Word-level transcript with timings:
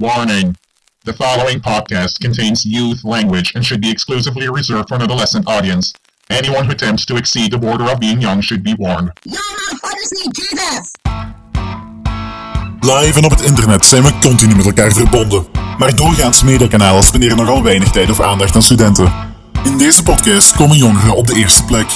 Warning. 0.00 0.56
The 1.04 1.12
following 1.12 1.60
podcast 1.60 2.20
contains 2.20 2.64
youth 2.64 3.04
language 3.04 3.54
and 3.54 3.64
should 3.64 3.80
be 3.80 3.90
exclusively 3.90 4.48
reserved 4.48 4.88
for 4.88 4.94
an 4.94 5.02
adolescent 5.02 5.46
audience. 5.46 5.92
Anyone 6.30 6.64
who 6.64 6.72
attempts 6.72 7.04
to 7.06 7.16
exceed 7.16 7.52
the 7.52 7.58
border 7.58 7.84
of 7.90 7.98
being 8.00 8.20
young 8.20 8.40
should 8.40 8.62
be 8.62 8.74
warned. 8.78 9.10
You 9.24 9.38
motherfuckers 9.38 10.12
need 10.24 10.36
Jesus! 10.36 10.90
Live 12.80 13.18
en 13.18 13.24
op 13.24 13.30
het 13.30 13.40
internet 13.40 13.86
zijn 13.86 14.02
we 14.02 14.18
continu 14.18 14.54
met 14.56 14.64
elkaar 14.64 14.92
verbonden. 14.92 15.46
Maar 15.78 15.96
doorgaans 15.96 16.42
mediakanalen 16.42 17.02
spenderen 17.02 17.36
nogal 17.36 17.62
weinig 17.62 17.90
tijd 17.90 18.10
of 18.10 18.20
aandacht 18.20 18.54
aan 18.54 18.62
studenten. 18.62 19.12
In 19.64 19.78
deze 19.78 20.02
podcast 20.02 20.56
komen 20.56 20.76
jongeren 20.76 21.16
op 21.16 21.26
de 21.26 21.34
eerste 21.34 21.64
plek. 21.64 21.86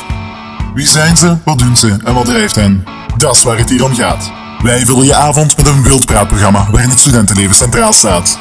Wie 0.74 0.86
zijn 0.86 1.16
ze, 1.16 1.36
wat 1.44 1.58
doen 1.58 1.76
ze 1.76 1.96
en 2.04 2.14
wat 2.14 2.24
drijft 2.24 2.54
hen? 2.54 2.84
Dat 3.18 3.34
is 3.34 3.42
waar 3.42 3.58
het 3.58 3.70
hier 3.70 3.84
om 3.84 3.94
gaat. 3.94 4.45
Wij 4.62 4.86
vullen 4.86 5.04
je 5.04 5.14
avond 5.14 5.56
met 5.56 5.66
een 5.66 5.82
wildpraatprogramma 5.82 6.70
waarin 6.70 6.90
het 6.90 6.98
studentenleven 6.98 7.54
centraal 7.54 7.92
staat. 7.92 8.38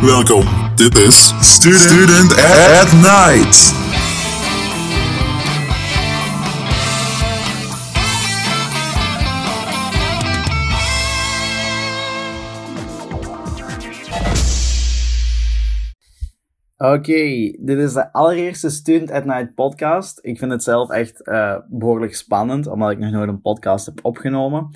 Welkom, 0.00 0.44
dit 0.74 0.98
is 0.98 1.34
Student, 1.40 1.80
Student 1.80 2.32
at 2.80 2.92
Night. 2.92 3.74
Oké, 16.76 17.52
dit 17.58 17.78
is 17.78 17.92
de 17.92 18.12
allereerste 18.12 18.70
Student 18.70 19.10
at 19.10 19.24
Night 19.24 19.54
podcast. 19.54 20.18
Ik 20.22 20.38
vind 20.38 20.50
het 20.50 20.62
zelf 20.62 20.90
echt 20.90 21.28
uh, 21.28 21.56
behoorlijk 21.68 22.14
spannend, 22.14 22.66
omdat 22.66 22.90
ik 22.90 22.98
nog 22.98 23.10
nooit 23.10 23.28
een 23.28 23.40
podcast 23.40 23.86
heb 23.86 23.98
opgenomen. 24.02 24.70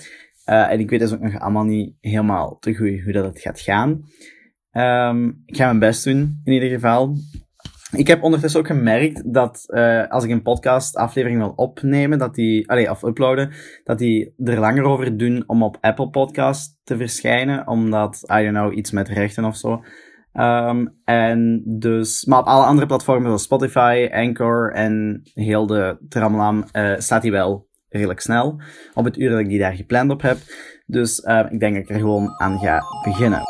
Uh, 0.47 0.71
en 0.71 0.81
ik 0.81 0.91
weet 0.91 1.01
dus 1.01 1.13
ook 1.13 1.21
nog 1.21 1.39
allemaal 1.39 1.65
niet 1.65 1.95
helemaal 2.01 2.59
te 2.59 2.75
goed 2.75 3.01
hoe 3.05 3.13
dat 3.13 3.25
het 3.25 3.41
gaat 3.41 3.61
gaan. 3.61 4.05
Um, 4.73 5.43
ik 5.47 5.57
ga 5.57 5.67
mijn 5.67 5.79
best 5.79 6.05
doen, 6.05 6.41
in 6.45 6.53
ieder 6.53 6.69
geval. 6.69 7.15
Ik 7.97 8.07
heb 8.07 8.23
ondertussen 8.23 8.61
ook 8.61 8.67
gemerkt 8.67 9.33
dat 9.35 9.65
uh, 9.67 10.09
als 10.09 10.25
ik 10.25 10.31
een 10.31 10.43
podcast 10.43 10.97
aflevering 10.97 11.41
wil 11.41 11.53
opnemen, 11.57 12.19
dat 12.19 12.35
die, 12.35 12.71
allee, 12.71 12.91
of 12.91 13.03
uploaden, 13.03 13.53
dat 13.85 13.99
die 13.99 14.35
er 14.45 14.61
langer 14.61 14.85
over 14.85 15.17
doen 15.17 15.45
om 15.47 15.63
op 15.63 15.79
Apple 15.81 16.11
Podcast 16.11 16.81
te 16.85 16.97
verschijnen, 16.97 17.69
omdat, 17.69 18.25
I 18.33 18.43
don't 18.43 18.57
know, 18.57 18.77
iets 18.77 18.91
met 18.91 19.09
rechten 19.09 19.45
of 19.45 19.57
zo. 19.57 19.83
Um, 20.33 21.01
en 21.05 21.63
dus, 21.79 22.25
maar 22.25 22.39
op 22.39 22.47
alle 22.47 22.65
andere 22.65 22.87
platformen 22.87 23.27
zoals 23.27 23.43
Spotify, 23.43 24.09
Anchor 24.13 24.73
en 24.73 25.21
heel 25.35 25.67
de 25.67 25.99
tramlam 26.09 26.65
uh, 26.73 26.95
staat 26.99 27.23
hij 27.23 27.31
wel 27.31 27.71
redelijk 27.93 28.21
snel. 28.21 28.61
Op 28.95 29.05
het 29.05 29.17
uur 29.17 29.31
dat 29.31 29.39
ik 29.39 29.49
die 29.49 29.59
daar 29.59 29.75
gepland 29.75 30.11
op 30.11 30.23
heb. 30.23 30.39
Dus 30.87 31.19
uh, 31.19 31.47
ik 31.51 31.61
denk 31.61 31.75
dat 31.75 31.83
ik 31.83 31.91
er 31.91 31.99
gewoon 31.99 32.41
aan 32.41 32.59
ga 32.59 32.83
beginnen. 33.05 33.43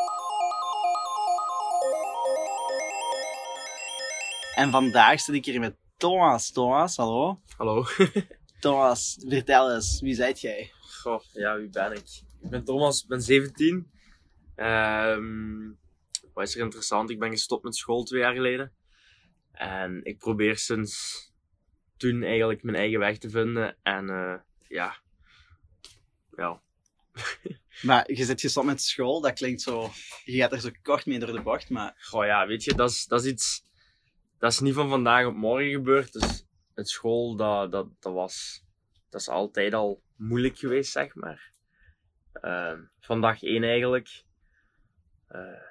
En 4.54 4.70
vandaag 4.70 5.20
zit 5.20 5.34
ik 5.34 5.44
hier 5.44 5.60
met 5.60 5.76
Thomas. 5.96 6.52
Thomas, 6.52 6.96
hallo. 6.96 7.40
Hallo. 7.56 7.84
Thomas, 8.60 9.24
vertel 9.28 9.74
eens, 9.74 10.00
wie 10.00 10.14
zijt 10.14 10.40
jij? 10.40 10.70
Goh, 10.80 11.22
ja, 11.32 11.56
wie 11.56 11.68
ben 11.68 11.92
ik? 11.92 12.22
Ik 12.40 12.50
ben 12.50 12.64
Thomas, 12.64 13.02
ik 13.02 13.08
ben 13.08 13.22
17. 13.22 13.90
Um, 14.56 15.78
wat 16.34 16.46
is 16.46 16.54
er 16.54 16.60
interessant? 16.60 17.10
Ik 17.10 17.18
ben 17.18 17.30
gestopt 17.30 17.64
met 17.64 17.76
school 17.76 18.02
twee 18.02 18.20
jaar 18.20 18.34
geleden. 18.34 18.72
En 19.52 20.00
ik 20.04 20.18
probeer 20.18 20.56
sinds 20.56 21.31
toen 22.02 22.22
eigenlijk 22.22 22.62
mijn 22.62 22.76
eigen 22.76 22.98
weg 22.98 23.18
te 23.18 23.30
vinden. 23.30 23.76
En 23.82 24.08
uh, 24.08 24.34
ja, 24.68 24.96
ja. 26.36 26.60
maar 27.88 28.12
je 28.12 28.24
zit 28.24 28.40
gestopt 28.40 28.66
met 28.66 28.82
school, 28.82 29.20
dat 29.20 29.32
klinkt 29.32 29.60
zo... 29.60 29.90
Je 30.24 30.36
gaat 30.36 30.52
er 30.52 30.60
zo 30.60 30.70
kort 30.82 31.06
mee 31.06 31.18
door 31.18 31.32
de 31.32 31.42
bocht, 31.42 31.70
maar... 31.70 31.94
Goh 31.98 32.24
ja, 32.24 32.46
weet 32.46 32.64
je, 32.64 32.74
dat 32.74 32.90
is, 32.90 33.06
dat 33.06 33.24
is 33.24 33.30
iets... 33.30 33.64
Dat 34.38 34.52
is 34.52 34.60
niet 34.60 34.74
van 34.74 34.88
vandaag 34.88 35.26
op 35.26 35.34
morgen 35.34 35.70
gebeurd. 35.70 36.12
Dus 36.12 36.46
het 36.74 36.88
school, 36.88 37.36
dat, 37.36 37.72
dat, 37.72 37.86
dat 38.00 38.12
was... 38.12 38.64
Dat 39.08 39.20
is 39.20 39.28
altijd 39.28 39.74
al 39.74 40.02
moeilijk 40.16 40.58
geweest, 40.58 40.92
zeg 40.92 41.14
maar. 41.14 41.50
Uh, 42.42 42.78
van 43.00 43.20
dag 43.20 43.42
één 43.42 43.64
eigenlijk. 43.64 44.24
Uh, 45.30 45.62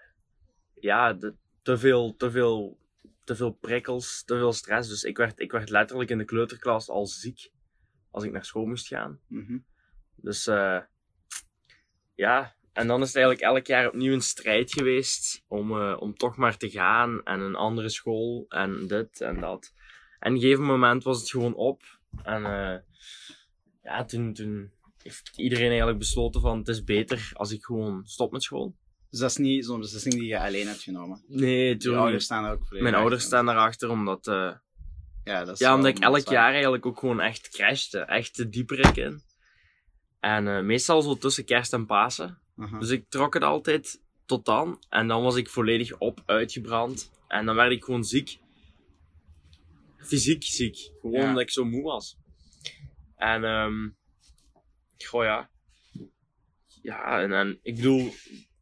ja, 0.80 1.14
de, 1.14 1.36
te, 1.62 1.78
veel, 1.78 2.16
te, 2.16 2.32
veel, 2.32 2.78
te 3.24 3.36
veel 3.36 3.52
prikkels, 3.52 4.24
te 4.24 4.36
veel 4.36 4.54
stress. 4.54 4.90
Dus 4.90 5.04
ik 5.04 5.18
werd, 5.18 5.40
ik 5.40 5.52
werd 5.52 5.70
letterlijk 5.70 6.10
in 6.10 6.18
de 6.18 6.26
kleuterklas 6.26 6.90
al 6.90 7.06
ziek 7.06 7.52
als 8.12 8.24
ik 8.24 8.32
naar 8.32 8.46
school 8.46 8.66
moest 8.66 8.88
gaan. 8.88 9.20
Mm-hmm. 9.28 9.66
Dus 10.16 10.48
uh, 10.48 10.80
ja, 12.16 12.56
en 12.74 12.88
dan 12.88 13.02
is 13.02 13.08
het 13.08 13.16
eigenlijk 13.16 13.46
elk 13.46 13.66
jaar 13.68 13.88
opnieuw 13.88 14.14
een 14.14 14.22
strijd 14.22 14.72
geweest 14.72 15.44
om, 15.48 15.72
uh, 15.72 15.98
om 16.00 16.16
toch 16.16 16.36
maar 16.36 16.58
te 16.58 16.70
gaan 16.70 17.24
en 17.24 17.40
een 17.40 17.56
andere 17.56 17.90
school 17.90 18.46
en 18.50 18.88
dit 18.88 19.22
en 19.22 19.40
dat. 19.40 19.74
En 20.20 20.30
op 20.30 20.36
een 20.36 20.42
gegeven 20.42 20.66
moment 20.66 21.04
was 21.04 21.20
het 21.20 21.30
gewoon 21.30 21.56
op. 21.56 21.84
En 22.24 22.42
uh, 22.42 22.78
ja, 23.84 24.06
toen, 24.06 24.34
toen 24.34 24.72
heeft 25.04 25.38
iedereen 25.38 25.68
eigenlijk 25.68 26.00
besloten 26.00 26.42
van 26.42 26.58
het 26.58 26.68
is 26.68 26.84
beter 26.84 27.30
als 27.34 27.52
ik 27.52 27.64
gewoon 27.64 28.06
stop 28.06 28.32
met 28.32 28.44
school. 28.44 28.76
Dus 29.12 29.20
dat 29.20 29.30
is 29.30 29.38
niet 29.38 29.66
zo'n 29.66 29.80
beslissing 29.80 30.14
die 30.14 30.26
je 30.26 30.40
alleen 30.40 30.68
hebt 30.68 30.82
genomen. 30.82 31.24
Nee, 31.28 31.76
Je 31.78 31.96
ouders 31.96 32.24
staan 32.24 32.46
er 32.46 32.52
ook 32.52 32.58
volledig 32.66 32.82
Mijn 32.82 32.96
ouders 32.96 33.24
achter. 33.24 33.38
staan 33.38 33.46
daarachter 33.46 33.90
omdat, 33.90 34.28
uh, 34.28 34.54
Ja, 35.24 35.44
dat 35.46 35.54
is 35.54 35.60
ja, 35.60 35.76
omdat 35.76 35.98
ik 35.98 36.00
elk 36.04 36.20
zwaar. 36.20 36.34
jaar 36.34 36.52
eigenlijk 36.54 36.86
ook 36.86 37.00
gewoon 37.00 37.20
echt 37.20 37.50
crashte. 37.50 38.00
Echt 38.00 38.34
te 38.34 38.50
dieper 38.50 38.98
in. 38.98 39.22
En 40.20 40.46
uh, 40.48 40.62
meestal 40.62 41.02
zo 41.02 41.16
tussen 41.18 41.46
kerst 41.46 41.74
en 41.74 41.86
Pasen. 41.86 42.40
Aha. 42.58 42.80
Dus 42.80 42.90
ik 42.90 43.10
trok 43.10 43.34
het 43.34 43.44
altijd 43.44 44.02
tot 44.26 44.46
dan. 44.46 44.84
En 44.90 45.08
dan 45.08 45.22
was 45.24 45.36
ik 45.36 45.50
volledig 45.50 45.98
op, 45.98 46.24
uitgebrand. 46.26 47.12
En 47.28 47.46
dan 47.46 47.56
werd 47.56 47.72
ik 47.72 47.84
gewoon 47.84 48.04
ziek. 48.04 48.40
Fysiek 49.98 50.44
ziek. 50.44 50.92
Gewoon 51.02 51.20
Ja. 51.22 51.28
omdat 51.28 51.42
ik 51.42 51.52
zo 51.52 51.66
moe 51.66 51.84
was. 51.84 52.18
En, 53.16 53.44
um, 53.44 53.98
goh 54.98 55.24
ja. 55.24 55.50
Ja, 56.82 57.22
en, 57.22 57.32
en 57.34 57.60
ik 57.64 57.76
bedoel, 57.76 58.14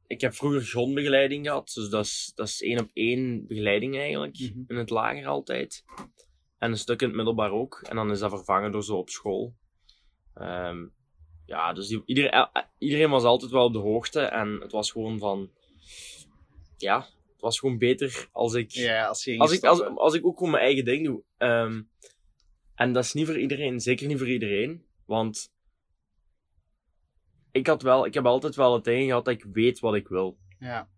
ik 0.09 0.21
heb 0.21 0.33
vroeger 0.33 0.61
grondbegeleiding 0.61 1.45
gehad. 1.45 1.71
Dus 1.73 1.89
dat 1.89 2.05
is, 2.05 2.31
dat 2.35 2.47
is 2.47 2.61
één 2.61 2.79
op 2.79 2.89
één 2.93 3.47
begeleiding 3.47 3.97
eigenlijk. 3.97 4.39
Mhm. 4.39 4.63
In 4.67 4.75
het 4.75 4.89
lager 4.89 5.27
altijd. 5.27 5.83
En 6.57 6.71
een 6.71 6.77
stuk 6.77 7.01
in 7.01 7.07
het 7.07 7.15
middelbaar 7.15 7.51
ook. 7.51 7.81
En 7.89 7.95
dan 7.95 8.11
is 8.11 8.19
dat 8.19 8.29
vervangen 8.29 8.71
door 8.71 8.83
zo 8.83 8.97
op 8.97 9.09
school. 9.09 9.55
Ehm, 10.33 10.87
ja, 11.45 11.73
dus 11.73 11.87
die, 11.87 12.01
iedereen, 12.05 12.31
el- 12.31 12.51
iedereen 12.77 13.09
was 13.09 13.23
altijd 13.23 13.51
wel 13.51 13.65
op 13.65 13.73
de 13.73 13.79
hoogte. 13.79 14.19
En 14.21 14.59
het 14.61 14.71
was 14.71 14.91
gewoon 14.91 15.19
van... 15.19 15.49
Ja, 16.77 16.99
het 17.31 17.41
was 17.41 17.59
gewoon 17.59 17.77
beter 17.77 18.27
als 18.31 18.53
ik... 18.53 18.71
Ja, 18.71 19.07
als 19.07 19.23
je 19.23 19.37
Als 19.37 19.51
ik, 19.51 19.63
als 19.95 20.13
ik 20.13 20.25
ook 20.25 20.37
gewoon 20.37 20.51
mijn 20.51 20.63
eigen 20.63 20.85
ding 20.85 21.05
doe. 21.05 21.23
Ehm, 21.37 21.81
en 22.75 22.93
dat 22.93 23.03
is 23.03 23.13
niet 23.13 23.25
voor 23.25 23.39
iedereen, 23.39 23.79
zeker 23.79 24.07
niet 24.07 24.17
voor 24.17 24.29
iedereen. 24.29 24.85
Want 25.05 25.51
ik, 27.59 27.67
had 27.67 27.81
wel, 27.81 28.05
ik 28.05 28.13
heb 28.13 28.25
altijd 28.25 28.55
wel 28.55 28.73
het 28.73 28.83
ding 28.83 29.05
gehad 29.07 29.25
dat 29.25 29.33
ik 29.33 29.45
weet 29.51 29.79
wat 29.79 29.95
ik 29.95 30.07
wil. 30.07 30.37
Ja. 30.59 30.89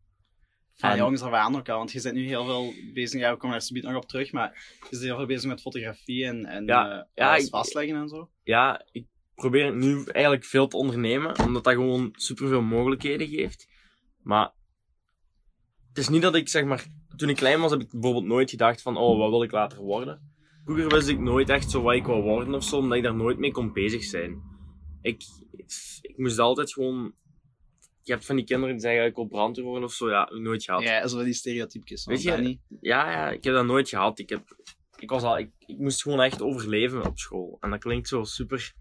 Van 0.74 0.90
En- 0.90 0.98
jongens 0.98 1.22
af 1.22 1.32
aan 1.32 1.56
ook 1.56 1.70
al, 1.70 1.78
want 1.78 1.92
je 1.92 2.02
bent 2.02 2.16
nu 2.16 2.26
heel 2.28 2.46
veel 2.46 2.74
bezig, 2.94 3.20
ja, 3.22 3.32
we 3.32 3.38
komen 3.38 3.52
daar 3.58 3.66
subiet 3.66 3.84
nog 3.84 3.96
op 3.96 4.08
terug, 4.08 4.32
maar 4.32 4.78
je 4.80 4.88
bent 4.90 5.02
heel 5.04 5.16
veel 5.18 5.26
bezig 5.26 5.50
met 5.50 5.62
fotografie 5.62 6.26
en, 6.26 6.46
en 6.46 6.66
Ja, 6.66 6.92
eh, 6.92 7.04
ja, 7.14 7.30
alles 7.32 7.44
ik- 7.44 7.50
vastleggen 7.50 7.96
en 7.96 8.08
zo. 8.08 8.30
Ja, 8.44 8.86
ik 8.92 9.06
probeer 9.36 9.66
het 9.66 9.76
nu 9.76 10.04
eigenlijk 10.06 10.46
veel 10.46 10.68
te 10.68 10.78
ondernemen, 10.78 11.40
omdat 11.40 11.64
dat 11.64 11.74
gewoon 11.74 12.10
superveel 12.12 12.62
mogelijkheden 12.62 13.28
geeft. 13.28 13.68
Maar 14.24 14.52
het 15.88 15.98
is 15.98 16.10
niet 16.10 16.22
dat 16.22 16.36
ik 16.36 16.50
zeg 16.50 16.66
maar, 16.66 16.86
toen 17.16 17.30
ik 17.30 17.36
klein 17.36 17.60
was, 17.60 17.72
heb 17.72 17.82
ik 17.82 17.92
bijvoorbeeld 17.92 18.26
nooit 18.26 18.50
gedacht 18.50 18.82
van, 18.82 18.98
oh, 18.98 19.18
wat 19.18 19.30
wil 19.30 19.44
ik 19.44 19.52
later 19.52 19.80
worden? 19.82 20.34
Vroeger 20.66 20.88
wist 20.88 21.08
ik 21.08 21.20
nooit 21.20 21.50
echt 21.50 21.72
zo 21.72 21.82
wat 21.82 21.96
ik 21.96 22.06
wou 22.06 22.22
worden 22.22 22.54
of 22.54 22.64
zo, 22.64 22.78
omdat 22.78 22.98
ik 22.98 23.04
daar 23.04 23.16
nooit 23.16 23.38
mee 23.38 23.52
kon 23.52 23.74
bezig 23.74 24.04
zijn. 24.04 24.42
Ik 25.02 25.22
moest 26.22 26.40
altijd 26.40 26.74
gewoon. 26.74 27.14
Je 28.04 28.12
hebt 28.12 28.26
van 28.26 28.36
die 28.36 28.46
kinderen 28.46 28.76
die 28.76 28.84
zeggen 28.84 29.06
ik 29.06 29.16
wil 29.16 29.26
brandweer 29.26 29.66
worden 29.66 29.84
of 29.84 29.94
zo, 29.94 30.10
ja, 30.10 30.30
nooit 30.34 30.64
gehad. 30.64 30.84
Ja, 30.84 31.08
zo 31.08 31.24
die 31.24 31.34
stereotypjes. 31.34 32.06
Weet 32.06 32.22
je- 32.22 32.32
niet. 32.32 32.60
Ja, 32.82 33.12
ja, 33.12 33.30
ik 33.30 33.44
heb 33.44 33.54
dat 33.54 33.66
nooit 33.66 33.90
gehad. 33.90 34.20
Ik, 34.20 34.30
heb, 34.30 34.56
ik, 34.98 35.10
was 35.10 35.24
al, 35.24 35.38
ik, 35.38 35.52
ik 35.66 35.78
moest 35.78 36.02
gewoon 36.02 36.22
echt 36.22 36.42
overleven 36.42 37.06
op 37.06 37.20
school. 37.20 37.58
En 37.60 37.70
dat 37.70 37.80
klinkt 37.80 38.08
zo 38.08 38.24
super 38.24 38.74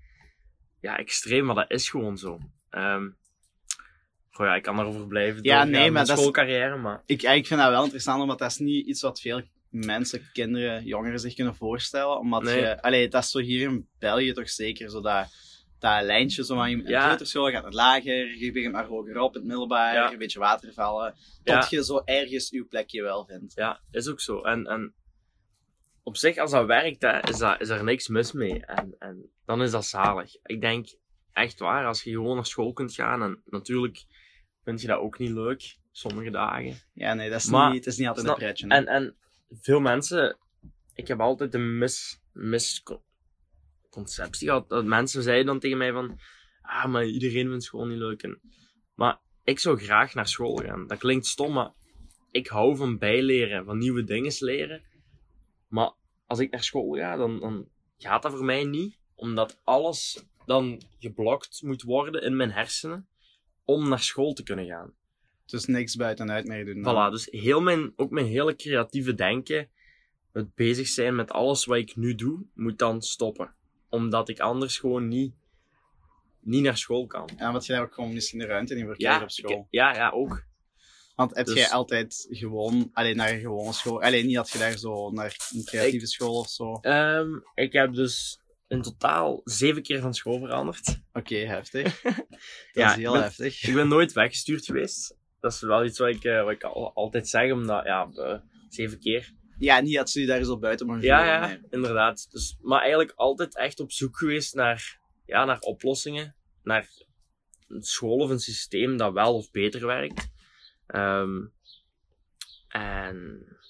ja, 0.80 0.98
extreem, 0.98 1.44
maar 1.44 1.54
dat 1.54 1.70
is 1.70 1.90
gewoon 1.90 2.18
zo. 2.18 2.38
Ehm 2.70 3.08
goh, 4.30 4.46
ja, 4.46 4.54
ik 4.54 4.62
kan 4.62 4.76
daarover 4.76 5.06
blijven. 5.06 5.42
Ja, 5.42 5.64
nee, 5.64 5.90
maar 5.90 6.04
dat 6.06 6.14
is- 6.16 6.18
schoolcarrière, 6.22 6.76
maar 6.76 7.02
Ik, 7.06 7.22
ik 7.22 7.46
vind 7.46 7.60
dat 7.60 7.70
wel 7.70 7.82
interessant, 7.82 8.22
omdat 8.22 8.38
dat 8.38 8.50
is 8.50 8.56
niet 8.58 8.86
iets 8.86 9.00
wat 9.02 9.20
veel 9.20 9.42
mensen, 9.68 10.28
kinderen, 10.32 10.84
jongeren 10.84 11.20
zich 11.20 11.34
kunnen 11.34 11.54
voorstellen. 11.54 12.18
Omdat 12.18 12.42
Nee. 12.42 12.60
je, 12.60 12.82
allee, 12.82 13.08
dat 13.08 13.22
is 13.22 13.30
zo 13.30 13.38
hier 13.38 13.68
in 13.68 13.88
België 13.98 14.32
toch 14.32 14.50
zeker 14.50 14.90
zo 14.90 15.00
dat, 15.80 16.02
lijntje 16.02 16.44
zo 16.44 16.54
van 16.54 16.70
je 16.70 16.82
Ja. 16.84 17.04
kleuterschool 17.04 17.50
gaat 17.50 17.64
het 17.64 17.74
lager, 17.74 18.36
je 18.38 18.52
begint 18.52 18.72
maar 18.72 18.86
hoger 18.86 19.18
op, 19.18 19.34
het 19.34 19.44
middelbaar, 19.44 19.94
Ja. 19.94 20.12
een 20.12 20.18
beetje 20.18 20.38
watervallen, 20.38 21.14
Ja. 21.42 21.60
tot 21.60 21.70
je 21.70 21.84
zo 21.84 22.02
ergens 22.04 22.48
je 22.50 22.64
plekje 22.64 23.02
wel 23.02 23.24
vindt. 23.26 23.54
ja, 23.54 23.80
is 23.90 24.08
ook 24.08 24.20
zo. 24.20 24.40
En, 24.42 24.66
en 24.66 24.94
op 26.02 26.16
zich, 26.16 26.36
als 26.36 26.50
dat 26.50 26.66
werkt, 26.66 27.02
hè, 27.02 27.28
is, 27.28 27.38
dat, 27.38 27.60
is 27.60 27.68
er 27.68 27.84
niks 27.84 28.08
mis 28.08 28.32
mee. 28.32 28.64
En, 28.66 28.94
en 28.98 29.30
dan 29.44 29.62
is 29.62 29.70
dat 29.70 29.84
zalig. 29.86 30.34
Ik 30.42 30.60
denk 30.60 30.86
echt 31.32 31.58
waar, 31.58 31.86
als 31.86 32.02
je 32.02 32.10
gewoon 32.10 32.34
naar 32.34 32.46
school 32.46 32.72
kunt 32.72 32.94
gaan 32.94 33.22
en 33.22 33.42
natuurlijk 33.44 34.04
vind 34.64 34.80
je 34.80 34.86
dat 34.86 34.98
ook 34.98 35.18
niet 35.18 35.30
leuk, 35.30 35.76
sommige 35.92 36.30
dagen. 36.30 36.76
Ja, 36.94 37.14
nee, 37.14 37.30
dat 37.30 37.40
is 37.40 37.46
Maar- 37.50 37.68
niet, 37.72 37.84
het 37.84 37.92
is 37.92 37.98
niet 37.98 38.08
altijd 38.08 38.26
een 38.28 38.34
pretje. 38.34 38.68
En, 38.68 38.86
en 38.86 39.16
veel 39.50 39.80
mensen, 39.80 40.38
ik 40.94 41.08
heb 41.08 41.20
altijd 41.20 41.54
een 41.54 41.78
mis, 41.78 42.20
misconceptie 43.90 44.48
gehad. 44.48 44.68
Dat 44.68 44.84
mensen 44.84 45.22
zeiden 45.22 45.46
dan 45.46 45.58
tegen 45.58 45.78
mij 45.78 45.92
van, 45.92 46.18
ah, 46.62 46.86
maar 46.86 47.06
iedereen 47.06 47.48
vindt 47.48 47.64
school 47.64 47.86
niet 47.86 47.98
leuk. 47.98 48.22
En, 48.22 48.40
maar 48.94 49.20
ik 49.44 49.58
zou 49.58 49.78
graag 49.78 50.14
naar 50.14 50.28
school 50.28 50.56
gaan. 50.56 50.86
Dat 50.86 50.98
klinkt 50.98 51.26
stom, 51.26 51.52
maar 51.52 51.72
ik 52.30 52.46
hou 52.46 52.76
van 52.76 52.98
bijleren, 52.98 53.64
van 53.64 53.78
nieuwe 53.78 54.04
dingen 54.04 54.32
leren. 54.38 54.82
Maar 55.68 55.92
als 56.26 56.38
ik 56.38 56.50
naar 56.50 56.64
school 56.64 56.94
ga, 56.94 57.16
dan, 57.16 57.40
dan 57.40 57.68
gaat 57.98 58.22
dat 58.22 58.32
voor 58.32 58.44
mij 58.44 58.64
niet. 58.64 58.98
Omdat 59.14 59.60
alles 59.64 60.24
dan 60.46 60.82
geblokt 60.98 61.62
moet 61.62 61.82
worden 61.82 62.22
in 62.22 62.36
mijn 62.36 62.50
hersenen 62.50 63.08
om 63.64 63.88
naar 63.88 64.00
school 64.00 64.32
te 64.32 64.42
kunnen 64.42 64.66
gaan. 64.66 64.94
Dus 65.46 65.66
niks 65.66 65.96
buitenuit 65.96 66.46
meer 66.46 66.64
doen. 66.64 66.82
Voilà, 66.82 67.12
dus 67.12 67.28
heel 67.30 67.60
mijn, 67.60 67.92
ook 67.96 68.10
mijn 68.10 68.26
hele 68.26 68.56
creatieve 68.56 69.14
denken, 69.14 69.70
het 70.32 70.54
bezig 70.54 70.86
zijn 70.86 71.14
met 71.14 71.30
alles 71.30 71.64
wat 71.64 71.76
ik 71.78 71.96
nu 71.96 72.14
doe, 72.14 72.46
moet 72.54 72.78
dan 72.78 73.02
stoppen. 73.02 73.54
Omdat 73.90 74.28
ik 74.28 74.40
anders 74.40 74.78
gewoon 74.78 75.08
niet, 75.08 75.34
niet 76.40 76.62
naar 76.62 76.76
school 76.76 77.06
kan. 77.06 77.28
Ja, 77.36 77.52
want 77.52 77.66
je 77.66 77.72
daar 77.72 77.82
ook 77.82 77.94
gewoon 77.94 78.12
misschien 78.12 78.38
de 78.38 78.46
ruimte 78.46 78.74
niet 78.74 78.84
voor 78.84 78.94
Ja, 78.96 79.22
op 79.22 79.30
school. 79.30 79.50
ik- 79.50 79.66
ja, 79.70 79.94
ja, 79.94 80.10
ook. 80.10 80.44
Want 81.14 81.36
heb 81.36 81.46
Dus- 81.46 81.54
jij 81.54 81.68
altijd 81.70 82.26
gewoon, 82.30 82.90
alleen 82.92 83.16
naar 83.16 83.32
een 83.32 83.40
gewone 83.40 83.72
school, 83.72 84.02
alleen 84.02 84.26
niet 84.26 84.36
had 84.36 84.50
je 84.50 84.58
daar 84.58 84.78
zo 84.78 85.10
naar 85.10 85.36
een 85.54 85.64
creatieve 85.64 86.06
school 86.06 86.38
of 86.38 86.48
zo? 86.48 86.64
Oké, 86.64 86.88
Ehm, 86.88 87.28
ik 87.54 87.72
heb 87.72 87.94
dus 87.94 88.40
in 88.68 88.82
totaal 88.82 89.40
zeven 89.44 89.82
keer 89.82 90.00
van 90.00 90.14
school 90.14 90.38
veranderd. 90.38 91.00
heftig. 91.28 92.02
Dat 92.02 92.14
Ja, 92.72 92.90
is 92.90 92.96
heel 92.96 93.12
ben- 93.12 93.22
heftig. 93.22 93.62
Ik 93.62 93.74
ben 93.74 93.88
nooit 93.88 94.12
weggestuurd 94.12 94.64
geweest. 94.64 95.16
Dat 95.40 95.52
is 95.52 95.60
wel 95.60 95.84
iets 95.84 95.98
wat 95.98 96.08
ik, 96.08 96.24
eh, 96.24 96.42
wat 96.42 96.52
ik 96.52 96.62
al, 96.64 96.92
altijd 96.94 97.28
zeg, 97.28 97.52
omdat, 97.52 97.84
ja, 97.84 98.08
eh, 98.14 98.38
zeven 98.68 98.98
keer. 99.00 99.32
Ja, 99.60 99.80
niet 99.80 99.94
dat 99.94 100.10
ze 100.10 100.20
je 100.20 100.26
daar 100.26 100.44
zo 100.44 100.58
buiten 100.58 100.86
mogen 100.86 101.02
Ja, 101.02 101.24
ja, 101.24 101.46
nee. 101.46 101.58
inderdaad. 101.70 102.30
Dus, 102.30 102.56
maar 102.60 102.80
eigenlijk 102.80 103.12
altijd 103.16 103.56
echt 103.56 103.80
op 103.80 103.92
zoek 103.92 104.16
geweest 104.18 104.54
naar, 104.54 105.00
ja, 105.26 105.44
naar 105.44 105.58
oplossingen. 105.58 106.34
Naar 106.62 106.88
een 107.68 107.82
school 107.82 108.16
of 108.16 108.30
een 108.30 108.38
systeem 108.40 108.96
dat 108.96 109.12
wel 109.12 109.34
of 109.34 109.50
beter 109.50 109.86
werkt. 109.86 110.28
Ehm, 110.86 111.38
en 112.68 113.16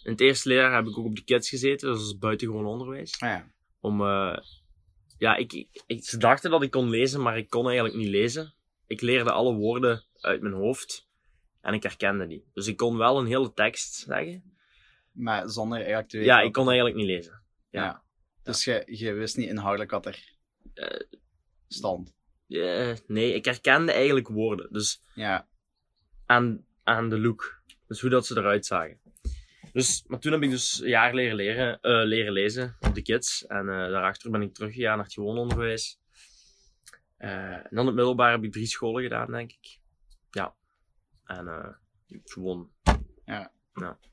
in 0.02 0.10
het 0.10 0.20
eerste 0.20 0.48
leerjaar 0.48 0.74
heb 0.74 0.86
ik 0.86 0.98
ook 0.98 1.04
op 1.04 1.16
de 1.16 1.24
kids 1.24 1.48
gezeten, 1.48 1.88
dus 1.90 1.98
dat 1.98 2.06
is 2.06 2.18
buitengewoon 2.18 2.66
onderwijs. 2.66 3.20
Ah, 3.20 3.28
ja. 3.28 3.46
Om, 3.80 4.00
eh, 4.00 4.36
ja, 5.18 5.36
ik, 5.36 5.52
ik, 5.52 5.82
ik- 5.86 6.04
ze 6.04 6.16
dachten 6.18 6.50
dat 6.50 6.62
ik 6.62 6.70
kon 6.70 6.88
lezen, 6.90 7.22
maar 7.22 7.38
ik 7.38 7.50
kon 7.50 7.64
eigenlijk 7.66 7.96
niet 7.96 8.08
lezen. 8.08 8.54
Ik 8.86 9.00
leerde 9.00 9.32
alle 9.32 9.54
woorden 9.54 10.04
uit 10.20 10.40
mijn 10.40 10.54
hoofd 10.54 11.08
en 11.60 11.74
ik 11.74 11.82
herkende 11.82 12.26
die. 12.26 12.44
Dus 12.54 12.66
ik 12.66 12.76
kon 12.76 12.96
wel 12.96 13.18
een 13.18 13.26
hele 13.26 13.52
tekst 13.52 13.94
zeggen. 13.94 14.49
Maar 15.20 15.48
zonder 15.48 15.78
eigenlijk 15.78 16.08
te 16.08 16.16
weten 16.18 16.32
Ja, 16.32 16.40
ik 16.40 16.52
kon 16.52 16.66
eigenlijk 16.66 16.96
niet 16.96 17.06
lezen. 17.06 17.42
ja. 17.70 18.02
Dus 18.42 18.64
je, 18.64 18.82
je 18.86 19.12
wist 19.12 19.36
niet 19.36 19.48
inhoudelijk 19.48 19.90
wat 19.90 20.06
er 20.06 20.38
Eh, 20.74 21.00
stond. 21.68 22.14
Eh, 22.48 22.92
nee, 23.06 23.34
ik 23.34 23.44
herkende 23.44 23.92
eigenlijk 23.92 24.28
woorden. 24.28 24.72
Dus 24.72 25.02
Ja. 25.14 25.48
aan, 26.26 26.64
aan 26.82 27.08
de 27.08 27.18
look. 27.18 27.62
Dus 27.86 28.00
hoe 28.00 28.10
dat 28.10 28.26
ze 28.26 28.36
eruit 28.36 28.66
zagen. 28.66 29.00
Dus, 29.72 30.04
maar 30.06 30.18
toen 30.18 30.32
heb 30.32 30.42
ik 30.42 30.50
dus 30.50 30.80
een 30.80 30.88
jaar 30.88 31.14
leren, 31.14 31.36
leren, 31.36 31.80
eh, 31.80 32.04
leren 32.04 32.32
lezen 32.32 32.76
op 32.80 32.94
de 32.94 33.02
kids. 33.02 33.46
En 33.46 33.66
daarachter 33.66 34.30
ben 34.30 34.42
ik 34.42 34.54
teruggegaan 34.54 34.96
naar 34.96 35.04
het 35.04 35.14
gewoon 35.14 35.38
onderwijs. 35.38 35.98
En 37.16 37.66
dan 37.70 37.86
het 37.86 37.94
middelbaar 37.94 38.30
heb 38.30 38.44
ik 38.44 38.52
drie 38.52 38.66
scholen 38.66 39.02
gedaan, 39.02 39.30
denk 39.30 39.52
ik. 39.52 39.78
Ja. 40.30 40.54
En 41.24 41.48
eh, 41.48 41.68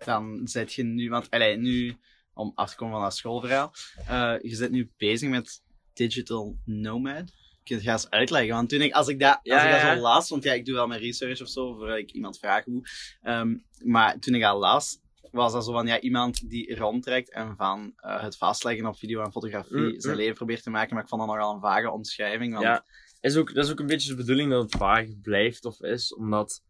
Dan 0.06 0.42
zit 0.44 0.74
je 0.74 0.84
nu, 0.84 1.10
want 1.10 1.30
allee, 1.30 1.58
nu, 1.58 1.98
om 2.34 2.52
af 2.56 2.70
te 2.70 2.76
komen 2.76 2.94
van 2.94 3.04
dat 3.04 3.16
schoolverhaal, 3.16 3.74
eh, 4.08 4.36
je 4.42 4.56
zit 4.56 4.72
nu 4.72 4.92
bezig 4.98 5.30
met 5.30 5.62
Digital 5.94 6.58
Nomad. 6.66 7.32
Je 7.64 7.76
dat 7.76 7.86
eens 7.86 8.10
uitleggen? 8.10 8.56
Want 8.56 8.70
toen 8.70 8.82
ik, 8.82 8.94
als 8.94 9.08
ik 9.08 9.20
dat, 9.20 9.40
als 9.44 9.64
ik 9.64 9.72
dat 9.72 9.82
zo 9.82 9.96
las, 9.96 10.30
want 10.30 10.44
ja, 10.44 10.54
ik 10.54 10.66
doe 10.66 10.76
wel 10.76 10.88
mijn 10.88 11.02
research 11.02 11.42
of 11.42 11.48
zo, 11.48 11.76
voordat 11.76 11.98
ik 11.98 12.12
iemand 12.12 12.40
vraag 12.40 12.66
hoe. 12.66 12.88
Ehm, 13.22 13.56
maar 13.84 14.20
toen 14.20 14.36
ik 14.36 14.42
dat 14.42 14.58
las, 14.58 15.00
was 15.32 15.52
dat 15.54 15.66
zo 15.66 15.72
van, 15.72 15.88
ja, 15.88 16.00
iemand 16.00 16.50
die 16.50 16.76
rondtrekt 16.76 17.32
en 17.32 17.56
van 17.56 17.94
eh, 17.96 18.22
het 18.22 18.38
vastleggen 18.38 18.86
op 18.86 18.98
video 18.98 19.24
en 19.24 19.32
fotografie 19.32 19.78
Mm, 19.78 20.00
zijn 20.02 20.14
mm. 20.14 20.20
leven 20.20 20.36
probeert 20.36 20.64
te 20.64 20.70
maken, 20.70 20.94
maar 20.94 21.04
ik 21.04 21.10
vond 21.10 21.22
dat 21.22 21.30
nogal 21.30 21.54
een 21.54 21.62
vage 21.62 21.92
omschrijving. 21.92 22.54
Want, 22.54 22.66
Ja, 22.66 22.86
is 23.22 23.36
ook, 23.36 23.54
dat 23.54 23.66
is 23.66 23.72
ook 23.72 23.80
een 23.80 23.88
beetje 23.88 24.10
de 24.10 24.16
bedoeling 24.16 24.52
dat 24.52 24.64
het 24.64 24.76
vaag 24.76 25.22
blijft 25.22 25.66
of 25.66 25.82
is, 25.82 26.16
omdat 26.16 26.64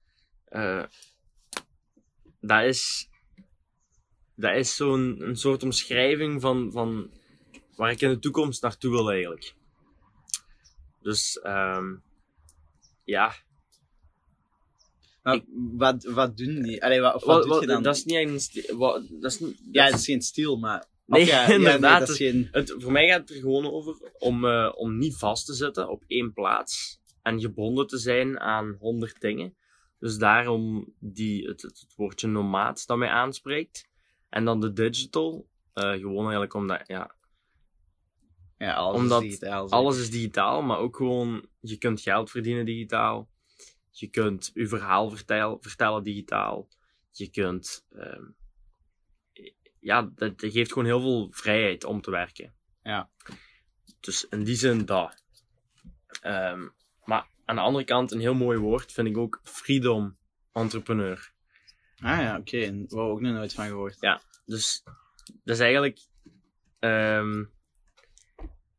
eh, 0.45 0.83
dat 2.41 2.63
is, 2.63 3.09
dat 4.35 4.55
is 4.55 4.75
zo'n 4.75 5.21
een 5.21 5.35
soort 5.35 5.63
omschrijving 5.63 6.41
van, 6.41 6.71
van 6.71 7.11
waar 7.75 7.91
ik 7.91 8.01
in 8.01 8.09
de 8.09 8.19
toekomst 8.19 8.61
naartoe 8.61 8.91
wil 8.91 9.11
eigenlijk. 9.11 9.53
Dus 11.01 11.39
ehm, 11.39 11.95
ja, 13.03 13.35
Maar 15.27 15.41
wat, 15.77 16.03
wat 16.03 16.37
doen 16.37 16.61
die? 16.61 16.83
Allee, 16.83 17.01
wat, 17.01 17.15
of 17.15 17.23
wat, 17.23 17.35
wat, 17.35 17.43
doe 17.43 17.51
wat- 17.51 17.61
je 17.61 17.67
dan? 17.67 17.83
dat 17.83 17.95
is 17.95 18.05
niet 18.05 18.15
echt 18.15 18.69
een 18.69 19.19
dat 19.21 19.31
is 19.31 19.39
niet, 19.39 19.61
ja, 19.71 19.83
dat 19.83 19.91
het 19.91 19.99
is 19.99 20.05
geen 20.05 20.21
stil, 20.21 20.57
maar... 20.57 20.85
Nee, 21.05 21.25
ja, 21.25 21.47
ja, 21.47 21.53
inderdaad, 21.53 21.99
dat 21.99 22.09
is 22.09 22.17
geen... 22.17 22.47
Het, 22.51 22.75
voor 22.77 22.91
mij 22.91 23.07
gaat 23.07 23.19
het 23.19 23.29
er 23.29 23.35
gewoon 23.35 23.71
over 23.71 24.11
om, 24.17 24.45
eh, 24.45 24.71
om 24.75 24.97
niet 24.97 25.17
vast 25.17 25.45
te 25.45 25.53
zitten 25.53 25.89
op 25.89 26.03
één 26.07 26.33
plaats 26.33 26.99
en 27.21 27.39
gebonden 27.39 27.87
te 27.87 27.97
zijn 27.97 28.39
aan 28.39 28.75
honderd 28.79 29.21
dingen. 29.21 29.55
Dus 29.99 30.17
daarom 30.17 30.93
die, 30.99 31.47
het, 31.47 31.61
het, 31.61 31.79
het 31.79 31.95
woordje 31.95 32.27
nomaat 32.27 32.87
dat 32.87 32.97
mij 32.97 33.09
aanspreekt. 33.09 33.89
En 34.29 34.45
dan 34.45 34.59
de 34.59 34.73
digital, 34.73 35.47
eh, 35.73 35.91
gewoon 35.91 36.21
eigenlijk 36.21 36.53
omdat, 36.53 36.87
ja, 36.87 37.15
Ja, 38.57 38.73
alles 38.73 39.01
Omdat 39.01 39.23
is 39.23 39.29
digitaal. 39.29 39.69
alles 39.69 39.97
is 39.97 40.09
digitaal, 40.09 40.61
maar 40.61 40.77
ook 40.77 40.95
gewoon, 40.95 41.49
je 41.59 41.77
kunt 41.77 42.01
geld 42.01 42.31
verdienen 42.31 42.65
digitaal. 42.65 43.29
Je 43.91 44.07
kunt 44.07 44.51
je 44.53 44.67
verhaal 44.67 45.09
vertel, 45.09 45.57
vertellen 45.61 46.03
digitaal. 46.03 46.67
Je 47.11 47.29
kunt, 47.29 47.85
ehm, 47.91 48.23
ja, 49.79 50.11
dat, 50.15 50.33
geeft 50.37 50.71
gewoon 50.71 50.87
heel 50.87 51.01
veel 51.01 51.27
vrijheid 51.31 51.83
om 51.83 52.01
te 52.01 52.11
werken. 52.11 52.53
Ja. 52.83 53.09
Dus 53.99 54.27
in 54.29 54.43
die 54.43 54.55
zin 54.55 54.85
dat. 54.85 55.23
Ehm, 56.21 56.67
aan 57.47 57.55
de 57.55 57.61
andere 57.61 57.85
kant, 57.85 58.11
een 58.11 58.19
heel 58.19 58.33
mooi 58.33 58.57
woord 58.57 58.91
vind 58.91 59.07
ik 59.07 59.17
ook 59.17 59.39
freedom 59.43 60.17
entrepreneur. 60.53 61.31
Ah 61.99 62.19
ja, 62.19 62.37
oké. 62.37 62.57
Okay. 62.57 62.85
Daar 62.87 62.99
ook 62.99 63.21
nog 63.21 63.33
nooit 63.33 63.53
van 63.53 63.67
gehoord. 63.67 63.97
Ja. 63.99 64.21
Dus 64.45 64.83
dat 65.43 65.55
is 65.55 65.59
eigenlijk. 65.59 65.99
ehm 66.79 67.43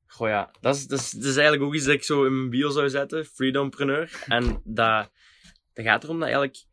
goh 0.06 0.28
ja, 0.28 0.50
dat 0.60 0.74
is, 0.74 0.86
dat, 0.86 0.98
is, 0.98 1.10
dat 1.10 1.24
is 1.24 1.36
eigenlijk 1.36 1.62
ook 1.62 1.74
iets 1.74 1.84
dat 1.84 1.94
ik 1.94 2.02
zo 2.02 2.24
in 2.24 2.36
mijn 2.36 2.50
bio 2.50 2.70
zou 2.70 2.88
zetten: 2.88 3.24
freedompreneur. 3.24 4.24
En 4.26 4.60
dat, 4.64 5.10
dat 5.72 5.84
gaat 5.84 6.04
erom 6.04 6.18
dat 6.18 6.28
eigenlijk. 6.28 6.64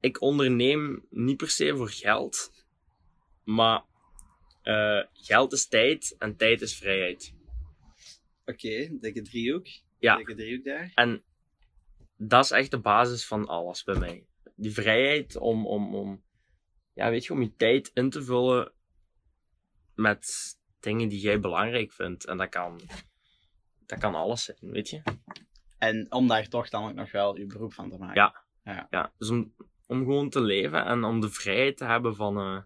Ik 0.00 0.20
onderneem 0.20 1.06
niet 1.10 1.36
per 1.36 1.50
se 1.50 1.76
voor 1.76 1.90
geld, 1.90 2.64
maar 3.44 3.82
eh, 4.62 5.02
geld 5.12 5.52
is 5.52 5.68
tijd 5.68 6.14
en 6.18 6.36
tijd 6.36 6.60
is 6.60 6.76
vrijheid. 6.76 7.34
Oké, 8.44 8.66
okay, 8.66 8.98
dikke 9.00 9.22
driehoek. 9.22 9.66
Ja. 9.98 10.16
Dikke 10.16 10.34
driehoek 10.34 10.64
daar. 10.64 10.92
En 10.94 11.22
dat 12.22 12.44
is 12.44 12.50
echt 12.50 12.70
de 12.70 12.78
basis 12.80 13.26
van 13.26 13.46
alles 13.46 13.84
bij 13.84 13.98
mij. 13.98 14.26
Die 14.56 14.72
vrijheid 14.72 15.36
om, 15.36 15.66
om, 15.66 15.94
om, 15.94 16.22
ja, 16.92 17.10
weet 17.10 17.24
je, 17.24 17.32
om 17.32 17.42
je 17.42 17.56
tijd 17.56 17.90
in 17.94 18.10
te 18.10 18.22
vullen 18.22 18.72
met 19.94 20.54
dingen 20.80 21.08
die 21.08 21.20
jij 21.20 21.40
belangrijk 21.40 21.92
vindt. 21.92 22.26
En 22.26 22.36
dat 22.36 22.48
kan, 22.48 22.80
dat 23.86 23.98
kan 23.98 24.14
alles 24.14 24.44
zijn, 24.44 24.58
weet 24.60 24.88
je. 24.88 25.02
En 25.78 26.06
om 26.12 26.28
daar 26.28 26.48
toch 26.48 26.68
dan 26.68 26.88
ook 26.88 26.94
nog 26.94 27.12
wel 27.12 27.36
je 27.36 27.46
beroep 27.46 27.72
van 27.72 27.90
te 27.90 27.98
maken. 27.98 28.22
Ja. 28.22 28.44
Ja. 28.64 28.86
ja 28.90 29.12
dus 29.18 29.30
om, 29.30 29.54
om 29.86 29.98
gewoon 29.98 30.30
te 30.30 30.40
leven 30.40 30.84
en 30.84 31.04
om 31.04 31.20
de 31.20 31.30
vrijheid 31.30 31.76
te 31.76 31.84
hebben 31.84 32.14
van, 32.14 32.38
uh, 32.38 32.62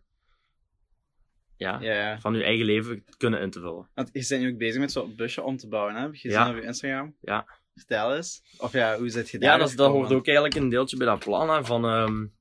ja, 1.57 2.19
van 2.21 2.35
je 2.35 2.45
eigen 2.45 2.65
leven 2.65 3.05
te 3.05 3.17
kunnen 3.17 3.41
in 3.41 3.51
te 3.51 3.61
vullen. 3.61 3.89
Want 3.95 4.11
je 4.13 4.27
bent 4.29 4.43
nu 4.43 4.53
ook 4.53 4.59
bezig 4.59 4.81
met 4.81 4.93
zo'n 4.93 5.15
busje 5.15 5.43
om 5.43 5.57
te 5.57 5.69
bouwen, 5.69 5.95
hè? 5.95 6.01
Heb 6.01 6.15
je 6.15 6.21
gezien 6.21 6.39
Ja. 6.39 6.51
op 6.51 6.57
je 6.57 6.63
Instagram? 6.63 7.17
Ja. 7.21 7.63
Vertel 7.75 8.17
eens. 8.17 8.43
Of 8.59 8.73
ja, 8.73 8.99
hoe 8.99 9.09
zit 9.09 9.31
je 9.31 9.39
daar? 9.39 9.53
Ja, 9.53 9.59
dat, 9.59 9.73
dat 9.77 9.91
hoort 9.91 10.13
ook 10.13 10.27
eigenlijk 10.27 10.57
een 10.57 10.69
deeltje 10.69 10.97
bij 10.97 11.07
dat 11.07 11.19
plan. 11.19 11.51
Hè, 11.51 11.65
van, 11.65 11.85
um, 11.85 12.35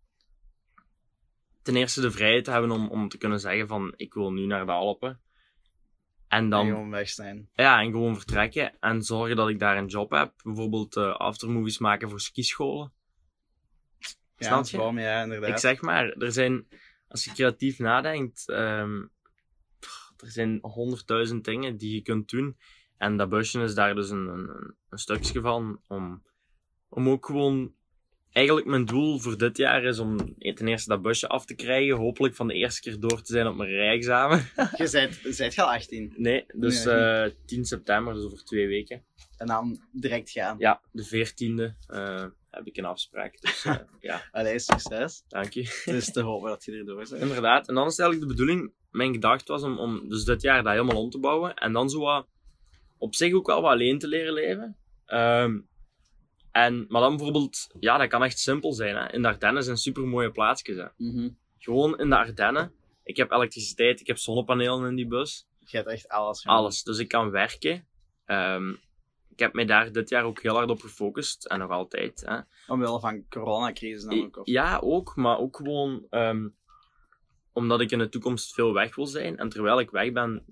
ten 1.63 1.75
eerste 1.75 2.01
de 2.01 2.11
vrijheid 2.11 2.43
te 2.43 2.51
hebben 2.51 2.71
om, 2.71 2.89
om 2.89 3.09
te 3.09 3.17
kunnen 3.17 3.39
zeggen 3.39 3.67
van 3.67 3.93
ik 3.95 4.13
wil 4.13 4.31
nu 4.31 4.45
naar 4.45 4.65
de 4.65 4.71
Alpen. 4.71 5.21
En 6.27 6.49
dan 6.49 6.65
en 6.65 6.73
gewoon 6.73 6.89
weg 6.89 7.09
zijn. 7.09 7.49
Ja, 7.53 7.81
en 7.81 7.91
gewoon 7.91 8.15
vertrekken. 8.15 8.79
En 8.79 9.01
zorgen 9.01 9.35
dat 9.35 9.49
ik 9.49 9.59
daar 9.59 9.77
een 9.77 9.87
job 9.87 10.11
heb. 10.11 10.33
Bijvoorbeeld 10.43 10.95
uh, 10.95 11.15
aftermovies 11.15 11.77
maken 11.77 12.09
voor 12.09 12.19
skischolen. 12.19 12.93
Ja, 14.37 14.61
Snap 14.63 14.93
je? 14.93 15.01
Ja, 15.01 15.23
inderdaad. 15.23 15.49
Ik 15.49 15.57
zeg 15.57 15.81
maar, 15.81 16.09
er 16.09 16.31
zijn, 16.31 16.67
als 17.07 17.23
je 17.25 17.31
creatief 17.31 17.79
nadenkt, 17.79 18.49
um, 18.49 19.11
er 20.17 20.31
zijn 20.31 20.59
honderdduizend 20.61 21.45
dingen 21.45 21.77
die 21.77 21.93
je 21.93 22.01
kunt 22.01 22.29
doen. 22.29 22.57
En 23.03 23.17
dat 23.17 23.29
busje 23.29 23.62
is 23.62 23.74
daar 23.74 23.95
dus 23.95 24.10
een, 24.10 24.27
een, 24.27 24.75
een 24.89 24.98
stukje 24.98 25.41
van 25.41 25.79
om, 25.88 26.24
om 26.89 27.10
ook 27.10 27.25
gewoon 27.25 27.74
eigenlijk 28.31 28.67
mijn 28.67 28.86
doel 28.86 29.19
voor 29.19 29.38
dit 29.38 29.57
jaar 29.57 29.83
is 29.83 30.00
om 30.00 30.17
ten 30.38 30.67
eerste 30.67 30.89
dat 30.89 31.01
busje 31.01 31.27
af 31.27 31.45
te 31.45 31.55
krijgen. 31.55 31.98
Hopelijk 31.98 32.36
van 32.36 32.48
de 32.48 32.53
eerste 32.53 32.81
keer 32.81 33.00
door 33.00 33.22
te 33.22 33.33
zijn 33.33 33.48
op 33.48 33.55
mijn 33.55 33.69
rijexamen. 33.69 34.38
Je 34.77 35.13
bent, 35.38 35.57
al 35.57 35.72
18. 35.72 36.13
nee, 36.17 36.45
dus 36.53 36.83
Nee, 36.83 36.95
eh 36.95 37.31
10 37.45 37.65
september, 37.65 38.13
dus 38.13 38.24
over 38.24 38.45
twee 38.45 38.67
weken. 38.67 39.03
En 39.38 39.48
dan 39.48 39.81
direct 39.91 40.29
gaan. 40.29 40.55
Ja, 40.60 40.81
de 40.91 41.05
14e 41.05 41.88
eh, 41.88 42.25
heb 42.50 42.67
ik 42.67 42.77
een 42.77 42.86
afspraak. 42.86 43.41
Dus 43.41 43.65
eh, 43.65 43.75
ja, 44.00 44.22
Allee, 44.31 44.60
succes. 44.60 45.24
dank 45.27 45.53
je. 45.53 45.62
Het 45.62 45.95
is 45.95 46.12
te 46.12 46.22
hopen 46.22 46.50
dat 46.50 46.63
je 46.65 46.72
erdoor 46.72 46.95
bent. 46.95 47.12
Inderdaad. 47.12 47.67
En 47.67 47.75
dan 47.75 47.88
is 47.88 48.00
eigenlijk 48.00 48.29
de 48.29 48.36
bedoeling, 48.36 48.74
mijn 48.91 49.13
gedachte 49.13 49.51
was 49.51 49.63
om, 49.63 49.77
om 49.77 50.10
dus 50.10 50.24
dit 50.24 50.41
jaar 50.41 50.63
dat 50.63 50.72
helemaal 50.72 51.01
om 51.01 51.10
te 51.10 51.19
bouwen. 51.19 51.53
En 51.53 51.74
dan 51.74 51.89
zo 51.89 52.00
wat, 52.00 52.27
op 53.03 53.15
zich 53.15 53.33
ook 53.33 53.48
wel 53.48 53.62
wat 53.62 53.72
alleen 53.72 54.00
te 54.00 54.07
leren 54.07 54.33
leven. 54.33 54.77
Ehm, 55.05 55.60
en, 56.51 56.86
maar 56.89 57.01
dan 57.01 57.15
bijvoorbeeld, 57.15 57.67
ja, 57.79 57.98
dat 57.98 58.07
kan 58.07 58.24
echt 58.24 58.39
simpel 58.39 58.74
zijn. 58.74 58.95
Hè. 58.95 59.12
In 59.12 59.22
de 59.22 59.27
Ardennen 59.27 59.63
zijn 59.63 59.77
super 59.77 60.03
mooie 60.03 60.31
plaatsjes. 60.31 60.77
Hè. 60.77 60.88
Mhm. 60.98 61.29
Gewoon 61.57 62.00
in 62.00 62.10
de 62.10 62.17
Ardennen. 62.17 62.74
Ik 63.03 63.17
heb 63.17 63.31
elektriciteit, 63.31 64.00
ik 64.00 64.07
heb 64.07 64.17
zonnepanelen 64.17 64.89
in 64.89 64.95
die 64.95 65.07
bus. 65.07 65.48
Je 65.60 65.77
hebt 65.77 65.89
echt 65.89 66.07
alles. 66.07 66.45
Alles. 66.45 66.83
Dus 66.83 66.98
ik 66.98 67.07
kan 67.07 67.31
werken. 67.31 67.88
Ehm, 68.25 68.69
ik 69.29 69.39
heb 69.39 69.53
mij 69.53 69.65
daar 69.65 69.91
dit 69.91 70.10
jaar 70.10 70.24
ook 70.24 70.41
heel 70.41 70.55
hard 70.55 70.69
op 70.69 70.81
gefocust. 70.81 71.45
En 71.45 71.60
nog 71.60 71.69
altijd. 71.69 72.24
Hè. 72.25 72.39
Omwille 72.67 73.00
van 73.00 73.27
coronacrisis 73.29 74.03
dan 74.03 74.24
ook. 74.24 74.38
Of... 74.38 74.48
Ja, 74.48 74.79
ook, 74.83 75.15
maar 75.15 75.39
ook 75.39 75.57
gewoon 75.57 76.05
ehm, 76.10 76.48
omdat 77.53 77.81
ik 77.81 77.91
in 77.91 78.00
de 78.00 78.10
toekomst 78.10 78.53
veel 78.53 78.74
weg 78.74 78.95
wil 78.95 79.07
zijn. 79.07 79.38
En 79.38 79.50
terwijl 79.50 79.79
ik 79.79 79.91
weg 79.91 80.12
ben, 80.12 80.45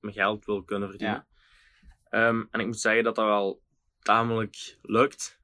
mijn 0.00 0.14
geld 0.14 0.44
wil 0.44 0.62
kunnen 0.62 0.88
verdienen. 0.88 1.26
Ehm, 2.16 2.42
en 2.50 2.60
ik 2.60 2.66
moet 2.66 2.80
zeggen 2.80 3.04
dat 3.04 3.14
dat 3.14 3.24
wel 3.24 3.62
tamelijk 4.02 4.76
lukt. 4.82 5.40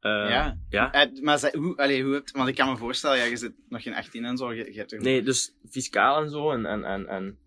Eh, 0.00 0.10
ja. 0.10 0.58
ja. 0.68 0.92
Eh, 0.92 1.22
maar 1.22 1.50
hoe, 1.52 1.76
allee, 1.76 2.02
hoe 2.04 2.14
hebt... 2.14 2.30
Want 2.30 2.48
ik 2.48 2.54
kan 2.54 2.68
me 2.68 2.76
voorstellen, 2.76 3.18
ja, 3.18 3.24
je 3.24 3.36
zit 3.36 3.52
nog 3.68 3.82
geen 3.82 3.94
18 3.94 4.24
en 4.24 4.36
zo. 4.36 4.52
Je, 4.52 4.72
je 4.72 4.78
hebt 4.78 5.00
Nee, 5.00 5.22
dus 5.22 5.54
fiscaal 5.70 6.22
en 6.22 6.30
zo. 6.30 6.50
En, 6.50 6.66
en, 6.66 6.84
en, 6.84 7.06
en 7.06 7.38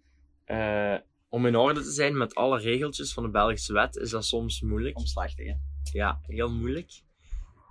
eh, 0.46 1.00
om 1.30 1.46
in 1.46 1.56
orde 1.56 1.82
te 1.82 1.92
zijn 1.92 2.18
met 2.18 2.36
alle 2.36 2.60
regeltjes 2.60 3.14
van 3.14 3.24
de 3.24 3.30
Belgische 3.30 3.74
wet, 3.74 3.96
is 3.96 4.10
dat 4.10 4.26
soms 4.26 4.62
moeilijk. 4.62 4.98
omslachtig, 4.98 5.46
hè? 5.46 5.54
Ja, 5.92 6.20
heel 6.22 6.52
moeilijk. 6.52 7.02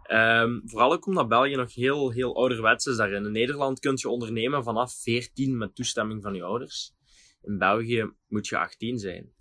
Ehm, 0.03 0.61
vooral 0.65 0.93
ook 0.93 1.07
omdat 1.07 1.29
België 1.29 1.55
nog 1.55 1.75
heel, 1.75 2.11
heel 2.11 2.37
ouderwets 2.37 2.87
is 2.87 2.97
daarin. 2.97 3.25
In 3.25 3.33
Nederland 3.33 3.81
kun 3.81 3.93
je 3.97 4.09
ondernemen 4.09 4.65
vanaf 4.65 4.95
14 5.03 5.57
met 5.57 5.75
toestemming 5.75 6.23
van 6.23 6.35
je 6.35 6.43
ouders. 6.43 6.93
In 7.43 7.59
België 7.59 8.13
moet 8.29 8.47
je 8.47 8.59
18 8.59 8.99
zijn. 8.99 9.33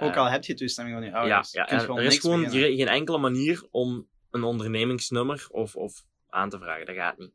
Ook 0.00 0.10
Eh, 0.14 0.16
al 0.16 0.30
heb 0.30 0.44
je 0.44 0.54
toestemming 0.54 0.96
van 0.96 1.04
je 1.06 1.10
ja, 1.10 1.16
ouders. 1.18 1.52
ja 1.52 1.66
en 1.68 1.80
gewoon 1.80 1.98
er 1.98 2.04
is 2.04 2.18
gewoon 2.18 2.42
beginnen. 2.44 2.76
geen 2.76 2.88
enkele 2.88 3.18
manier 3.18 3.66
om 3.70 4.08
een 4.30 4.42
ondernemingsnummer 4.42 5.46
of, 5.50 5.76
of 5.76 5.92
aan 6.28 6.48
te 6.50 6.58
vragen. 6.58 6.86
Dat 6.86 6.94
gaat 6.94 7.18
niet. 7.18 7.32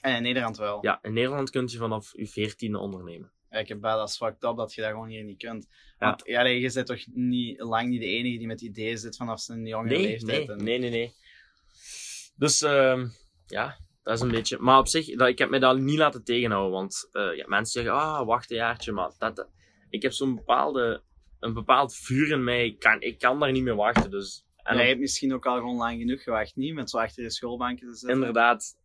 En 0.00 0.16
in 0.16 0.22
Nederland 0.22 0.56
wel. 0.56 0.78
Ja, 0.84 0.98
in 1.02 1.12
Nederland 1.12 1.50
kun 1.50 1.66
je 1.70 1.76
vanaf 1.78 2.12
je 2.12 2.50
14e 2.50 2.80
ondernemen. 2.80 3.32
Ja, 3.50 3.58
ik 3.58 3.68
heb 3.68 3.80
bij 3.80 3.94
dat 3.94 4.16
fucked 4.16 4.44
up 4.44 4.56
dat 4.56 4.74
je 4.74 4.80
dat 4.80 4.90
gewoon 4.90 5.08
hier 5.08 5.24
niet 5.24 5.38
kunt. 5.38 5.66
Ja. 5.98 6.06
Want 6.06 6.22
ja, 6.26 6.44
je 6.46 6.72
bent 6.72 6.86
toch 6.86 7.06
niet, 7.12 7.60
lang 7.60 7.88
niet 7.88 8.00
de 8.00 8.06
enige 8.06 8.38
die 8.38 8.46
met 8.46 8.60
ideeën 8.60 8.98
zit 8.98 9.16
vanaf 9.16 9.40
zijn 9.40 9.66
jonge 9.66 9.88
Nee, 9.88 10.02
leeftijd. 10.02 10.46
nee, 10.46 10.56
en... 10.56 10.64
nee, 10.64 10.78
nee, 10.78 10.90
nee. 10.90 11.12
Dus 12.36 12.62
ehm, 12.62 13.06
ja, 13.46 13.78
dat 14.02 14.14
is 14.14 14.20
een 14.20 14.30
beetje. 14.30 14.58
Maar 14.58 14.78
op 14.78 14.88
zich, 14.88 15.16
dat, 15.16 15.28
ik 15.28 15.38
heb 15.38 15.50
mij 15.50 15.58
dat 15.58 15.78
niet 15.78 15.98
laten 15.98 16.24
tegenhouden. 16.24 16.72
Want 16.72 17.08
eh, 17.12 17.36
ja, 17.36 17.46
mensen 17.48 17.82
zeggen, 17.82 18.00
ah, 18.02 18.26
wacht 18.26 18.50
een 18.50 18.56
jaartje. 18.56 18.92
Maar 18.92 19.10
dat, 19.18 19.36
dat- 19.36 19.50
ik 19.90 20.02
heb 20.02 20.12
zo'n 20.12 20.34
bepaalde, 20.34 21.02
een 21.40 21.52
bepaald 21.54 21.96
vuur 21.96 22.30
in 22.30 22.44
mij. 22.44 22.66
Ik 22.66 22.78
kan, 22.78 23.00
ik 23.00 23.18
kan 23.18 23.40
daar 23.40 23.52
niet 23.52 23.62
meer 23.62 23.74
wachten. 23.76 24.10
Dus, 24.10 24.46
en 24.56 24.74
jij 24.74 24.82
op- 24.82 24.88
hebt 24.88 25.00
misschien 25.00 25.34
ook 25.34 25.46
al 25.46 25.56
gewoon 25.56 25.76
lang 25.76 25.98
genoeg 25.98 26.22
gewacht, 26.22 26.56
niet? 26.56 26.74
Met 26.74 26.90
zo 26.90 26.98
achter 26.98 27.22
je 27.22 27.30
schoolbankje 27.30 27.86
te 27.86 27.94
zitten. 27.94 28.18
inderdaad, 28.18 28.76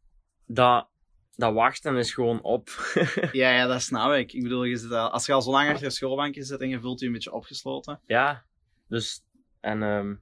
dat, 0.46 0.90
dat 1.36 1.54
wachten 1.54 1.96
is 1.98 2.14
gewoon 2.14 2.42
op. 2.42 2.70
Ja, 3.32 3.56
ja, 3.56 3.68
dat 3.68 3.82
snap 3.82 4.14
ik. 4.14 4.34
Ik 4.34 4.44
bedoel, 4.44 4.64
je 4.64 4.78
zit 4.78 4.92
al, 4.92 5.10
als 5.10 5.26
je 5.26 5.34
al 5.34 5.42
zo 5.42 5.52
lang 5.52 5.70
achter 5.70 5.84
je 5.86 5.90
schoolbankje 5.92 6.44
zit 6.44 6.60
en 6.60 6.70
je 6.70 6.80
voelt 6.80 7.00
je 7.00 7.06
een 7.06 7.12
beetje 7.12 7.34
opgesloten. 7.34 8.02
ja, 8.06 8.46
dus. 8.88 9.22
En, 9.60 9.84
ehm, 9.84 10.16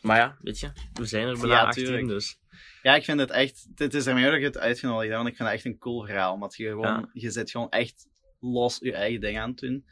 maar 0.00 0.16
ja, 0.16 0.36
weet 0.40 0.58
je, 0.60 0.72
we 0.92 1.04
zijn 1.04 1.26
er 1.28 1.38
bijna 1.38 1.54
Ja, 1.54 1.64
18, 1.64 1.84
tuurlijk. 1.84 2.06
dus. 2.08 2.40
Ja, 2.82 2.94
ik 2.94 3.04
vind 3.04 3.20
het 3.20 3.30
echt... 3.30 3.68
Het 3.74 3.94
is 3.94 4.06
ermee 4.06 4.30
dat 4.30 4.38
je 4.40 4.44
het 4.44 4.58
uitgenodigd 4.58 5.04
hebt, 5.08 5.16
want 5.16 5.28
ik 5.28 5.36
vind 5.36 5.48
het 5.48 5.56
echt 5.58 5.66
een 5.66 5.78
cool 5.78 6.04
verhaal. 6.06 6.32
Omdat 6.32 6.56
je 6.56 6.66
gewoon... 6.68 6.86
Ja. 6.86 7.08
Je 7.12 7.30
zit 7.30 7.50
gewoon 7.50 7.68
echt 7.70 8.08
los 8.40 8.78
je 8.78 8.92
eigen 8.92 9.20
ding 9.20 9.38
aan 9.38 9.50
het 9.50 9.58
doen. 9.58 9.84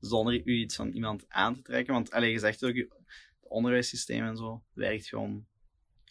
Zonder 0.00 0.34
je 0.34 0.42
iets 0.44 0.76
van 0.76 0.90
iemand 0.90 1.24
aan 1.28 1.54
te 1.54 1.62
trekken. 1.62 1.94
Want, 1.94 2.10
allee, 2.10 2.30
je 2.30 2.38
zegt 2.38 2.64
ook, 2.64 2.74
het 2.74 2.96
onderwijssysteem 3.40 4.24
en 4.26 4.36
zo 4.36 4.62
werkt 4.72 5.06
gewoon 5.08 5.46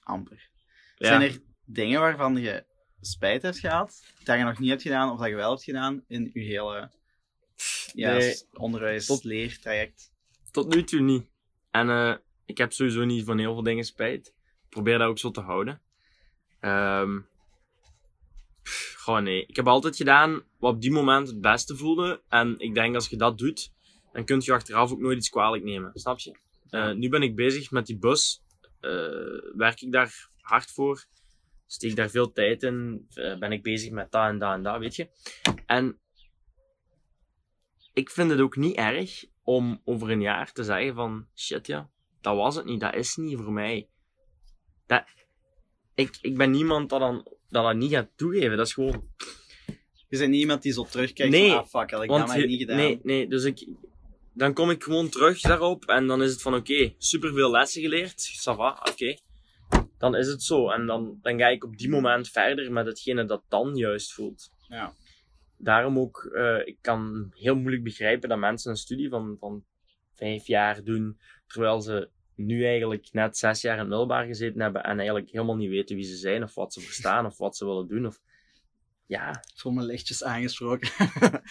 amper. 0.03 0.49
Ja. 0.97 1.07
Zijn 1.07 1.21
er 1.21 1.39
dingen 1.65 1.99
waarvan 1.99 2.37
je 2.37 2.65
spijt 3.01 3.41
hebt 3.41 3.59
gehad, 3.59 4.03
dat 4.23 4.37
je 4.37 4.43
nog 4.43 4.59
niet 4.59 4.69
hebt 4.69 4.81
gedaan, 4.81 5.11
of 5.11 5.19
dat 5.19 5.27
je 5.27 5.35
wel 5.35 5.49
hebt 5.49 5.63
gedaan 5.63 6.03
in 6.07 6.29
je 6.33 6.39
hele 6.41 6.91
ja, 7.93 8.11
Nee. 8.13 8.35
onderwijs, 8.53 9.05
Tot- 9.05 9.23
leertraject? 9.23 10.11
Tot 10.51 10.73
nu 10.73 10.83
toe 10.83 10.99
niet. 11.01 11.25
En 11.71 11.89
eh, 11.89 12.15
ik 12.45 12.57
heb 12.57 12.73
sowieso 12.73 13.03
niet 13.05 13.25
van 13.25 13.37
heel 13.37 13.53
veel 13.53 13.63
dingen 13.63 13.83
spijt. 13.85 14.27
Ik 14.63 14.69
probeer 14.69 14.97
dat 14.97 15.07
ook 15.07 15.19
zo 15.19 15.31
te 15.31 15.41
houden. 15.41 15.81
Ehm 16.59 17.19
gewoon 19.07 19.23
nee. 19.23 19.45
Ik 19.45 19.55
heb 19.55 19.67
altijd 19.67 19.95
gedaan 19.95 20.43
wat 20.59 20.73
op 20.73 20.81
die 20.81 20.91
moment 20.91 21.27
het 21.27 21.41
beste 21.41 21.75
voelde. 21.75 22.21
En 22.29 22.59
ik 22.59 22.73
denk 22.73 22.95
als 22.95 23.07
je 23.07 23.17
dat 23.17 23.37
doet, 23.37 23.71
dan 24.17 24.25
kun 24.25 24.41
je 24.43 24.53
achteraf 24.53 24.91
ook 24.91 24.99
nooit 24.99 25.17
iets 25.17 25.29
kwalijk 25.29 25.63
nemen. 25.63 25.91
Snap 25.93 26.19
je? 26.19 26.37
Eh, 26.69 26.91
nu 26.91 27.09
ben 27.09 27.21
ik 27.21 27.35
bezig 27.35 27.71
met 27.71 27.85
die 27.85 27.97
bus. 27.97 28.41
Eh, 28.79 28.91
werk 29.55 29.81
ik 29.81 29.91
daar 29.91 30.29
hard 30.41 30.71
voor. 30.71 31.05
Steek 31.67 31.95
daar 31.95 32.09
veel 32.09 32.31
tijd 32.31 32.63
in. 32.63 33.07
Eh, 33.13 33.37
ben 33.37 33.51
ik 33.51 33.63
bezig 33.63 33.91
met 33.91 34.11
dat 34.11 34.27
en 34.27 34.37
dat 34.37 34.53
en 34.53 34.63
dat, 34.63 34.79
weet 34.79 34.95
je. 34.95 35.09
En 35.65 35.99
ik 37.93 38.09
vind 38.09 38.29
het 38.29 38.39
ook 38.39 38.55
niet 38.55 38.75
erg 38.75 39.25
om 39.43 39.81
over 39.83 40.09
een 40.09 40.21
jaar 40.21 40.51
te 40.51 40.63
zeggen 40.63 40.95
van 40.95 41.27
shit 41.35 41.67
ja, 41.67 41.89
dat 42.21 42.35
was 42.35 42.55
het 42.55 42.65
niet, 42.65 42.79
dat 42.79 42.95
is 42.95 43.15
niet 43.15 43.37
voor 43.37 43.53
mij. 43.53 43.89
Dat, 44.85 45.03
ik, 45.95 46.17
ik 46.21 46.37
ben 46.37 46.51
niemand 46.51 46.89
dat 46.89 46.99
dan, 46.99 47.15
dat 47.49 47.63
dan 47.63 47.77
niet 47.77 47.91
gaat 47.91 48.09
toegeven. 48.15 48.57
Dat 48.57 48.67
is 48.67 48.73
gewoon. 48.73 49.07
Je 50.07 50.17
bent 50.17 50.29
niet 50.29 50.41
iemand 50.41 50.61
die 50.61 50.73
zo 50.73 50.83
terugkijkt 50.83 51.31
Nee, 51.31 51.49
van, 51.49 51.57
ah 51.57 51.65
fuck, 51.65 51.91
had 51.91 52.03
ik 52.03 52.09
dat 52.09 52.27
maar 52.27 52.45
niet 52.45 52.59
gedaan. 52.59 52.77
nee, 52.77 52.99
nee, 53.03 53.27
dus 53.27 53.43
ik, 53.43 53.67
dan 54.37 54.53
kom 54.53 54.69
ik 54.69 54.83
gewoon 54.83 55.09
terug 55.09 55.41
daarop 55.41 55.85
en 55.85 56.07
dan 56.07 56.23
is 56.23 56.31
het 56.31 56.41
van 56.41 56.55
oké, 56.55 56.93
superveel 56.97 57.51
lessen 57.51 57.81
geleerd, 57.81 58.41
ça 58.45 58.55
va, 58.55 58.83
oké. 58.91 59.17
Dan 59.97 60.15
is 60.15 60.27
het 60.27 60.43
zo 60.43 60.69
en 60.69 60.85
dan, 60.85 61.19
dan 61.21 61.39
ga 61.39 61.47
ik 61.47 61.63
op 61.63 61.77
die 61.77 61.89
moment 61.89 62.29
verder 62.29 62.71
met 62.71 62.85
hetgene 62.85 63.25
dat 63.25 63.43
dan 63.47 63.75
juist 63.75 64.13
voelt. 64.13 64.51
Ja. 64.67 64.93
Daarom 65.57 65.99
ook, 65.99 66.29
eh, 66.33 66.67
ik 66.67 66.77
kan 66.81 67.31
heel 67.35 67.55
moeilijk 67.55 67.83
begrijpen 67.83 68.29
dat 68.29 68.37
mensen 68.37 68.71
een 68.71 68.77
studie 68.77 69.09
van, 69.09 69.37
van 69.39 69.65
vijf 70.13 70.47
jaar 70.47 70.83
doen, 70.83 71.19
terwijl 71.47 71.81
ze 71.81 72.09
nu 72.35 72.65
eigenlijk 72.65 73.07
net 73.11 73.37
zes 73.37 73.61
jaar 73.61 73.73
in 73.73 73.79
het 73.79 73.87
middelbaar 73.87 74.25
gezeten 74.25 74.61
hebben 74.61 74.83
en 74.83 74.97
eigenlijk 74.97 75.29
helemaal 75.29 75.55
niet 75.55 75.69
weten 75.69 75.95
wie 75.95 76.05
ze 76.05 76.15
zijn, 76.15 76.43
of 76.43 76.55
wat 76.55 76.73
ze 76.73 76.81
verstaan, 76.81 77.25
of 77.25 77.37
wat 77.37 77.57
ze 77.57 77.65
willen 77.65 77.87
doen. 77.87 78.05
Of... 78.05 78.19
Ja, 79.05 79.43
Voor 79.55 79.73
mijn 79.73 79.85
lichtjes 79.85 80.23
aangesproken. 80.23 80.89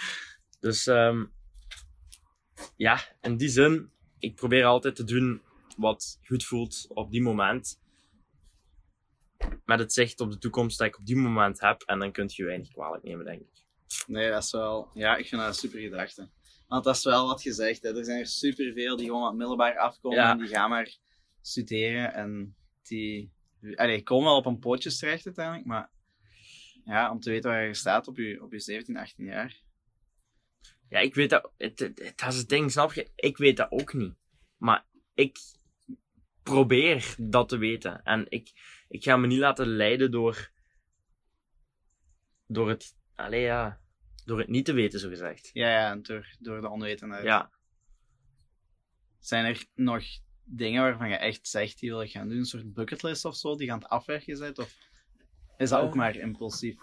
dus 0.61 0.87
ehm, 0.87 1.25
ja, 2.77 3.01
in 3.21 3.37
die 3.37 3.49
zin, 3.49 3.91
ik 4.19 4.35
probeer 4.35 4.65
altijd 4.65 4.97
te 4.97 5.05
doen 5.05 5.43
wat 5.77 6.19
goed 6.25 6.45
voelt 6.45 6.87
op 6.89 7.11
die 7.11 7.23
moment. 7.23 7.81
Met 9.65 9.79
het 9.79 9.93
zicht 9.93 10.21
op 10.21 10.31
de 10.31 10.39
toekomst 10.39 10.79
dat 10.79 10.87
ik 10.87 10.99
op 10.99 11.07
die 11.07 11.17
moment 11.17 11.61
heb, 11.61 11.83
en 11.83 11.99
dan 11.99 12.13
kun 12.13 12.31
je 12.33 12.45
weinig 12.45 12.69
kwalijk 12.73 13.03
nemen, 13.03 13.25
denk 13.25 13.41
ik. 13.41 13.65
nee, 14.07 14.31
dat 14.31 14.43
is 14.43 14.51
wel... 14.53 14.91
Ja, 14.95 15.17
ik 15.17 15.27
vind 15.27 15.41
dat 15.41 15.51
een 15.51 15.57
super 15.57 15.81
gedachte. 15.81 16.29
Want 16.69 16.85
dat 16.85 16.97
is 16.97 17.05
wel 17.05 17.27
wat 17.27 17.43
je 17.43 17.53
zegt, 17.53 17.83
hè. 17.83 17.99
er 17.99 18.05
zijn 18.05 18.19
er 18.21 18.27
superveel 18.27 18.97
die 18.97 19.07
gewoon 19.07 19.23
wat 19.23 19.35
middelbaar 19.35 19.79
afkomen 19.79 20.19
Ja. 20.19 20.31
en 20.31 20.39
die 20.39 20.49
gaan 20.49 20.71
maar 20.71 20.97
studeren 21.41 22.15
en 22.15 22.57
die... 22.83 23.33
Allee, 23.75 24.03
komen 24.03 24.25
wel 24.25 24.37
op 24.37 24.47
een 24.47 24.59
pootjes 24.59 24.99
terecht 24.99 25.27
uiteindelijk, 25.27 25.67
maar 25.67 25.91
ja, 26.85 27.11
om 27.11 27.21
te 27.21 27.31
weten 27.31 27.51
waar 27.51 27.67
je 27.67 27.75
staat 27.75 28.09
op 28.09 28.17
je, 28.17 28.43
op 28.43 28.53
je 28.53 28.61
17, 28.61 28.97
18 28.97 29.25
jaar. 29.25 29.65
Ja, 30.89 30.99
ik 30.99 31.15
weet 31.15 31.31
dat. 31.31 31.53
Het, 31.57 31.79
het, 31.79 31.99
het- 31.99 32.19
dat 32.19 32.33
is 32.33 32.39
het 32.39 32.49
ding, 32.49 32.71
snap 32.73 32.93
je? 32.93 33.11
Ik 33.15 33.37
weet 33.37 33.57
dat 33.57 33.71
ook 33.71 33.93
niet. 33.95 34.15
Maar 34.57 34.85
ik 35.15 35.39
probeer 36.43 37.15
dat 37.19 37.49
te 37.49 37.57
weten. 37.57 38.03
En 38.03 38.27
ik, 38.29 38.51
ik 38.89 39.03
ga 39.05 39.17
me 39.17 39.27
niet 39.27 39.39
laten 39.39 39.67
leiden 39.67 40.11
door. 40.11 40.51
door 42.47 42.69
het. 42.69 42.97
Allee, 43.15 43.41
ja. 43.41 43.81
Door 44.25 44.39
het 44.39 44.49
niet 44.49 44.65
te 44.65 44.73
weten, 44.73 45.01
zo 45.01 45.09
gezegd. 45.09 45.51
Ja, 45.53 45.69
ja, 45.71 45.97
door, 45.97 46.35
door 46.39 46.61
de 46.61 46.69
onwetendheid. 46.69 47.25
Ja. 47.25 47.51
Zijn 49.19 49.45
er 49.45 49.65
nog 49.75 50.05
dingen 50.45 50.83
waarvan 50.83 51.09
je 51.09 51.15
echt 51.17 51.49
zegt 51.49 51.79
die 51.81 51.91
wil 51.91 52.01
ik 52.03 52.11
gaan 52.11 52.29
doen? 52.29 52.39
Een 52.39 52.45
soort 52.45 52.73
bucketlist 52.73 53.25
of 53.25 53.37
zo, 53.37 53.57
die 53.57 53.67
gaan 53.69 53.79
het 53.79 53.89
afwerken 53.89 54.37
zit? 54.37 54.59
Of 54.59 54.77
is 55.57 55.69
dat 55.69 55.81
ook 55.81 55.91
Eh. 55.91 55.97
maar 55.97 56.17
impulsief? 56.17 56.77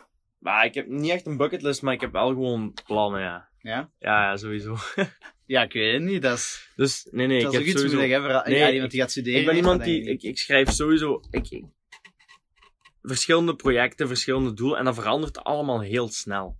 Maar 0.43 0.65
ik 0.65 0.73
heb 0.73 0.87
niet 0.87 1.11
echt 1.11 1.25
een 1.25 1.37
bucketlist, 1.37 1.81
maar 1.81 1.93
ik 1.93 2.01
heb 2.01 2.11
wel 2.11 2.27
gewoon 2.27 2.73
plannen, 2.85 3.21
ja. 3.21 3.49
Ja? 3.59 3.91
Ja, 3.99 4.23
ja 4.29 4.37
sowieso. 4.37 4.75
Ja, 5.45 5.63
ik 5.63 5.73
weet 5.73 5.93
het 5.93 6.01
niet. 6.01 6.21
Dat 6.21 6.37
is, 6.37 6.71
Dus 6.75 7.07
nee, 7.11 7.27
nee, 7.27 7.43
dat 7.43 7.53
ik 7.53 7.59
is 7.59 7.65
heb 7.65 7.67
iets 7.75 7.81
sowieso. 7.91 7.97
hoe 7.97 8.07
je 8.07 8.21
voor- 8.41 8.49
Nee, 8.49 8.59
ja, 8.59 8.67
ik- 8.67 8.73
iemand 8.73 8.91
die 8.91 8.99
gaat 9.01 9.11
studeren. 9.11 9.39
Ik 9.39 9.45
ben 9.45 9.55
iemand 9.55 9.83
die. 9.83 10.03
Ik, 10.09 10.21
ik 10.23 10.37
schrijf 10.37 10.69
sowieso. 10.71 11.21
Ik, 11.31 11.63
verschillende 13.01 13.55
projecten, 13.55 14.07
verschillende 14.07 14.53
doelen. 14.53 14.77
En 14.79 14.85
dat 14.85 14.95
verandert 14.95 15.43
allemaal 15.43 15.81
heel 15.81 16.07
snel. 16.07 16.57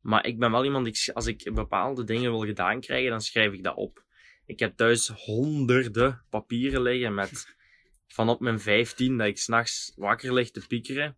Maar 0.00 0.26
ik 0.26 0.38
ben 0.38 0.50
wel 0.50 0.64
iemand, 0.64 0.86
ik, 0.86 1.10
als 1.14 1.26
ik 1.26 1.50
bepaalde 1.54 2.04
dingen 2.04 2.30
wil 2.30 2.44
gedaan 2.44 2.80
krijgen, 2.80 3.10
dan 3.10 3.20
schrijf 3.20 3.52
ik 3.52 3.62
dat 3.62 3.76
op. 3.76 4.04
Ik 4.46 4.58
heb 4.58 4.76
thuis 4.76 5.08
honderden 5.08 6.24
papieren 6.30 6.82
liggen 6.82 7.14
met 7.14 7.54
van 8.06 8.28
op 8.28 8.40
mijn 8.40 8.60
15 8.60 9.16
dat 9.18 9.26
ik 9.26 9.38
s'nachts 9.38 9.92
wakker 9.96 10.32
lig 10.34 10.50
te 10.50 10.66
piekeren. 10.66 11.16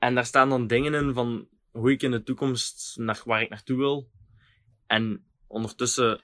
En 0.00 0.14
daar 0.14 0.26
staan 0.26 0.48
dan 0.48 0.66
dingen 0.66 0.94
in 0.94 1.12
van 1.14 1.48
hoe 1.70 1.90
ik 1.90 2.02
in 2.02 2.10
de 2.10 2.22
toekomst 2.22 2.96
naar 2.98 3.22
waar 3.24 3.42
ik 3.42 3.48
naartoe 3.48 3.76
wil. 3.76 4.10
En 4.86 5.26
ondertussen, 5.46 6.22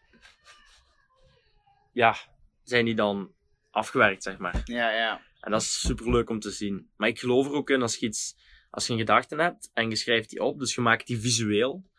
ja, 1.92 2.16
zijn 2.62 2.84
die 2.84 2.94
dan 2.94 3.34
afgewerkt, 3.70 4.22
zeg 4.22 4.38
maar. 4.38 4.60
Ja, 4.64 4.90
ja. 4.90 5.20
En 5.40 5.50
dat 5.50 5.60
is 5.60 5.80
super 5.80 6.10
leuk 6.10 6.30
om 6.30 6.40
te 6.40 6.50
zien. 6.50 6.90
Maar 6.96 7.08
ik 7.08 7.18
geloof 7.18 7.46
er 7.46 7.52
ook 7.52 7.70
in 7.70 7.82
als 7.82 7.96
je 7.96 8.06
iets, 8.06 8.36
als 8.70 8.86
je 8.86 8.92
een 8.92 8.98
gedachte 8.98 9.36
hebt 9.36 9.70
en 9.74 9.88
je 9.90 9.96
schrijft 9.96 10.30
die 10.30 10.42
op, 10.42 10.58
dus 10.58 10.74
je 10.74 10.80
maakt 10.80 11.06
die 11.06 11.20
visueel, 11.20 11.90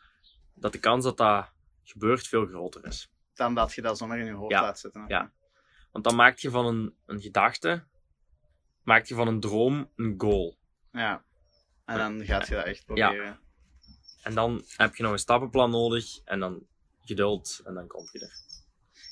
dat 0.53 0.71
de 0.71 0.79
kans 0.79 1.03
dat 1.03 1.17
dat 1.17 1.51
gebeurt 1.83 2.27
veel 2.27 2.45
groter 2.45 2.85
is. 2.85 3.11
Dan 3.33 3.55
dat 3.55 3.73
je 3.73 3.81
dat 3.81 3.97
zomaar 3.97 4.19
in 4.19 4.25
je 4.25 4.31
hoofd 4.31 4.51
Ja, 4.51 4.61
laat 4.61 4.79
zitten. 4.79 5.03
ja. 5.07 5.31
Want 5.91 6.03
dan 6.03 6.15
maak 6.15 6.37
je 6.37 6.49
van 6.49 6.65
een, 6.65 6.95
een 7.05 7.21
gedachte, 7.21 7.83
maak 8.83 9.05
je 9.05 9.15
van 9.15 9.27
een 9.27 9.39
droom 9.39 9.91
een 9.95 10.13
goal. 10.17 10.57
Ja. 10.91 11.25
En 11.87 11.97
dan 11.97 12.25
gaat 12.25 12.47
je 12.47 12.55
dat 12.55 12.65
echt 12.65 12.85
proberen. 12.85 13.39
En 14.23 14.33
dan 14.33 14.63
heb 14.75 14.95
je 14.95 15.03
nog 15.03 15.11
een 15.11 15.19
stappenplan 15.19 15.71
nodig 15.71 16.19
en 16.25 16.39
dan 16.39 16.65
geduld 17.01 17.61
en 17.63 17.73
dan 17.73 17.87
kom 17.87 18.09
je 18.11 18.19
er. 18.19 18.31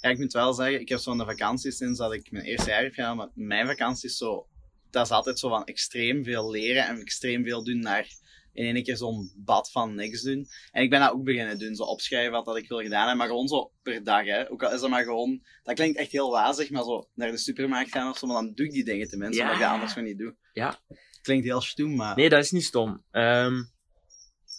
Ja, 0.01 0.09
ik 0.09 0.17
moet 0.17 0.33
wel 0.33 0.53
zeggen, 0.53 0.79
ik 0.79 0.89
heb 0.89 0.99
zo'n 0.99 1.17
vakantie 1.17 1.71
sinds 1.71 1.99
dat 1.99 2.13
ik 2.13 2.31
mijn 2.31 2.45
eerste 2.45 2.69
jaar 2.69 2.83
heb 2.83 2.93
gedaan, 2.93 3.17
maar 3.17 3.29
mijn 3.33 3.67
vakantie 3.67 4.09
is 4.09 4.17
zo, 4.17 4.47
dat 4.89 5.05
is 5.05 5.11
altijd 5.11 5.39
zo 5.39 5.49
van 5.49 5.65
extreem 5.65 6.23
veel 6.23 6.51
leren 6.51 6.87
en 6.87 6.99
extreem 6.99 7.43
veel 7.43 7.63
doen 7.63 7.79
naar 7.79 8.07
in 8.53 8.75
één 8.75 8.83
keer 8.83 8.97
zo'n 8.97 9.31
bad 9.35 9.71
van 9.71 9.95
niks 9.95 10.21
doen. 10.21 10.47
En 10.71 10.83
ik 10.83 10.89
ben 10.89 10.99
dat 10.99 11.11
ook 11.11 11.23
beginnen 11.23 11.59
doen, 11.59 11.75
zo 11.75 11.83
opschrijven 11.83 12.31
wat 12.31 12.45
dat 12.45 12.57
ik 12.57 12.67
wil 12.67 12.79
gedaan 12.81 12.99
hebben, 12.99 13.17
maar 13.17 13.27
gewoon 13.27 13.47
zo 13.47 13.71
per 13.81 14.03
dag, 14.03 14.25
hè. 14.25 14.51
Ook 14.51 14.63
al 14.63 14.73
is 14.73 14.79
dat 14.81 14.89
maar 14.89 15.03
gewoon, 15.03 15.43
dat 15.63 15.75
klinkt 15.75 15.97
echt 15.97 16.11
heel 16.11 16.31
wazig, 16.31 16.69
maar 16.69 16.83
zo 16.83 17.09
naar 17.13 17.31
de 17.31 17.37
supermarkt 17.37 17.91
gaan 17.91 18.09
of 18.09 18.17
zo, 18.17 18.27
maar 18.27 18.35
dan 18.43 18.53
doe 18.53 18.65
ik 18.65 18.71
die 18.71 18.83
dingen 18.85 19.07
tenminste, 19.07 19.37
Ja. 19.37 19.41
omdat 19.43 19.59
ik 19.59 19.65
dat 19.65 19.73
anders 19.73 19.93
gewoon 19.93 20.07
niet 20.07 20.17
doe. 20.17 20.35
Ja. 20.53 20.79
Klinkt 21.25 21.45
heel 21.45 21.61
stoem, 21.61 21.95
maar... 21.95 22.15
Nee, 22.15 22.29
dat 22.29 22.43
is 22.43 22.51
niet 22.51 22.63
stom. 22.63 23.03
Ehm, 23.11 23.63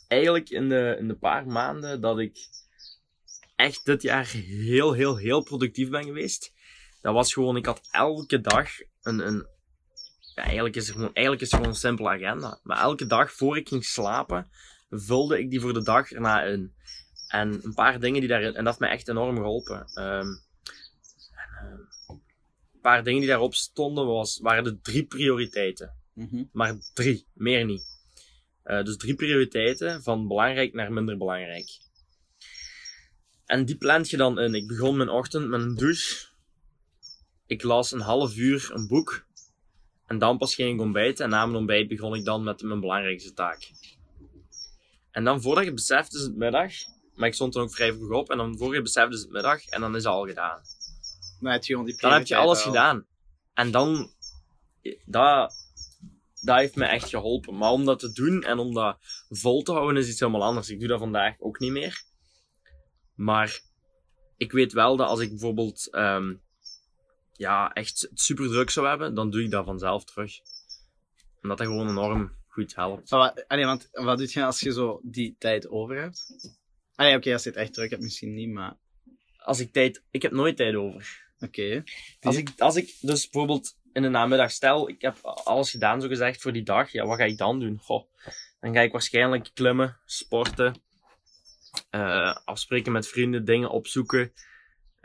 eigenlijk 0.08 0.50
in 0.50 0.68
de, 0.68 0.96
in 0.99 1.08
de 1.08 1.16
paar 1.16 1.46
maanden 1.46 2.00
dat 2.00 2.18
ik 2.18 2.49
echt 3.56 3.85
dit 3.85 4.02
jaar 4.02 4.26
heel, 4.26 4.92
heel, 4.92 5.16
heel 5.16 5.42
productief 5.42 5.88
ben 5.88 6.04
geweest, 6.04 6.52
dat 7.00 7.14
was 7.14 7.32
gewoon, 7.32 7.56
ik 7.56 7.66
had 7.66 7.88
elke 7.90 8.40
dag 8.40 8.68
een, 9.02 9.26
een 9.26 9.46
ja, 10.35 10.42
eigenlijk 10.42 10.76
is 10.76 10.87
het 10.87 10.96
gewoon, 10.96 11.12
eigenlijk 11.12 11.44
is 11.44 11.50
gewoon 11.50 11.66
een 11.66 11.75
simpele 11.75 12.08
agenda. 12.08 12.61
Maar 12.62 12.78
elke 12.78 13.06
dag 13.06 13.32
voor 13.32 13.56
ik 13.56 13.68
ging 13.68 13.85
slapen, 13.85 14.50
vulde 14.90 15.38
ik 15.38 15.50
die 15.50 15.61
voor 15.61 15.73
de 15.73 15.82
dag 15.82 16.11
erna 16.11 16.42
in. 16.42 16.75
En 17.28 17.61
een 17.62 17.75
paar 17.75 18.00
dingen 18.00 18.20
die 18.20 18.28
daarin, 18.28 18.54
en 18.54 18.64
dat 18.64 18.66
heeft 18.66 18.78
mij 18.78 18.90
echt 18.90 19.08
enorm 19.08 19.37
geholpen. 19.37 19.87
Ehm, 19.94 20.26
ehm, 21.35 21.78
een 22.06 22.80
paar 22.80 23.04
dingen 23.04 23.20
die 23.20 23.28
daarop 23.28 23.54
stonden, 23.54 24.06
was, 24.06 24.38
waren 24.38 24.64
de 24.64 24.80
drie 24.80 25.04
prioriteiten 25.04 26.04
Mhm. 26.16 26.44
maar 26.52 26.76
drie, 26.94 27.26
meer 27.32 27.64
niet. 27.64 27.85
Eh, 28.62 28.85
dus 28.85 28.96
drie 28.96 29.14
prioriteiten, 29.14 30.02
van 30.02 30.28
belangrijk 30.28 30.73
naar 30.75 30.92
minder 30.92 31.16
belangrijk. 31.16 31.68
En 33.44 33.64
die 33.64 33.76
plant 33.76 34.11
je 34.11 34.16
dan 34.16 34.38
in. 34.40 34.54
Ik 34.54 34.66
begon 34.66 34.96
mijn 34.96 35.08
ochtend 35.08 35.49
met 35.49 35.61
een 35.61 35.75
douche. 35.75 36.26
Ik 37.46 37.62
las 37.62 37.92
een 37.92 38.00
half 38.00 38.37
uur 38.37 38.70
een 38.73 38.87
boek. 38.87 39.26
En 40.06 40.18
dan 40.18 40.38
pas 40.38 40.54
ging 40.54 40.75
ik 40.75 40.80
ontbijten. 40.80 41.25
En 41.25 41.30
na 41.30 41.44
mijn 41.46 41.58
ontbijt 41.58 41.88
begon 41.88 42.14
ik 42.14 42.25
dan 42.25 42.42
met 42.44 42.62
mijn 42.62 42.80
belangrijkste 42.80 43.32
taak. 43.32 43.70
En 45.11 45.25
dan 45.25 45.42
voordat 45.42 45.64
je 45.64 45.73
beseft 45.73 46.14
is 46.14 46.20
het 46.20 46.37
middag. 46.37 46.73
Maar 47.14 47.29
ik 47.29 47.35
stond 47.35 47.52
dan 47.52 47.62
ook 47.62 47.74
vrij 47.74 47.92
vroeg 47.92 48.11
op. 48.11 48.31
En 48.31 48.37
dan 48.37 48.59
voor 48.59 48.74
je 48.74 48.83
beseft 48.83 49.12
is 49.12 49.20
het 49.20 49.31
middag. 49.31 49.64
En 49.64 49.81
dan 49.81 49.96
is 49.96 50.05
het 50.05 50.12
al 50.12 50.26
gedaan. 50.26 50.61
Dan 51.40 51.52
heb 51.52 51.64
je 51.64 51.72
gewoon 51.72 51.87
die 51.87 51.96
Dan 52.00 52.12
heb 52.12 52.26
je 52.26 52.37
alles 52.37 52.64
wel. 52.64 52.72
gedaan. 52.72 53.07
En 53.55 53.70
dan, 53.70 54.11
dat, 55.05 55.55
dat 56.46 56.59
heeft 56.59 56.76
me 56.76 56.85
echt 56.85 57.09
geholpen. 57.09 57.56
Maar 57.56 57.70
om 57.70 57.85
dat 57.85 57.98
te 57.98 58.12
doen 58.12 58.42
en 58.42 58.59
om 58.59 58.74
dat 58.74 58.98
vol 59.28 59.62
te 59.62 59.72
houden 59.72 60.02
is 60.02 60.09
iets 60.09 60.20
helemaal 60.20 60.44
anders. 60.44 60.70
Ik 60.70 60.78
doe 60.78 60.88
dat 60.88 60.98
vandaag 60.98 61.40
ook 61.40 61.59
niet 61.59 61.72
meer. 61.72 62.02
Maar 63.14 63.61
ik 64.37 64.52
weet 64.52 64.72
wel 64.72 64.96
dat 64.96 65.09
als 65.09 65.20
ik 65.20 65.28
bijvoorbeeld 65.28 65.90
ehm, 65.90 66.35
ja, 67.32 67.72
echt 67.72 68.09
super 68.14 68.48
druk 68.48 68.70
zou 68.70 68.87
hebben, 68.87 69.14
dan 69.14 69.30
doe 69.30 69.42
ik 69.42 69.50
dat 69.50 69.64
vanzelf 69.64 70.04
terug. 70.04 70.38
Omdat 71.42 71.59
dat 71.59 71.66
gewoon 71.66 71.88
enorm 71.88 72.32
goed 72.46 72.74
helpt. 72.74 73.12
Allee, 73.46 73.64
want 73.64 73.88
wat 73.92 74.18
doe 74.18 74.28
je 74.30 74.44
als 74.44 74.61
je 74.61 74.72
zo 74.72 75.00
die 75.02 75.37
tijd 75.38 75.68
over 75.68 76.00
hebt? 76.00 76.26
Allee, 76.94 77.16
oké, 77.16 77.32
als 77.32 77.42
je 77.42 77.48
het 77.48 77.59
echt 77.59 77.72
druk 77.72 77.90
hebt, 77.90 78.02
misschien 78.02 78.35
niet, 78.35 78.50
maar... 78.50 78.76
Als 79.37 79.61
ik 79.61 79.72
tijd, 79.72 80.02
ik 80.11 80.22
heb 80.22 80.32
nooit 80.32 80.56
tijd 80.56 80.74
over. 80.74 81.30
Oké. 81.38 81.82
Als 82.20 82.37
ik, 82.37 82.52
als 82.59 82.76
ik 82.76 82.96
dus 83.00 83.28
bijvoorbeeld 83.28 83.76
in 83.96 84.02
de 84.02 84.09
namiddag 84.09 84.50
stel, 84.50 84.88
ik 84.88 85.02
heb 85.02 85.16
alles 85.22 85.70
gedaan 85.70 86.00
zo 86.00 86.09
gezegd 86.09 86.42
voor 86.42 86.52
die 86.52 86.62
dag, 86.62 86.90
ja, 86.92 87.06
wat 87.06 87.18
ga 87.18 87.24
ik 87.24 87.38
dan 87.38 87.61
doen? 87.61 87.78
Goh, 87.82 88.04
dan 88.61 88.74
ga 88.74 88.80
ik 88.80 88.92
waarschijnlijk 88.92 89.50
klimmen, 89.54 89.96
sporten, 90.04 90.74
eh, 91.90 92.37
afspreken 92.44 92.92
met 92.92 93.09
vrienden, 93.09 93.44
dingen 93.44 93.70
opzoeken, 93.70 94.32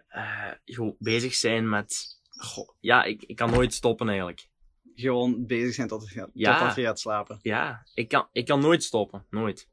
eh, 0.07 0.51
gewoon 0.65 0.95
bezig 0.99 1.33
zijn 1.33 1.69
met, 1.69 2.19
goh, 2.29 2.69
ja, 2.79 3.03
ik, 3.03 3.23
ik 3.23 3.35
kan 3.35 3.49
nooit 3.49 3.73
stoppen 3.73 4.07
eigenlijk. 4.07 4.49
Gewoon 4.95 5.45
bezig 5.45 5.73
zijn 5.73 5.87
tot, 5.87 6.09
Ja. 6.33 6.57
totdat 6.57 6.75
je 6.75 6.83
gaat 6.83 6.99
slapen. 6.99 7.39
Ja, 7.41 7.85
ik 7.93 8.07
kan, 8.07 8.27
ik 8.31 8.45
kan 8.45 8.59
nooit 8.59 8.83
stoppen, 8.83 9.25
nooit. 9.29 9.69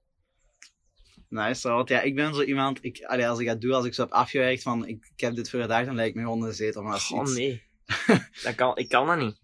Nice, 1.29 1.69
want 1.69 1.89
ja, 1.89 2.01
ik 2.01 2.15
ben 2.15 2.35
zo 2.35 2.43
iemand, 2.43 2.85
ik, 2.85 3.03
allee, 3.05 3.29
als 3.29 3.39
ik 3.39 3.47
dat 3.47 3.61
doe, 3.61 3.75
als 3.75 3.85
ik 3.85 3.95
zo 3.95 4.03
heb 4.03 4.13
afgewerkt 4.13 4.63
van, 4.63 4.87
ik, 4.87 5.09
ik 5.15 5.21
heb 5.21 5.35
dit 5.35 5.51
voor 5.51 5.61
de 5.61 5.67
dag, 5.67 5.85
dan 5.85 5.95
lijkt 5.95 6.15
me 6.15 6.23
gewoon 6.23 6.39
in 6.39 6.45
de 6.45 6.53
zetel. 6.53 6.83
Maar 6.83 6.93
als 6.93 7.11
Oh 7.13 7.23
iets- 7.23 7.35
nee, 7.35 7.63
dat 8.45 8.55
kan, 8.55 8.77
ik 8.77 8.89
kan 8.89 9.07
dat 9.07 9.19
niet. 9.19 9.41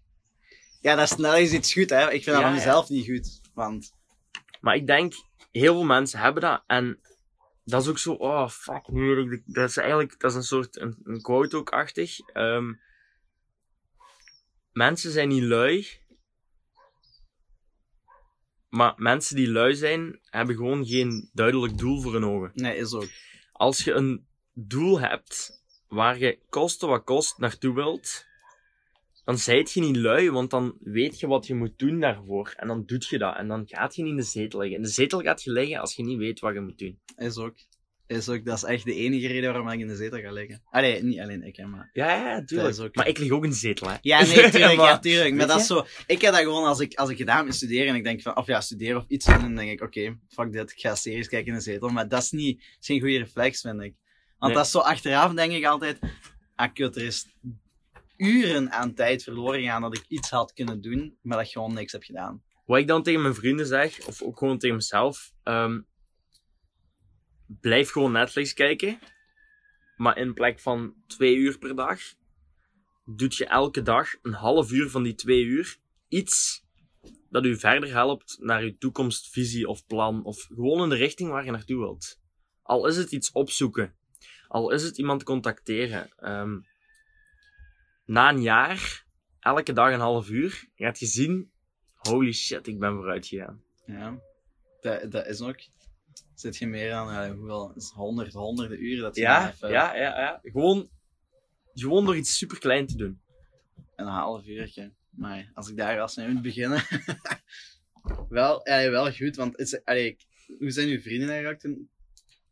Ja, 0.81 0.95
dat 0.95 1.15
dat 1.17 1.37
is 1.37 1.51
iets 1.51 1.73
goed, 1.73 1.89
hè. 1.89 2.11
Ik 2.11 2.23
vind 2.23 2.35
dat 2.35 2.45
van 2.45 2.53
mezelf 2.53 2.89
niet 2.89 3.05
goed. 3.05 3.41
Want, 3.53 3.93
Maar 4.61 4.75
ik 4.75 4.87
denk, 4.87 5.13
heel 5.51 5.73
veel 5.73 5.83
mensen 5.83 6.19
hebben 6.19 6.41
dat. 6.41 6.63
En 6.67 6.99
dat 7.63 7.81
is 7.81 7.87
ook 7.87 7.97
zo, 7.97 8.13
oh 8.13 8.49
fuck, 8.49 8.87
nu 8.87 9.43
dat 9.45 9.69
is 9.69 9.77
eigenlijk, 9.77 10.19
dat 10.19 10.31
is 10.31 10.37
een 10.37 10.43
soort, 10.43 10.79
een, 10.79 10.97
een 11.03 11.21
quote 11.21 11.57
ook 11.57 11.69
achtig. 11.69 12.19
Ehm, 12.19 12.73
mensen 14.71 15.11
zijn 15.11 15.27
niet 15.27 15.43
lui. 15.43 15.87
Maar 18.69 18.93
mensen 18.97 19.35
die 19.35 19.51
lui 19.51 19.75
zijn, 19.75 20.19
hebben 20.23 20.55
gewoon 20.55 20.85
geen 20.85 21.29
duidelijk 21.33 21.77
doel 21.77 22.01
voor 22.01 22.13
hun 22.13 22.25
ogen. 22.25 22.51
nee, 22.53 22.77
is 22.77 22.93
ook. 22.93 23.09
Als 23.51 23.83
je 23.83 23.91
een 23.91 24.27
doel 24.53 24.99
hebt 24.99 25.63
waar 25.87 26.17
je 26.17 26.39
koste 26.49 26.87
wat 26.87 27.03
kost 27.03 27.37
naartoe 27.37 27.73
wilt, 27.73 28.25
dan 29.25 29.37
zijt 29.37 29.71
je 29.71 29.81
niet 29.81 29.95
lui, 29.95 30.31
want 30.31 30.49
dan 30.49 30.77
weet 30.79 31.19
je 31.19 31.27
wat 31.27 31.47
je 31.47 31.55
moet 31.55 31.77
doen 31.79 31.99
daarvoor. 31.99 32.53
En 32.57 32.67
dan 32.67 32.83
doet 32.85 33.05
je 33.07 33.17
dat. 33.17 33.35
En 33.37 33.47
dan 33.47 33.63
gaat 33.65 33.95
je 33.95 34.01
niet 34.01 34.11
in 34.11 34.17
de 34.17 34.23
zetel 34.23 34.59
liggen. 34.59 34.77
In 34.77 34.83
de 34.83 34.89
zetel 34.89 35.21
gaat 35.21 35.43
je 35.43 35.51
liggen 35.51 35.79
als 35.79 35.95
je 35.95 36.03
niet 36.03 36.17
weet 36.17 36.39
wat 36.39 36.53
je 36.53 36.59
moet 36.61 36.77
doen. 36.77 36.99
Is 37.17 37.37
ook. 37.37 37.55
Is 38.07 38.29
ook. 38.29 38.45
Dat 38.45 38.57
is 38.57 38.63
echt 38.63 38.85
de 38.85 38.93
enige 38.93 39.27
reden 39.27 39.51
waarom 39.51 39.69
ik 39.69 39.79
in 39.79 39.87
de 39.87 39.95
zetel 39.95 40.19
ga 40.19 40.31
liggen. 40.31 40.61
Allee, 40.69 41.03
niet 41.03 41.19
alleen 41.19 41.43
ik, 41.43 41.55
hè, 41.55 41.65
maar... 41.65 41.89
Ja, 41.93 42.15
ja, 42.15 42.43
tuurlijk. 42.43 42.79
Ook- 42.79 42.95
Maar 42.95 43.07
ik 43.07 43.17
lig 43.17 43.31
ook 43.31 43.43
in 43.43 43.49
de 43.49 43.55
zetel, 43.55 43.89
hè. 43.89 43.95
Ja, 44.01 44.17
nee, 44.21 44.27
tuurlijk, 44.33 44.53
ja, 44.57 44.75
Maar- 44.75 45.01
tuurlijk. 45.01 45.35
Maar 45.35 45.47
dat 45.47 45.59
is 45.59 45.67
zo... 45.67 45.85
Ik 46.07 46.21
heb 46.21 46.33
dat 46.33 46.41
gewoon 46.41 46.63
als 46.65 46.79
ik, 46.79 46.93
als 46.93 47.09
ik 47.09 47.17
gedaan 47.17 47.45
met 47.45 47.55
studeren 47.55 47.87
en 47.87 47.95
ik 47.95 48.03
denk 48.03 48.21
van... 48.21 48.37
Of 48.37 48.47
ja, 48.47 48.61
studeren 48.61 48.97
of 48.97 49.05
iets 49.07 49.25
doen, 49.25 49.39
dan 49.39 49.55
denk 49.55 49.71
ik, 49.71 49.81
oké, 49.81 50.17
fuck 50.27 50.51
dit, 50.51 50.71
ik 50.71 50.79
ga 50.79 50.95
series 50.95 51.27
kijken 51.27 51.47
in 51.51 51.53
de 51.57 51.63
zetel. 51.63 51.89
Maar 51.89 52.07
dat 52.07 52.21
is 52.21 52.31
niet... 52.31 52.57
Dat 52.57 52.67
is 52.79 52.85
geen 52.87 52.99
goede 52.99 53.17
reflex, 53.17 53.61
vind 53.61 53.81
ik. 53.81 53.93
Want 54.37 54.53
Nee. 54.53 54.53
dat 54.53 54.65
is 54.65 54.71
zo 54.71 54.79
achteraf, 54.79 55.33
denk 55.33 55.51
ik 55.51 55.65
altijd... 55.65 55.99
Ah, 56.55 56.73
kut, 56.73 56.95
er 56.95 57.03
is 57.05 57.25
uren 58.17 58.71
aan 58.71 58.93
tijd 58.93 59.23
verloren 59.23 59.59
gegaan 59.59 59.81
dat 59.81 59.97
ik 59.97 60.05
iets 60.07 60.29
had 60.29 60.53
kunnen 60.53 60.81
doen, 60.81 61.17
maar 61.21 61.37
dat 61.37 61.45
ik 61.45 61.51
gewoon 61.51 61.73
niks 61.73 61.91
heb 61.91 62.03
gedaan. 62.03 62.43
Wat 62.65 62.79
ik 62.79 62.87
dan 62.87 63.03
tegen 63.03 63.21
mijn 63.21 63.35
vrienden 63.35 63.65
zeg, 63.65 64.07
of 64.07 64.21
ook 64.21 64.37
gewoon 64.37 64.57
tegen 64.57 64.75
mezelf, 64.75 65.33
ehm, 65.43 65.81
blijf 67.47 67.91
gewoon 67.91 68.11
Netflix 68.11 68.53
kijken. 68.53 68.99
Maar 69.95 70.17
in 70.17 70.33
plek 70.33 70.59
van 70.59 70.93
twee 71.07 71.35
uur 71.35 71.57
per 71.57 71.75
dag, 71.75 71.99
doet 73.05 73.35
je 73.35 73.45
elke 73.45 73.81
dag 73.81 74.09
een 74.21 74.33
half 74.33 74.71
uur 74.71 74.89
van 74.89 75.03
die 75.03 75.15
twee 75.15 75.43
uur 75.43 75.77
iets 76.07 76.63
dat 77.29 77.45
u 77.45 77.57
verder 77.57 77.91
helpt 77.91 78.37
naar 78.39 78.61
uw 78.61 78.77
toekomstvisie 78.77 79.67
of 79.67 79.85
plan, 79.85 80.23
of 80.23 80.47
gewoon 80.55 80.83
in 80.83 80.89
de 80.89 80.95
richting 80.95 81.29
waar 81.29 81.45
je 81.45 81.51
naartoe 81.51 81.77
wilt. 81.77 82.19
Al 82.61 82.87
is 82.87 82.97
het 82.97 83.11
iets 83.11 83.31
opzoeken, 83.31 83.95
al 84.47 84.71
is 84.71 84.83
het 84.83 84.97
iemand 84.97 85.23
contacteren. 85.23 86.09
ehm, 86.17 86.59
na 88.05 88.29
een 88.29 88.41
jaar, 88.41 89.05
elke 89.39 89.73
dag 89.73 89.93
een 89.93 89.99
half 89.99 90.29
uur, 90.29 90.67
je 90.75 91.05
zien 91.05 91.51
Holy 91.95 92.33
shit, 92.33 92.67
ik 92.67 92.79
ben 92.79 92.95
vooruit 92.95 93.27
gegaan. 93.27 93.63
Ja, 93.85 94.19
dat, 94.81 95.11
dat 95.11 95.25
is 95.27 95.41
ook... 95.41 95.59
Zit 96.33 96.57
je 96.57 96.67
meer 96.67 96.93
aan, 96.93 97.23
eh, 97.23 97.31
hoeveel, 97.35 97.73
is 97.75 97.89
honderd, 97.89 98.33
honderden 98.33 98.83
uren 98.83 99.03
dat 99.03 99.15
je 99.15 99.21
Ja, 99.21 99.51
even 99.51 99.69
ja, 99.69 99.95
ja, 99.95 100.19
ja. 100.19 100.39
Gewoon, 100.43 100.89
gewoon 101.73 102.05
door 102.05 102.15
iets 102.15 102.37
super 102.37 102.59
klein 102.59 102.87
te 102.87 102.95
doen. 102.97 103.21
een 103.95 104.07
half 104.07 104.45
uurtje. 104.45 104.91
Maar 105.09 105.51
als 105.53 105.69
ik 105.69 105.77
daar 105.77 105.99
als 105.99 106.15
mee 106.15 106.27
moet 106.27 106.41
beginnen. 106.41 106.83
wel, 108.29 108.69
ja, 108.69 108.89
wel 108.89 109.11
goed, 109.13 109.35
want 109.35 109.59
is, 109.59 109.83
allee, 109.83 110.17
hoe 110.59 110.71
zijn 110.71 110.87
uw 110.87 111.01
vrienden 111.01 111.29
eigenlijk 111.29 111.59
ten- 111.59 111.89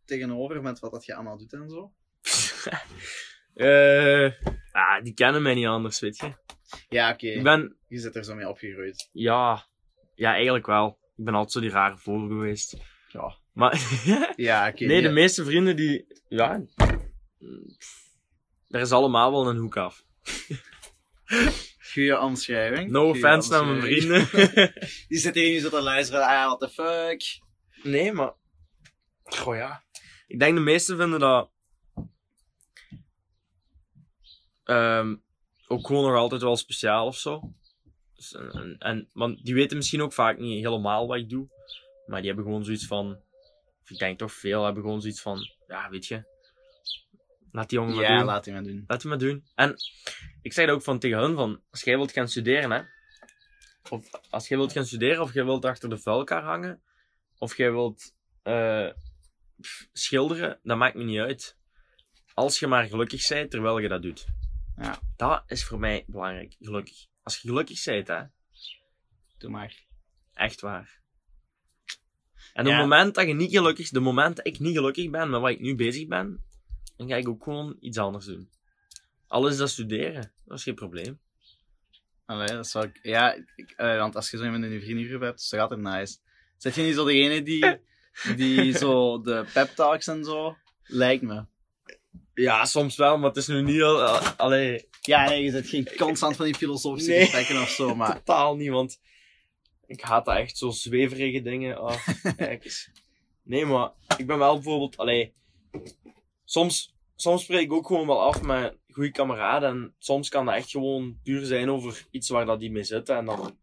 tegenover 0.06 0.62
met 0.62 0.80
wat 0.80 0.92
dat 0.92 1.06
je 1.06 1.14
allemaal 1.16 1.38
doet 1.38 1.54
en 1.54 1.70
zo? 1.70 1.94
Eh, 3.54 4.32
ah, 4.74 5.04
die 5.04 5.14
kennen 5.14 5.42
mij 5.42 5.54
niet 5.54 5.66
anders, 5.66 6.00
weet 6.00 6.18
je. 6.18 6.32
Ja, 6.90 7.12
oké. 7.12 7.28
Ik 7.28 7.44
ben, 7.44 7.78
Je 7.88 8.00
zit 8.00 8.16
er 8.16 8.24
zo 8.24 8.36
mee 8.36 8.50
opgegroeid. 8.50 9.10
ja, 9.12 9.68
ja, 10.16 10.34
eigenlijk 10.34 10.66
wel. 10.66 11.00
Ik 11.16 11.24
ben 11.26 11.34
altijd 11.34 11.52
zo 11.52 11.60
die 11.60 11.70
rare 11.70 11.98
voor 11.98 12.28
geweest. 12.28 12.78
Ja. 13.08 13.38
Maar, 13.54 13.82
Ja, 14.36 14.68
oké. 14.68 14.86
nee, 14.86 15.02
de 15.02 15.10
meeste 15.10 15.46
vrienden 15.46 15.76
die, 15.76 16.06
ja, 16.28 16.62
er 18.70 18.80
is 18.82 18.92
allemaal 18.92 19.32
wel 19.32 19.50
een 19.50 19.58
hoek 19.58 19.78
af. 19.78 20.04
Goeie 21.94 22.20
omschrijving. 22.20 22.92
No 22.92 23.00
Goeie 23.00 23.16
offense 23.24 23.52
naar 23.52 23.66
mijn 23.66 23.82
vrienden. 23.82 24.28
Die 25.08 25.18
zitten 25.20 25.42
hier 25.42 25.52
nu 25.52 25.60
zo 25.60 25.70
te 25.70 25.82
luisteren. 25.82 26.22
Ah, 26.28 26.46
what 26.46 26.60
the 26.60 26.70
fuck. 26.70 27.22
nee, 27.84 28.12
maar, 28.12 28.34
goh 29.24 29.56
ja. 29.56 29.84
Ik 30.28 30.40
denk 30.40 30.56
de 30.56 30.62
meesten 30.62 30.98
vinden 30.98 31.20
dat, 31.20 31.52
ehm, 34.64 35.16
ook 35.68 35.88
gewoon 35.88 36.04
nog 36.12 36.16
altijd 36.16 36.42
wel 36.42 36.56
speciaal 36.58 37.06
of 37.08 37.18
zo. 37.18 37.54
Dus, 38.14 38.34
en, 38.34 38.52
en, 38.52 38.76
en- 38.78 39.10
want 39.14 39.46
die 39.46 39.54
weten 39.54 39.78
misschien 39.78 40.02
ook 40.02 40.14
vaak 40.14 40.38
niet 40.40 40.64
helemaal 40.66 41.08
wat 41.08 41.18
ik 41.18 41.30
doe. 41.30 41.48
Maar 42.06 42.18
die 42.20 42.28
hebben 42.28 42.46
gewoon 42.46 42.66
zoiets 42.66 42.86
van, 42.88 43.20
ik 43.86 43.98
denk 43.98 44.18
toch 44.20 44.32
veel, 44.34 44.64
hebben 44.66 44.84
gewoon 44.84 45.02
zoiets 45.02 45.22
van, 45.22 45.40
ja, 45.68 45.90
weet 45.90 46.06
je. 46.06 46.32
Laat 47.52 47.70
die 47.70 47.78
jongen 47.80 47.96
maar 47.96 48.04
Ja, 48.04 48.18
doen. 48.18 48.26
laat 48.26 48.44
die 48.44 48.54
maar 48.54 48.64
doen. 48.64 48.84
Laat 48.88 49.02
hem 49.02 49.10
maar 49.12 49.20
doen. 49.20 49.44
En 49.56 49.76
ik 50.42 50.54
zeg 50.54 50.66
dat 50.66 50.76
ook 50.76 50.82
van 50.84 51.00
tegen 51.00 51.18
hun 51.20 51.36
van, 51.36 51.62
als 51.72 51.82
jij 51.84 51.96
wilt 51.98 52.12
gaan 52.12 52.28
studeren, 52.28 52.72
hè. 52.72 52.82
Of 53.90 54.10
als 54.30 54.48
jij 54.48 54.58
wilt 54.58 54.72
gaan 54.72 54.86
studeren, 54.86 55.22
of 55.22 55.34
jij 55.34 55.46
wilt 55.46 55.66
achter 55.66 55.90
de 55.90 55.98
vuilkar 55.98 56.44
hangen, 56.44 56.82
of 57.38 57.58
jij 57.58 57.72
wilt 57.72 58.14
eh, 58.44 58.90
schilderen, 59.92 60.60
dat 60.64 60.78
maakt 60.78 60.96
me 60.96 61.04
niet 61.04 61.20
uit. 61.20 61.58
Als 62.34 62.60
je 62.60 62.68
maar 62.68 62.86
gelukkig 62.88 63.28
bent 63.28 63.52
terwijl 63.52 63.78
je 63.80 63.88
dat 63.88 64.02
doet. 64.02 64.26
Ja. 64.78 65.00
Dat 65.16 65.44
is 65.48 65.64
voor 65.64 65.80
mij 65.80 66.04
belangrijk, 66.08 66.56
gelukkig. 66.60 67.06
Als 67.24 67.38
je 67.42 67.48
gelukkig 67.48 67.84
bent, 67.84 68.08
hè. 68.08 68.24
Doe 69.38 69.50
maar. 69.50 69.84
Echt 70.34 70.62
waar. 70.62 71.02
En 72.54 72.66
op 72.66 72.72
Ja. 72.72 72.78
het 72.78 72.82
moment 72.82 73.16
dat 73.16 73.28
je 73.28 73.34
niet 73.34 73.52
gelukkig, 73.52 73.90
de 73.90 74.00
moment 74.00 74.36
dat 74.36 74.48
ik 74.48 74.60
niet 74.60 74.76
gelukkig 74.76 75.10
ben 75.10 75.30
met 75.30 75.42
wat 75.42 75.50
ik 75.50 75.60
nu 75.60 75.76
bezig 75.76 76.08
ben, 76.08 76.44
dan 76.98 77.08
ga 77.08 77.16
ik 77.16 77.28
ook 77.28 77.44
gewoon 77.44 77.78
iets 77.80 77.98
anders 77.98 78.26
doen. 78.26 78.50
Al 79.28 79.48
is 79.48 79.58
dat 79.58 79.70
studeren, 79.70 80.32
dat 80.46 80.58
is 80.58 80.64
geen 80.64 80.76
probleem. 80.76 81.20
Allee, 82.26 82.48
dat 82.48 82.68
zou 82.68 82.86
ik... 82.86 83.00
Ja, 83.02 83.34
ik, 83.56 83.72
eh, 83.72 83.98
want 83.98 84.16
als 84.16 84.32
je 84.32 84.38
zo 84.38 84.44
iemand 84.44 84.64
in 84.64 84.72
je 84.72 84.82
vriendengroep 84.82 85.22
hebt, 85.22 85.40
is 85.40 85.50
dat 85.50 85.60
altijd 85.60 85.80
nice. 85.80 86.18
Zet 86.58 86.76
je 86.76 86.82
niet 86.82 86.96
zo 86.96 87.06
degene 87.06 87.44
die, 87.44 87.80
die 88.36 88.78
zo 88.78 89.22
de 89.22 89.46
pep 89.54 89.68
talks 89.76 90.08
en 90.08 90.24
zo? 90.24 90.58
Lijkt 90.84 91.24
me. 91.24 91.46
Ja, 92.34 92.66
soms 92.66 92.96
wel, 92.96 93.18
maar 93.18 93.28
het 93.28 93.38
is 93.38 93.48
nu 93.48 93.62
niet 93.62 93.82
al. 93.82 94.02
al- 94.04 94.20
Allee, 94.38 94.88
Ja, 95.02 95.30
nee, 95.30 95.44
je 95.44 95.52
zit 95.52 95.68
geen 95.68 95.88
constant 95.98 96.36
van 96.36 96.46
die 96.46 96.56
filosofische 96.56 97.12
Nee. 97.12 97.20
gesprekken 97.20 97.62
of 97.62 97.70
zo, 97.70 97.96
maar... 97.96 98.14
totaal 98.24 98.56
niet, 98.56 98.70
want 98.70 99.00
ik 99.86 100.02
haat 100.02 100.26
dat 100.26 100.36
echt, 100.36 100.58
zo 100.58 100.70
zweverige 100.70 101.42
dingen. 101.42 101.82
Oh, 101.82 102.08
kijk 102.38 102.64
eens. 102.64 102.90
Nee, 103.44 103.66
maar 103.66 103.92
ik 104.18 104.28
ben 104.28 104.38
wel 104.38 104.54
bijvoorbeeld, 104.54 104.98
allee, 104.98 105.34
soms, 106.44 106.96
soms 107.16 107.44
spreek 107.44 107.62
ik 107.62 107.74
ook 107.74 107.88
gewoon 107.88 108.08
wel 108.08 108.22
af 108.22 108.42
met 108.42 108.78
goede 108.92 109.12
kameraden. 109.12 109.70
En 109.70 109.96
soms 110.00 110.30
kan 110.30 110.46
dat 110.46 110.56
echt 110.56 110.70
gewoon 110.70 111.20
puur 111.24 111.46
zijn 111.46 111.70
over 111.70 112.06
iets 112.12 112.30
waar 112.30 112.46
dat 112.46 112.60
die 112.60 112.72
mee 112.72 112.84
zitten. 112.84 113.16
En 113.18 113.26
dan, 113.26 113.58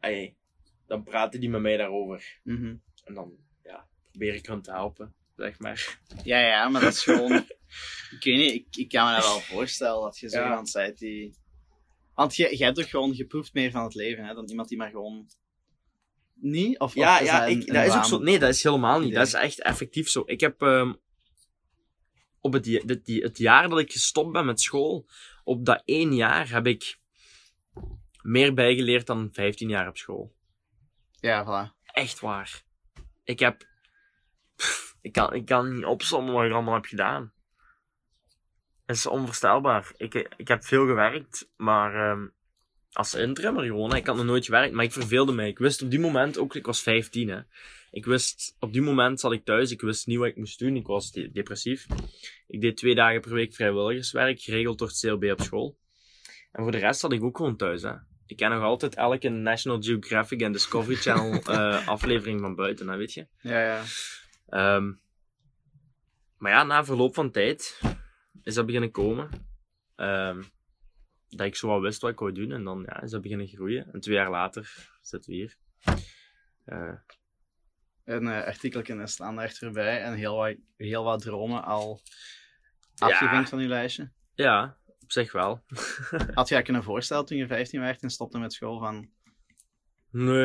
allee, 0.00 0.36
dan 0.86 1.02
praten 1.02 1.40
die 1.40 1.48
met 1.50 1.60
mij 1.60 1.76
daarover. 1.76 2.40
Mhm. 2.44 2.74
En 3.04 3.14
dan, 3.14 3.32
ja, 3.64 3.86
probeer 4.10 4.34
ik 4.34 4.46
hun 4.46 4.62
te 4.62 4.70
helpen, 4.72 5.14
zeg 5.36 5.58
maar. 5.58 5.98
Ja, 6.24 6.38
ja, 6.40 6.68
maar 6.68 6.80
dat 6.80 6.92
is 6.92 7.02
gewoon... 7.02 7.44
ik 8.10 8.24
weet 8.24 8.36
niet, 8.36 8.52
ik, 8.54 8.76
ik 8.76 8.88
kan 8.88 9.06
me 9.06 9.14
dat 9.14 9.24
wel 9.24 9.40
voorstellen, 9.40 10.02
dat 10.02 10.18
je 10.18 10.28
zo 10.28 10.38
Ja. 10.38 10.44
iemand 10.48 10.72
bent 10.72 10.98
die... 10.98 11.36
Want 12.14 12.36
je, 12.36 12.56
jij 12.56 12.66
hebt 12.66 12.78
toch 12.78 12.90
gewoon 12.90 13.14
geproefd 13.14 13.52
meer 13.54 13.70
van 13.70 13.82
het 13.84 13.94
leven, 13.94 14.24
hè, 14.24 14.34
dan 14.34 14.48
iemand 14.48 14.68
die 14.68 14.78
maar 14.78 14.90
gewoon... 14.90 15.26
Niet? 16.34 16.78
Of, 16.78 16.94
Ja, 16.94 17.18
of 17.20 17.24
ja 17.24 17.40
dat, 17.40 17.48
ik, 17.48 17.66
dat 17.72 17.86
is 17.86 17.94
ook 17.94 18.04
zo. 18.04 18.18
Nee, 18.18 18.38
dat 18.38 18.48
is 18.48 18.62
helemaal 18.62 19.00
niet. 19.00 19.14
Dat 19.14 19.26
is 19.26 19.32
echt 19.32 19.62
effectief 19.62 20.08
zo. 20.08 20.22
Ik 20.26 20.40
heb 20.40 20.62
ehm, 20.62 20.92
op 22.40 22.52
het, 22.52 22.64
die- 23.04 23.22
het 23.22 23.38
jaar 23.38 23.68
dat 23.68 23.78
ik 23.78 23.92
gestopt 23.92 24.32
ben 24.32 24.46
met 24.46 24.60
school, 24.60 25.08
op 25.44 25.64
dat 25.64 25.82
één 25.84 26.14
jaar 26.14 26.50
heb 26.50 26.66
ik 26.66 26.98
meer 28.22 28.54
bijgeleerd 28.54 29.06
dan 29.06 29.28
15 29.32 29.68
jaar 29.68 29.88
op 29.88 29.96
school. 29.96 30.34
Ja, 31.20 31.44
voilà. 31.44 31.82
Echt 31.84 32.20
waar. 32.20 32.62
Ik 33.24 33.38
heb. 33.38 33.66
pff, 34.56 34.96
ik, 35.00 35.12
kan, 35.12 35.34
ik 35.34 35.44
kan 35.44 35.74
niet 35.74 35.84
opzommen 35.84 36.34
wat 36.34 36.44
ik 36.44 36.52
allemaal 36.52 36.74
heb 36.74 36.84
gedaan. 36.84 37.32
Het 38.88 38.96
is 38.96 39.06
onvoorstelbaar. 39.06 39.90
Ik, 39.96 40.28
ik 40.36 40.48
heb 40.48 40.64
veel 40.64 40.86
gewerkt, 40.86 41.48
maar 41.56 42.10
ehm, 42.10 42.26
als 42.92 43.14
interimmer 43.14 43.64
gewoon. 43.64 43.94
Ik 43.96 44.06
had 44.06 44.16
nog 44.16 44.24
nooit 44.24 44.44
gewerkt, 44.44 44.72
maar 44.74 44.84
ik 44.84 44.92
verveelde 44.92 45.32
mij. 45.32 45.48
Ik 45.48 45.58
wist 45.58 45.82
op 45.82 45.90
die 45.90 45.98
moment 45.98 46.38
ook, 46.38 46.54
ik 46.54 46.66
was 46.66 46.82
15 46.82 47.28
hè. 47.28 47.40
Ik 47.90 48.04
wist, 48.04 48.56
op 48.60 48.72
die 48.72 48.82
moment 48.82 49.20
zat 49.20 49.32
ik 49.32 49.44
thuis, 49.44 49.70
ik 49.70 49.80
wist 49.80 50.06
niet 50.06 50.18
wat 50.18 50.26
ik 50.26 50.36
moest 50.36 50.58
doen, 50.58 50.76
ik 50.76 50.86
was 50.86 51.12
de- 51.12 51.30
depressief. 51.32 51.86
Ik 52.46 52.60
deed 52.60 52.76
twee 52.76 52.94
dagen 52.94 53.20
per 53.20 53.32
week 53.32 53.54
vrijwilligerswerk, 53.54 54.40
geregeld 54.40 54.78
door 54.78 54.88
het 54.88 55.00
CLB 55.00 55.24
op 55.24 55.40
school. 55.40 55.78
En 56.52 56.62
voor 56.62 56.72
de 56.72 56.78
rest 56.78 57.00
zat 57.00 57.12
ik 57.12 57.22
ook 57.22 57.36
gewoon 57.36 57.56
thuis 57.56 57.82
hè. 57.82 57.92
Ik 58.26 58.36
ken 58.36 58.50
nog 58.50 58.62
altijd 58.62 58.94
elke 58.94 59.28
National 59.28 59.82
Geographic 59.82 60.40
en 60.40 60.52
Discovery 60.52 60.96
Channel 60.96 61.42
eh, 61.42 61.88
aflevering 61.88 62.40
van 62.40 62.54
buiten, 62.54 62.88
hè, 62.88 62.96
weet 62.96 63.12
je. 63.12 63.26
Ja, 63.40 63.60
ja. 63.60 63.82
Ehm, 64.48 64.92
maar 66.36 66.52
ja, 66.52 66.62
na 66.62 66.84
verloop 66.84 67.14
van 67.14 67.30
tijd 67.30 67.80
is 68.42 68.54
dat 68.54 68.66
beginnen 68.66 68.90
komen. 68.90 69.28
Ehm, 69.96 70.42
dat 71.28 71.46
ik 71.46 71.56
zo 71.56 71.68
wat 71.68 71.80
wist 71.80 72.00
wat 72.00 72.10
ik 72.10 72.18
wou 72.18 72.32
doen. 72.32 72.52
En 72.52 72.64
dan 72.64 72.82
ja, 72.86 73.02
is 73.02 73.10
dat 73.10 73.22
beginnen 73.22 73.46
groeien. 73.48 73.92
En 73.92 74.00
twee 74.00 74.14
jaar 74.14 74.30
later 74.30 74.88
zitten 75.00 75.30
we 75.30 75.36
hier. 75.36 75.56
Eh, 76.64 76.94
Een 78.04 78.22
uh, 78.24 78.44
artikel 78.44 78.80
in 78.82 78.98
de 78.98 79.06
standaard 79.06 79.62
erbij 79.62 80.02
en 80.02 80.14
heel 80.14 80.36
wat, 80.36 80.56
heel 80.76 81.04
wat 81.04 81.20
dromen 81.22 81.64
al 81.64 82.00
Ja. 82.94 83.06
afgevinkt 83.06 83.48
van 83.48 83.60
je 83.60 83.68
lijstje. 83.68 84.10
ja, 84.34 84.78
op 85.00 85.12
zich 85.12 85.32
wel. 85.32 85.64
Had 86.34 86.48
je 86.48 86.62
kunnen 86.62 86.82
voorstellen 86.82 87.24
toen 87.24 87.38
je 87.38 87.46
15 87.46 87.80
werd 87.80 88.02
en 88.02 88.10
stopte 88.10 88.38
met 88.38 88.52
school 88.52 88.78
van... 88.78 89.10
Nee, 90.10 90.44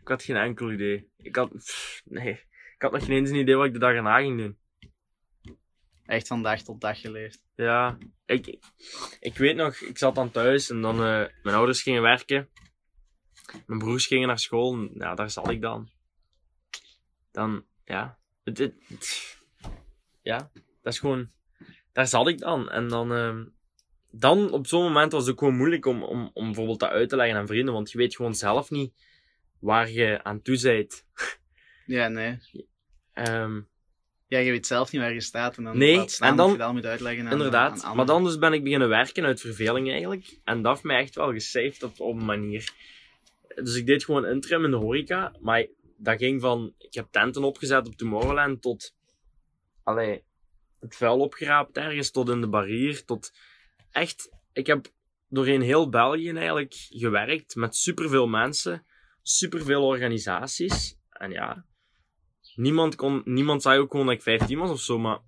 ik 0.00 0.08
had 0.08 0.22
geen 0.22 0.36
enkel 0.36 0.72
idee. 0.72 1.10
Ik 1.16 1.36
had, 1.36 1.48
pff, 1.56 2.02
nee, 2.04 2.30
ik 2.74 2.82
had 2.82 2.92
nog 2.92 3.04
geen 3.04 3.16
eens 3.16 3.30
een 3.30 3.36
idee 3.36 3.56
wat 3.56 3.66
ik 3.66 3.72
de 3.72 3.78
dag 3.78 3.92
erna 3.92 4.18
ging 4.18 4.38
doen. 4.38 4.58
Echt 6.10 6.26
van 6.26 6.42
dag 6.42 6.62
tot 6.62 6.80
dag 6.80 7.00
geleefd. 7.00 7.44
Ja, 7.54 7.98
ik, 8.26 8.58
ik 9.20 9.36
weet 9.36 9.56
nog, 9.56 9.76
ik 9.76 9.98
zat 9.98 10.14
dan 10.14 10.30
thuis 10.30 10.70
en 10.70 10.80
dan, 10.80 10.94
eh, 10.94 11.26
mijn 11.42 11.56
ouders 11.56 11.82
gingen 11.82 12.02
werken. 12.02 12.48
Mijn 13.66 13.78
broers 13.78 14.06
gingen 14.06 14.28
naar 14.28 14.38
school 14.38 14.72
en 14.74 14.90
ja, 14.94 15.14
daar 15.14 15.30
zat 15.30 15.50
ik 15.50 15.60
dan. 15.60 15.90
Dan, 17.32 17.64
ja, 17.84 18.18
het, 18.44 18.58
het- 18.58 18.74
het- 18.88 19.38
ja, 20.22 20.50
dat 20.82 20.92
is 20.92 20.98
gewoon, 20.98 21.30
daar 21.92 22.06
zat 22.06 22.28
ik 22.28 22.38
dan. 22.38 22.70
En 22.70 22.88
dan, 22.88 23.12
ehm, 23.12 23.44
dan 24.10 24.50
op 24.52 24.66
zo'n 24.66 24.82
moment 24.82 25.12
was 25.12 25.22
het 25.22 25.32
ook 25.32 25.38
gewoon 25.38 25.56
moeilijk 25.56 25.86
om, 25.86 26.02
om, 26.02 26.30
om 26.32 26.44
bijvoorbeeld 26.44 26.80
dat 26.80 26.90
uit 26.90 27.08
te 27.08 27.16
leggen 27.16 27.36
aan 27.36 27.46
vrienden, 27.46 27.74
want 27.74 27.90
je 27.90 27.98
weet 27.98 28.16
gewoon 28.16 28.34
zelf 28.34 28.70
niet 28.70 28.92
waar 29.58 29.90
je 29.90 30.22
aan 30.24 30.42
toe 30.42 30.60
bent. 30.62 31.06
Ja, 31.86 32.08
nee. 32.08 32.38
Ehm, 33.12 33.60
Ja, 34.30 34.38
je 34.38 34.50
weet 34.50 34.66
zelf 34.66 34.92
niet 34.92 35.00
waar 35.00 35.12
je 35.12 35.20
staat 35.20 35.56
en 35.56 35.64
dan 35.64 35.78
Nee, 35.78 35.98
en 35.98 36.06
dan- 36.18 36.36
dat 36.36 36.50
je 36.50 36.56
dat 36.56 36.72
moet 36.72 36.86
uitleggen 36.86 37.26
aan 37.26 37.32
Inderdaad. 37.32 37.82
aan 37.82 37.96
maar 37.96 38.06
dan 38.06 38.24
dus 38.24 38.38
ben 38.38 38.52
ik 38.52 38.62
beginnen 38.62 38.88
werken 38.88 39.24
uit 39.24 39.40
verveling 39.40 39.90
eigenlijk. 39.90 40.38
En 40.44 40.62
dat 40.62 40.72
heeft 40.72 40.84
mij 40.84 41.00
echt 41.00 41.14
wel 41.14 41.32
gesaved 41.32 41.82
op, 41.82 42.00
op 42.00 42.16
een 42.16 42.24
manier. 42.24 42.72
Dus 43.54 43.74
ik 43.76 43.86
deed 43.86 44.04
gewoon 44.04 44.26
interim 44.26 44.64
in 44.64 44.70
de 44.70 44.76
horeca. 44.76 45.32
Maar 45.40 45.66
dat 45.96 46.18
ging 46.18 46.40
van... 46.40 46.74
Ik 46.78 46.94
heb 46.94 47.06
tenten 47.10 47.44
opgezet 47.44 47.86
op 47.86 47.94
Tomorrowland 47.94 48.62
tot... 48.62 48.94
Allee, 49.82 50.24
het 50.80 50.96
vuil 50.96 51.18
opgeraapt 51.18 51.76
ergens, 51.76 52.10
tot 52.10 52.28
in 52.28 52.40
de 52.40 52.48
barrier, 52.48 53.04
tot... 53.04 53.32
Echt, 53.90 54.30
ik 54.52 54.66
heb 54.66 54.86
doorheen 55.28 55.62
heel 55.62 55.88
België 55.88 56.30
eigenlijk 56.30 56.74
gewerkt 56.88 57.54
met 57.54 57.76
superveel 57.76 58.26
mensen, 58.26 58.86
superveel 59.22 59.82
organisaties. 59.86 60.96
En 61.10 61.30
ja, 61.30 61.64
niemand, 62.54 62.94
kon, 62.94 63.22
niemand 63.24 63.62
zei 63.62 63.78
ook 63.78 63.90
gewoon 63.90 64.06
dat 64.06 64.14
ik 64.14 64.22
15 64.22 64.58
was 64.58 64.70
of 64.70 64.80
zo, 64.80 64.98
maar 64.98 65.18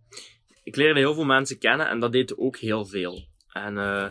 ik 0.62 0.76
leerde 0.76 1.00
heel 1.00 1.14
veel 1.14 1.24
mensen 1.24 1.58
kennen 1.58 1.88
en 1.88 2.00
dat 2.00 2.12
deed 2.12 2.36
ook 2.36 2.56
heel 2.56 2.86
veel. 2.86 3.26
En 3.52 3.78
eh, 3.78 4.10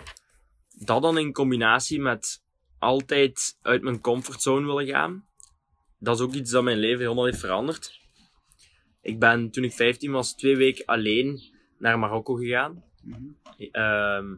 dat 0.69 1.01
dan 1.01 1.17
in 1.17 1.33
combinatie 1.33 1.99
met 2.01 2.43
altijd 2.79 3.57
uit 3.61 3.81
mijn 3.81 4.01
comfortzone 4.01 4.65
willen 4.65 4.87
gaan, 4.87 5.25
dat 5.99 6.15
is 6.15 6.21
ook 6.21 6.33
iets 6.33 6.51
dat 6.51 6.63
mijn 6.63 6.77
leven 6.77 7.01
helemaal 7.01 7.25
heeft 7.25 7.39
veranderd. 7.39 7.99
Ik 9.01 9.19
ben 9.19 9.51
toen 9.51 9.63
ik 9.63 9.73
15 9.73 10.11
was, 10.11 10.35
twee 10.35 10.57
weken 10.57 10.85
alleen 10.85 11.41
naar 11.77 11.99
Marokko 11.99 12.33
gegaan. 12.33 12.83
Ehm, 13.71 14.35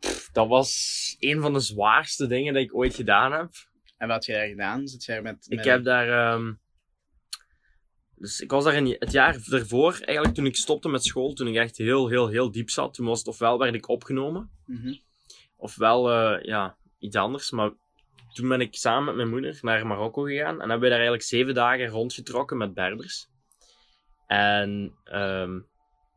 pff, 0.00 0.30
dat 0.32 0.48
was 0.48 1.16
een 1.18 1.40
van 1.40 1.52
de 1.52 1.60
zwaarste 1.60 2.26
dingen 2.26 2.54
dat 2.54 2.62
ik 2.62 2.74
ooit 2.74 2.94
gedaan 2.94 3.32
heb. 3.32 3.50
En 3.96 4.08
wat 4.08 4.26
heb 4.26 4.36
je 4.36 4.40
daar 4.40 4.50
gedaan? 4.50 4.86
Zit 4.88 5.04
jij 5.04 5.22
met, 5.22 5.46
met 5.48 5.58
Ik 5.58 5.64
heb 5.64 5.84
daar. 5.84 6.08
ehm, 6.08 6.52
dus 8.22 8.40
ik 8.40 8.50
was 8.50 8.64
daar 8.64 8.74
in 8.74 8.96
het 8.98 9.12
jaar 9.12 9.38
ervoor, 9.50 9.92
eigenlijk 10.00 10.34
toen 10.34 10.46
ik 10.46 10.56
stopte 10.56 10.88
met 10.88 11.04
school, 11.04 11.32
toen 11.32 11.46
ik 11.46 11.54
echt 11.56 11.76
heel, 11.76 12.08
heel, 12.08 12.28
heel 12.28 12.50
diep 12.50 12.70
zat. 12.70 12.94
Toen 12.94 13.06
was 13.06 13.18
het 13.18 13.28
ofwel 13.28 13.58
werd 13.58 13.74
ik 13.74 13.88
opgenomen, 13.88 14.50
Mhm. 14.66 14.94
ofwel 15.56 16.10
eh, 16.10 16.44
ja, 16.44 16.76
iets 16.98 17.16
anders. 17.16 17.50
Maar 17.50 17.70
toen 18.32 18.48
ben 18.48 18.60
ik 18.60 18.74
samen 18.74 19.04
met 19.04 19.14
mijn 19.14 19.28
moeder 19.28 19.58
naar 19.62 19.86
Marokko 19.86 20.22
gegaan 20.22 20.54
en 20.54 20.68
hebben 20.68 20.80
we 20.80 20.88
daar 20.88 20.98
eigenlijk 20.98 21.22
zeven 21.22 21.54
dagen 21.54 21.86
rondgetrokken 21.86 22.56
met 22.56 22.74
Berbers. 22.74 23.28
En 24.26 24.94
ehm, 25.04 25.60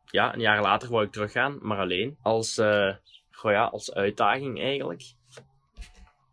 ja, 0.05 0.33
een 0.33 0.39
jaar 0.39 0.61
later 0.61 0.89
wou 0.89 1.05
ik 1.05 1.11
teruggaan, 1.11 1.57
maar 1.61 1.77
alleen. 1.79 2.17
Als, 2.21 2.55
goh 3.31 3.51
ja, 3.51 3.63
als 3.63 3.93
uitdaging 3.93 4.61
eigenlijk. 4.61 5.03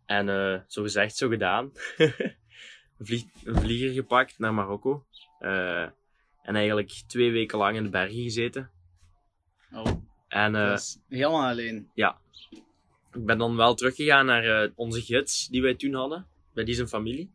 En 0.05 0.29
eh, 0.29 0.59
zo 0.67 0.81
gezegd, 0.81 1.15
zo 1.15 1.27
gedaan. 1.27 1.71
een, 2.97 3.05
vlieg, 3.05 3.23
een 3.43 3.55
vlieger 3.61 3.89
gepakt 3.93 4.39
naar 4.39 4.53
Marokko. 4.53 5.05
Eh, 5.43 5.81
en 6.41 6.55
eigenlijk 6.55 6.89
twee 7.07 7.31
weken 7.31 7.57
lang 7.57 7.75
in 7.77 7.83
de 7.83 7.89
bergen 7.89 8.21
gezeten. 8.23 8.71
Oh, 9.73 9.85
En 10.27 10.55
eh, 10.55 10.71
helemaal 11.09 11.49
alleen. 11.49 11.89
ik 13.11 13.25
ben 13.25 13.37
dan 13.37 13.55
wel 13.55 13.75
teruggegaan 13.75 14.25
naar 14.25 14.43
eh, 14.63 14.71
onze 14.75 15.01
gids 15.01 15.47
die 15.47 15.61
wij 15.61 15.75
toen 15.75 15.93
hadden. 15.93 16.27
Bij 16.53 16.63
die 16.63 16.75
zijn 16.75 16.87
familie. 16.87 17.31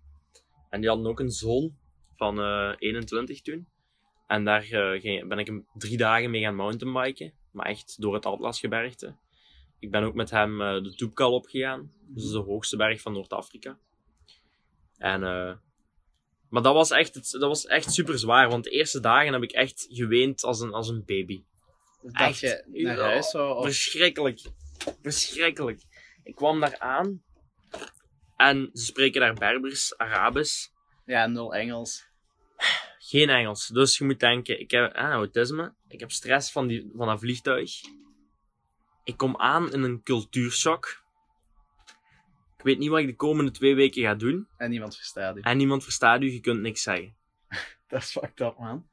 En 0.70 0.80
die 0.80 0.88
hadden 0.88 1.06
ook 1.06 1.20
een 1.20 1.30
zoon 1.30 1.76
van 2.16 2.40
eh 2.40 2.72
21 2.78 3.40
toen. 3.40 3.66
En 4.26 4.44
daar 4.44 4.62
ging- 4.62 5.28
ben 5.28 5.38
ik 5.38 5.46
hem 5.46 5.66
drie 5.74 5.96
dagen 5.96 6.30
mee 6.30 6.42
gaan 6.42 6.54
mountainbiken. 6.56 7.32
Maar 7.50 7.66
echt 7.66 8.00
door 8.00 8.14
het 8.14 8.26
Atlasgebergte. 8.26 9.14
Ik 9.78 9.90
ben 9.90 10.02
ook 10.02 10.14
met 10.14 10.30
hem 10.30 10.58
de 10.58 10.94
Toepkal 10.96 11.32
opgegaan. 11.34 11.92
Dus 12.06 12.30
de 12.30 12.38
hoogste 12.38 12.76
berg 12.76 13.00
van 13.00 13.12
Noord-Afrika. 13.12 13.78
En, 14.96 15.22
eh, 15.24 15.54
maar 16.50 16.62
dat 16.62 16.74
was, 16.74 16.90
echt, 16.90 17.14
het- 17.14 17.30
dat 17.30 17.40
was 17.48 17.66
echt 17.66 17.92
super 17.92 18.18
zwaar. 18.18 18.48
Want 18.48 18.64
de 18.64 18.70
eerste 18.70 19.00
dagen 19.00 19.32
heb 19.32 19.42
ik 19.42 19.52
echt 19.52 19.86
geweend 19.88 20.42
als 20.42 20.60
een, 20.60 20.72
als 20.72 20.88
een 20.88 21.02
baby. 21.06 21.42
Dat 22.02 22.14
Echt. 22.14 22.40
je 22.40 22.64
naar 22.72 22.96
Ja. 22.96 23.02
huis 23.02 23.30
zou... 23.30 23.56
Of... 23.56 23.64
Verschrikkelijk. 23.64 24.40
Verschrikkelijk. 25.02 25.82
Ik 26.22 26.34
kwam 26.34 26.60
daar 26.60 26.78
aan. 26.78 27.22
En 28.36 28.70
ze 28.72 28.84
spreken 28.84 29.20
daar 29.20 29.34
Berbers, 29.34 29.96
Arabisch. 29.96 30.68
Ja, 31.06 31.26
nul 31.26 31.54
Engels. 31.54 32.06
Geen 32.98 33.28
Engels. 33.28 33.66
Dus 33.66 33.98
je 33.98 34.04
moet 34.04 34.20
denken, 34.20 34.60
ik 34.60 34.70
heb 34.70 34.94
ah, 34.94 35.10
autisme. 35.10 35.74
Ik 35.88 36.00
heb 36.00 36.10
stress 36.10 36.52
van, 36.52 36.66
die, 36.66 36.90
van 36.96 37.06
dat 37.06 37.18
vliegtuig. 37.20 37.70
Ik 39.04 39.16
kom 39.16 39.36
aan 39.36 39.72
in 39.72 39.82
een 39.82 40.02
cultuurshock. 40.02 41.02
Ik 42.58 42.64
weet 42.64 42.78
niet 42.78 42.88
wat 42.88 42.98
ik 42.98 43.06
de 43.06 43.16
komende 43.16 43.50
twee 43.50 43.74
weken 43.74 44.02
ga 44.02 44.14
doen. 44.14 44.48
En 44.56 44.70
niemand 44.70 44.96
verstaat 44.96 45.36
u. 45.36 45.40
En 45.40 45.56
niemand 45.56 45.82
verstaat 45.82 46.22
u, 46.22 46.32
je 46.32 46.40
kunt 46.40 46.60
niks 46.60 46.82
zeggen. 46.82 47.16
Dat 47.88 48.02
is 48.02 48.10
fucked 48.10 48.40
up, 48.40 48.58
man. 48.58 48.88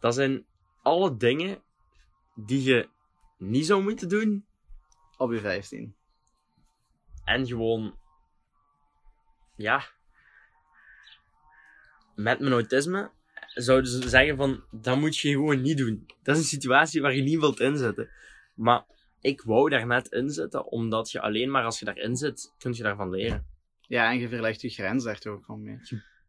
Dat 0.00 0.14
zijn 0.14 0.46
alle 0.82 1.16
dingen 1.16 1.62
die 2.34 2.62
je 2.62 2.88
niet 3.38 3.66
zou 3.66 3.82
moeten 3.82 4.08
doen. 4.08 4.46
Op 5.16 5.32
je 5.32 5.40
15. 5.40 5.96
En 7.24 7.46
gewoon, 7.46 7.98
ja, 9.56 9.84
met 12.14 12.40
mijn 12.40 12.52
autisme 12.52 13.10
zouden 13.54 13.90
ze 13.90 14.08
zeggen 14.08 14.36
van, 14.36 14.64
dat 14.70 14.96
moet 14.96 15.18
je 15.18 15.30
gewoon 15.30 15.60
niet 15.60 15.78
doen. 15.78 16.06
Dat 16.22 16.36
is 16.36 16.42
een 16.42 16.48
situatie 16.48 17.00
waar 17.00 17.14
je 17.14 17.22
niet 17.22 17.40
wilt 17.40 17.60
inzitten. 17.60 18.10
Maar 18.54 18.84
ik 19.20 19.42
wou 19.42 19.70
daar 19.70 19.86
net 19.86 20.08
in 20.08 20.30
zitten, 20.30 20.66
omdat 20.66 21.10
je 21.10 21.20
alleen 21.20 21.50
maar 21.50 21.64
als 21.64 21.78
je 21.78 21.84
daarin 21.84 22.16
zit, 22.16 22.54
kun 22.58 22.72
je 22.74 22.82
daarvan 22.82 23.10
leren. 23.10 23.46
Ja, 23.80 24.10
en 24.10 24.18
je 24.18 24.28
verlegt 24.28 24.60
je 24.60 24.68
grens 24.68 25.04
daar 25.04 25.18
toch 25.18 25.32
ook 25.32 25.44
gewoon 25.44 25.62
mee. 25.62 25.78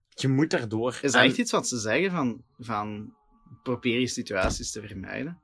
Je 0.09 0.27
moet 0.27 0.49
daardoor. 0.49 0.99
Is 1.01 1.13
En- 1.13 1.23
echt 1.23 1.37
iets 1.37 1.51
wat 1.51 1.67
ze 1.67 1.77
zeggen 1.79 2.11
van, 2.11 2.43
van 2.57 3.13
probeer 3.63 3.99
je 3.99 4.07
situaties 4.07 4.71
te 4.71 4.87
vermijden? 4.87 5.39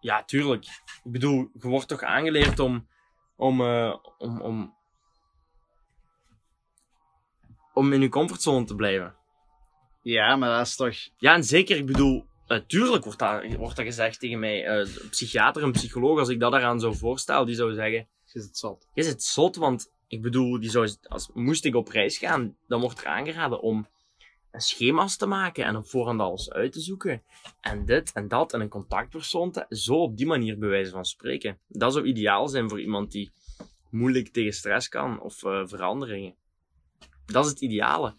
Ja, 0.00 0.24
tuurlijk. 0.24 0.64
Ik 1.04 1.10
bedoel, 1.12 1.50
je 1.52 1.68
wordt 1.68 1.88
toch 1.88 2.02
aangeleerd 2.02 2.58
om, 2.58 2.88
om, 3.36 3.60
eh, 3.60 3.96
om, 4.18 4.40
om, 4.40 4.74
om 7.72 7.92
in 7.92 8.00
je 8.00 8.08
comfortzone 8.08 8.64
te 8.64 8.74
blijven. 8.74 9.16
Ja, 10.02 10.36
maar 10.36 10.56
dat 10.58 10.66
is 10.66 10.76
toch... 10.76 10.94
Ja, 11.16 11.34
en 11.34 11.44
zeker, 11.44 11.76
ik 11.76 11.86
bedoel, 11.86 12.26
natuurlijk 12.46 13.04
wordt 13.04 13.18
dat, 13.18 13.54
wordt 13.54 13.76
dat 13.76 13.84
gezegd 13.84 14.20
tegen 14.20 14.38
mij. 14.38 14.64
eh, 14.66 14.78
een 14.78 15.08
psychiater, 15.10 15.62
een 15.62 15.72
psycholoog, 15.72 16.18
als 16.18 16.28
ik 16.28 16.40
dat 16.40 16.52
daaraan 16.52 16.80
zou 16.80 16.96
voorstellen, 16.96 17.46
die 17.46 17.54
zou 17.54 17.74
zeggen: 17.74 18.08
Je 18.24 18.40
zit 18.40 18.56
zot. 18.56 18.88
Is 18.94 19.08
het 19.08 19.22
zot? 19.22 19.56
Want 19.56 19.92
ik 20.08 20.22
bedoel, 20.22 20.60
die 20.60 20.70
zou, 20.70 20.96
als, 21.02 21.30
moest 21.34 21.64
ik 21.64 21.74
op 21.74 21.88
reis 21.88 22.18
gaan, 22.18 22.56
dan 22.66 22.80
wordt 22.80 23.00
er 23.00 23.06
aangeraden 23.06 23.60
om 23.60 23.86
een 24.50 24.60
schema's 24.60 25.16
te 25.16 25.26
maken 25.26 25.64
en 25.64 25.76
op 25.76 25.88
voorhand 25.88 26.20
alles 26.20 26.50
uit 26.50 26.72
te 26.72 26.80
zoeken. 26.80 27.22
En 27.60 27.84
dit 27.84 28.12
en 28.12 28.28
dat 28.28 28.52
en 28.52 28.60
een 28.60 28.68
contactpersoon 28.68 29.50
te, 29.50 29.66
zo 29.68 29.94
op 29.94 30.16
die 30.16 30.26
manier 30.26 30.58
bij 30.58 30.68
wijze 30.68 30.90
van 30.90 31.04
spreken. 31.04 31.58
Dat 31.68 31.92
zou 31.92 32.06
ideaal 32.06 32.48
zijn 32.48 32.68
voor 32.68 32.80
iemand 32.80 33.12
die 33.12 33.30
moeilijk 33.90 34.28
tegen 34.28 34.52
stress 34.52 34.88
kan 34.88 35.20
of 35.20 35.44
eh, 35.44 35.62
veranderingen. 35.64 36.34
Dat 37.26 37.44
is 37.44 37.50
het 37.50 37.60
ideale. 37.60 38.14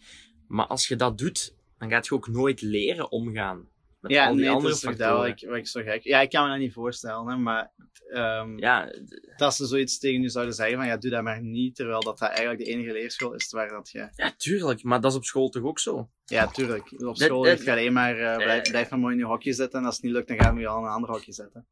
Maar 0.48 0.66
als 0.66 0.88
je 0.88 0.96
dat 0.96 1.18
doet, 1.18 1.54
dan 1.78 1.90
gaat 1.90 2.06
je 2.06 2.14
ook 2.14 2.28
nooit 2.28 2.60
leren 2.60 3.10
omgaan 3.10 3.68
met 4.00 4.10
Ja, 4.12 4.26
al 4.26 4.30
die 4.32 4.36
nee, 4.40 4.46
dat 4.46 4.54
andere 4.56 4.74
is 4.74 4.80
dat 4.80 4.90
factoren. 4.94 5.16
wat 5.16 5.26
ik, 5.42 5.48
wat 5.48 5.56
ik 5.56 5.66
zo 5.66 5.82
gek... 5.82 6.02
Ja, 6.02 6.20
ik 6.20 6.30
kan 6.30 6.44
me 6.44 6.50
dat 6.50 6.58
niet 6.58 6.72
voorstellen, 6.72 7.26
hè, 7.28 7.36
maar... 7.36 7.70
ehm, 8.12 8.58
Ja, 8.58 8.92
Dat 9.36 9.54
ze 9.54 9.66
zoiets 9.66 9.98
tegen 9.98 10.22
je 10.22 10.28
zouden 10.28 10.54
zeggen 10.54 10.76
van, 10.76 10.86
ja, 10.86 10.96
doe 10.96 11.10
dat 11.10 11.22
maar 11.22 11.42
niet, 11.42 11.74
terwijl 11.76 12.00
dat, 12.00 12.18
dat 12.18 12.28
eigenlijk 12.28 12.58
de 12.58 12.64
enige 12.70 12.92
leerschool 12.92 13.34
is 13.34 13.50
waar 13.50 13.68
dat 13.68 13.90
je... 13.90 14.08
ja, 14.16 14.32
tuurlijk, 14.36 14.82
maar 14.82 15.00
dat 15.00 15.10
is 15.10 15.16
op 15.16 15.24
school 15.24 15.48
toch 15.48 15.62
ook 15.62 15.78
zo? 15.78 16.08
Ja, 16.24 16.46
tuurlijk. 16.46 16.92
Op 17.04 17.16
school 17.16 17.42
dat- 17.42 17.64
je 17.64 17.70
alleen 17.70 17.92
maar, 17.92 18.18
eh, 18.18 18.36
blijf, 18.36 18.62
blijf 18.70 18.90
maar 18.90 18.98
mooi 18.98 19.12
in 19.14 19.20
je 19.20 19.26
hokje 19.26 19.52
zitten, 19.52 19.78
en 19.80 19.84
als 19.86 19.94
het 19.94 20.04
niet 20.04 20.12
lukt, 20.12 20.28
dan 20.28 20.40
gaan 20.40 20.54
we 20.54 20.60
je 20.60 20.66
al 20.66 20.78
in 20.78 20.84
een 20.84 20.90
ander 20.90 21.10
hokje 21.10 21.32
zetten. 21.32 21.66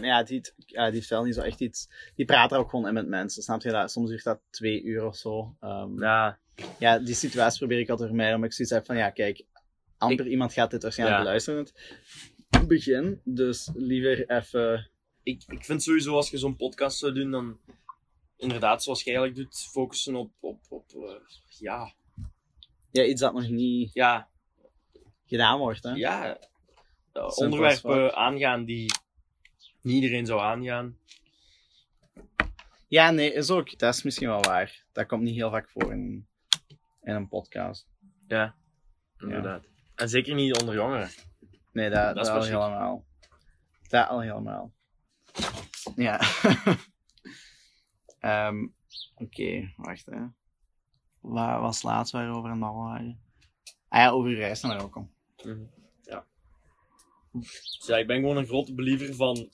Ja, 0.00 0.22
die, 0.22 0.40
ja, 0.56 0.90
die 0.90 1.00
vertelt 1.00 1.24
niet 1.24 1.34
zo 1.34 1.40
echt 1.40 1.60
iets. 1.60 1.88
Die 2.16 2.24
praat 2.26 2.52
er 2.52 2.58
ook 2.58 2.70
gewoon 2.70 2.86
in 2.88 2.94
met 2.94 3.06
mensen, 3.08 3.42
snap 3.42 3.62
je 3.62 3.70
dat? 3.70 3.90
Soms 3.90 4.08
duurt 4.10 4.24
dat 4.24 4.40
twee 4.50 4.82
uur 4.82 5.04
of 5.06 5.16
zo. 5.16 5.56
Ehm, 5.60 6.02
Ja, 6.02 6.38
ja, 6.78 6.98
die 6.98 7.14
situatie 7.14 7.58
probeer 7.58 7.78
ik 7.78 7.88
altijd 7.88 7.98
te 7.98 8.06
vermijden, 8.06 8.34
omdat 8.34 8.50
ik 8.50 8.56
zoiets 8.56 8.74
heb 8.74 8.84
van, 8.84 8.96
ja, 8.96 9.10
kijk, 9.10 9.44
amper 9.98 10.26
iemand 10.26 10.52
gaat 10.52 10.70
dit 10.70 10.82
waarschijnlijk 10.82 11.22
beluisteren 11.22 11.66
het 12.50 12.68
begin, 12.68 13.20
dus 13.24 13.70
liever 13.74 14.30
even... 14.30 14.90
ik, 15.22 15.42
ik 15.46 15.64
vind 15.64 15.82
sowieso 15.82 16.14
als 16.14 16.30
je 16.30 16.38
zo'n 16.38 16.56
podcast 16.56 16.98
zou 16.98 17.12
doen, 17.12 17.30
dan 17.30 17.58
inderdaad, 18.36 18.82
zoals 18.82 19.02
je 19.02 19.10
eigenlijk 19.10 19.38
doet, 19.38 19.68
focussen 19.70 20.14
op, 20.14 20.30
op, 20.40 20.60
op 20.68 20.84
eh, 20.94 21.14
ja, 21.58 21.94
Ja, 22.90 23.04
iets 23.04 23.20
dat 23.20 23.34
nog 23.34 23.48
niet 23.48 23.90
ja, 23.92 24.28
gedaan 25.26 25.58
wordt, 25.58 25.82
hè? 25.82 25.90
ja, 25.90 26.38
onderwerpen 27.12 28.14
aangaan 28.14 28.64
die 28.64 28.92
niet 29.82 29.94
iedereen 29.94 30.26
zou 30.26 30.40
aangaan. 30.40 30.98
Ja, 32.88 33.10
nee, 33.10 33.32
is 33.32 33.50
ook. 33.50 33.78
Dat 33.78 33.94
is 33.94 34.02
misschien 34.02 34.28
wel 34.28 34.40
waar. 34.40 34.84
Dat 34.92 35.06
komt 35.06 35.22
niet 35.22 35.34
heel 35.34 35.50
vaak 35.50 35.68
voor 35.68 35.92
in, 35.92 36.26
in 37.02 37.14
een 37.14 37.28
podcast. 37.28 37.88
Ja, 38.26 38.54
inderdaad. 39.18 39.64
En 39.94 40.08
zeker 40.08 40.34
niet 40.34 40.60
onder 40.60 40.74
jongeren. 40.74 41.08
Nee, 41.72 41.90
dat, 41.90 42.14
Dat 42.14 42.24
dat, 42.24 42.36
al 42.36 42.42
helemaal. 42.42 43.04
Dat 43.88 44.08
al 44.08 44.20
helemaal. 44.20 44.72
Ja. 45.96 46.20
Ehm, 48.20 48.66
Oké, 49.20 49.72
wacht 49.76 50.06
hè. 50.06 50.20
Waar 51.20 51.60
was 51.60 51.82
laatst 51.82 52.12
waar 52.12 52.30
we 52.30 52.36
over 52.36 52.50
aan 52.50 52.56
het 52.56 52.60
babbelen 52.60 52.88
waren? 52.88 53.20
Ah 53.88 54.00
ja, 54.00 54.10
over 54.10 54.30
je 54.30 54.36
reis 54.36 54.60
naar 54.60 54.76
Marokko. 54.76 55.08
Ja. 56.02 56.26
Dus 57.32 57.82
ja, 57.86 57.96
ik 57.96 58.06
ben 58.06 58.20
gewoon 58.20 58.36
een 58.36 58.46
grote 58.46 58.74
believer 58.74 59.14
van, 59.14 59.50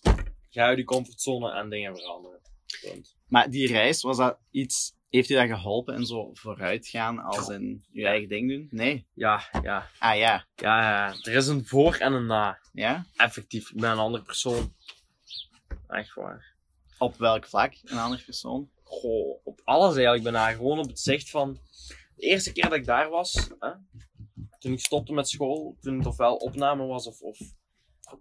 ga 0.48 0.64
uit 0.64 0.78
je 0.78 0.84
comfortzone 0.84 1.52
en 1.52 1.68
dingen 1.68 1.96
veranderen. 1.96 2.40
Punt. 2.80 3.16
Maar 3.26 3.50
die 3.50 3.68
reis, 3.68 4.02
was 4.02 4.16
dat 4.16 4.38
iets... 4.50 4.95
Heeft 5.08 5.30
u 5.30 5.34
dat 5.34 5.48
geholpen 5.48 5.94
in 5.94 6.06
zo 6.06 6.30
vooruitgaan 6.32 7.18
als 7.18 7.48
in 7.48 7.84
je 7.90 8.06
eigen 8.06 8.28
ding 8.28 8.50
doen? 8.50 8.68
Nee. 8.70 9.06
Ja, 9.14 9.42
ja, 9.62 9.90
Ah 9.98 10.16
ja. 10.16 10.46
ja, 10.54 10.80
ja. 10.80 11.14
Er 11.22 11.34
is 11.34 11.46
een 11.46 11.66
voor 11.66 11.94
en 11.94 12.12
een 12.12 12.26
na. 12.26 12.58
Ja? 12.72 13.06
Effectief, 13.16 13.70
ik 13.70 13.80
ben 13.80 13.90
een 13.90 13.98
andere 13.98 14.24
persoon. 14.24 14.74
Echt 15.88 16.14
waar. 16.14 16.54
Op 16.98 17.16
welk 17.16 17.46
vlak? 17.46 17.74
Een 17.82 17.98
andere 17.98 18.22
persoon? 18.22 18.70
Goh, 18.82 19.40
op 19.44 19.60
alles 19.64 19.94
eigenlijk. 19.94 20.16
Ik 20.16 20.22
ben 20.22 20.32
daar 20.32 20.54
gewoon 20.54 20.78
op 20.78 20.88
het 20.88 21.00
zicht 21.00 21.30
van... 21.30 21.58
De 22.16 22.26
eerste 22.26 22.52
keer 22.52 22.62
dat 22.62 22.78
ik 22.78 22.84
daar 22.84 23.08
was, 23.08 23.50
hè, 23.58 23.70
toen 24.58 24.72
ik 24.72 24.80
stopte 24.80 25.12
met 25.12 25.28
school, 25.28 25.76
toen 25.80 25.98
het 25.98 26.06
ofwel 26.06 26.36
opname 26.36 26.86
was 26.86 27.06
of... 27.06 27.20
of 27.20 27.38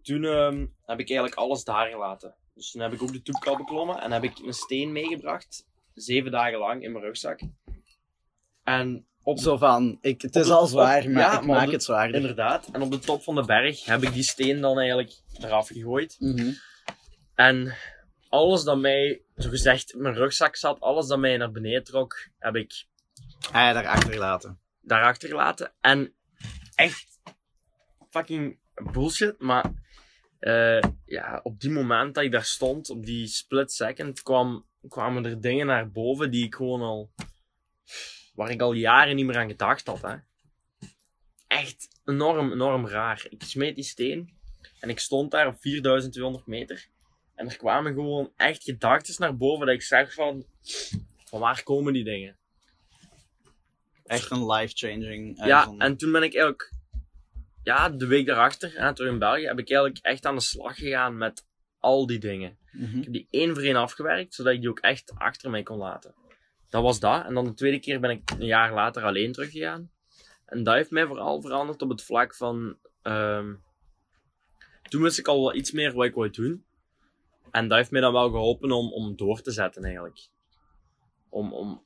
toen 0.01 0.23
ehm, 0.23 0.65
heb 0.85 0.99
ik 0.99 1.09
eigenlijk 1.09 1.35
alles 1.35 1.63
daar 1.63 1.89
gelaten. 1.89 2.35
Dus 2.53 2.71
toen 2.71 2.81
heb 2.81 2.93
ik 2.93 3.01
ook 3.01 3.11
de 3.11 3.21
toepkal 3.21 3.57
beklommen 3.57 4.01
en 4.01 4.11
heb 4.11 4.23
ik 4.23 4.37
een 4.37 4.53
steen 4.53 4.91
meegebracht. 4.91 5.67
Zeven 5.95 6.31
dagen 6.31 6.57
lang 6.59 6.83
in 6.83 6.91
mijn 6.91 7.03
rugzak. 7.03 7.39
En 8.63 9.05
op, 9.23 9.39
Zo 9.39 9.57
van, 9.57 9.97
ik, 10.01 10.21
het 10.21 10.35
is 10.35 10.47
de- 10.47 10.53
al 10.53 10.65
zwaar, 10.67 11.01
op- 11.03 11.07
maar 11.09 11.21
ja, 11.23 11.39
ik 11.39 11.45
maak 11.45 11.71
het 11.71 11.83
zwaarder. 11.83 12.15
inderdaad. 12.15 12.69
En 12.71 12.81
op 12.81 12.91
de 12.91 12.99
top 12.99 13.23
van 13.23 13.35
de 13.35 13.45
berg 13.45 13.85
heb 13.85 14.03
ik 14.03 14.13
die 14.13 14.23
steen 14.23 14.61
dan 14.61 14.77
eigenlijk 14.79 15.13
eraf 15.41 15.67
gegooid. 15.67 16.15
Mhm. 16.19 16.51
En 17.35 17.75
alles 18.29 18.63
dat 18.63 18.77
mij, 18.77 19.21
zo 19.37 19.49
gezegd, 19.49 19.93
in 19.93 20.01
mijn 20.01 20.15
rugzak 20.15 20.55
zat, 20.55 20.79
alles 20.79 21.07
dat 21.07 21.19
mij 21.19 21.37
naar 21.37 21.51
beneden 21.51 21.83
trok, 21.83 22.27
heb 22.39 22.55
ik 22.55 22.85
Ah 23.45 23.51
ja, 23.53 23.73
daar 23.73 23.87
achtergelaten. 23.87 24.59
daarachter 24.81 25.29
gelaten. 25.29 25.71
En 25.81 26.13
echt 26.75 27.05
fucking 28.09 28.59
bullshit, 28.91 29.39
maar 29.39 29.71
eh, 30.39 30.79
ja, 31.05 31.39
op 31.43 31.59
die 31.59 31.69
moment 31.71 32.15
dat 32.15 32.23
ik 32.23 32.31
daar 32.31 32.45
stond, 32.45 32.89
op 32.89 33.05
die 33.05 33.27
split 33.27 33.71
second, 33.71 34.21
kwam, 34.21 34.65
kwamen 34.87 35.25
er 35.25 35.41
dingen 35.41 35.65
naar 35.65 35.91
boven 35.91 36.31
die 36.31 36.45
ik 36.45 36.55
gewoon 36.55 36.81
al, 36.81 37.11
waar 38.33 38.49
ik 38.49 38.61
al 38.61 38.73
jaren 38.73 39.15
niet 39.15 39.25
meer 39.25 39.37
aan 39.37 39.49
gedacht 39.49 39.87
had. 39.87 40.01
Hè. 40.01 40.15
Echt 41.47 41.87
enorm, 42.05 42.51
enorm 42.51 42.87
raar. 42.87 43.25
Ik 43.29 43.43
smeet 43.43 43.75
die 43.75 43.83
steen 43.83 44.33
en 44.79 44.89
ik 44.89 44.99
stond 44.99 45.31
daar 45.31 45.47
op 45.47 45.55
4200 45.59 46.45
meter. 46.47 46.87
En 47.35 47.49
er 47.49 47.57
kwamen 47.57 47.93
gewoon 47.93 48.31
echt 48.35 48.63
gedachten 48.63 49.15
naar 49.17 49.37
boven 49.37 49.65
dat 49.65 49.75
ik 49.75 49.81
zeg 49.81 50.13
van, 50.13 50.45
van 51.25 51.39
waar 51.39 51.63
komen 51.63 51.93
die 51.93 52.03
dingen? 52.03 52.37
Echt 54.05 54.31
een 54.31 54.51
life-changing. 54.51 55.39
eh, 55.39 55.47
Ja, 55.47 55.73
en 55.77 55.97
toen 55.97 56.11
ben 56.11 56.23
ik 56.23 56.33
eigenlijk, 56.35 56.73
ja, 57.63 57.89
de 57.89 58.05
week 58.07 58.25
daarachter, 58.25 58.71
hè, 58.81 58.93
terug 58.93 59.11
in 59.11 59.19
België, 59.19 59.45
heb 59.45 59.59
ik 59.59 59.69
eigenlijk 59.69 60.05
echt 60.05 60.25
aan 60.25 60.35
de 60.35 60.41
slag 60.41 60.75
gegaan 60.75 61.17
met 61.17 61.45
al 61.79 62.05
die 62.05 62.19
dingen. 62.19 62.57
Mhm. 62.77 62.97
Ik 62.97 63.03
heb 63.03 63.13
die 63.13 63.27
één 63.29 63.53
voor 63.53 63.63
één 63.63 63.75
afgewerkt, 63.75 64.33
zodat 64.33 64.53
ik 64.53 64.59
die 64.59 64.69
ook 64.69 64.79
echt 64.79 65.13
achter 65.15 65.49
mij 65.49 65.63
kon 65.63 65.77
laten. 65.77 66.13
Dat 66.69 66.83
was 66.83 66.99
dat. 66.99 67.25
En 67.25 67.33
dan 67.33 67.45
de 67.45 67.53
tweede 67.53 67.79
keer 67.79 67.99
ben 67.99 68.09
ik 68.09 68.31
een 68.31 68.45
jaar 68.45 68.73
later 68.73 69.03
alleen 69.03 69.31
teruggegaan. 69.31 69.91
En 70.45 70.63
dat 70.63 70.73
heeft 70.73 70.91
mij 70.91 71.05
vooral 71.05 71.41
veranderd 71.41 71.81
op 71.81 71.89
het 71.89 72.03
vlak 72.03 72.35
van. 72.35 72.77
ehm, 73.01 73.53
toen 74.89 75.01
wist 75.01 75.19
ik 75.19 75.27
al 75.27 75.41
wel 75.41 75.55
iets 75.55 75.71
meer 75.71 75.93
wat 75.93 76.05
ik 76.05 76.13
wou 76.13 76.29
doen. 76.29 76.65
En 77.51 77.67
dat 77.67 77.77
heeft 77.77 77.91
mij 77.91 78.01
dan 78.01 78.13
wel 78.13 78.29
geholpen 78.29 78.71
om, 78.71 78.93
om 78.93 79.15
door 79.15 79.41
te 79.41 79.51
zetten, 79.51 79.83
eigenlijk. 79.83 80.27
Om, 81.29 81.53
om... 81.53 81.83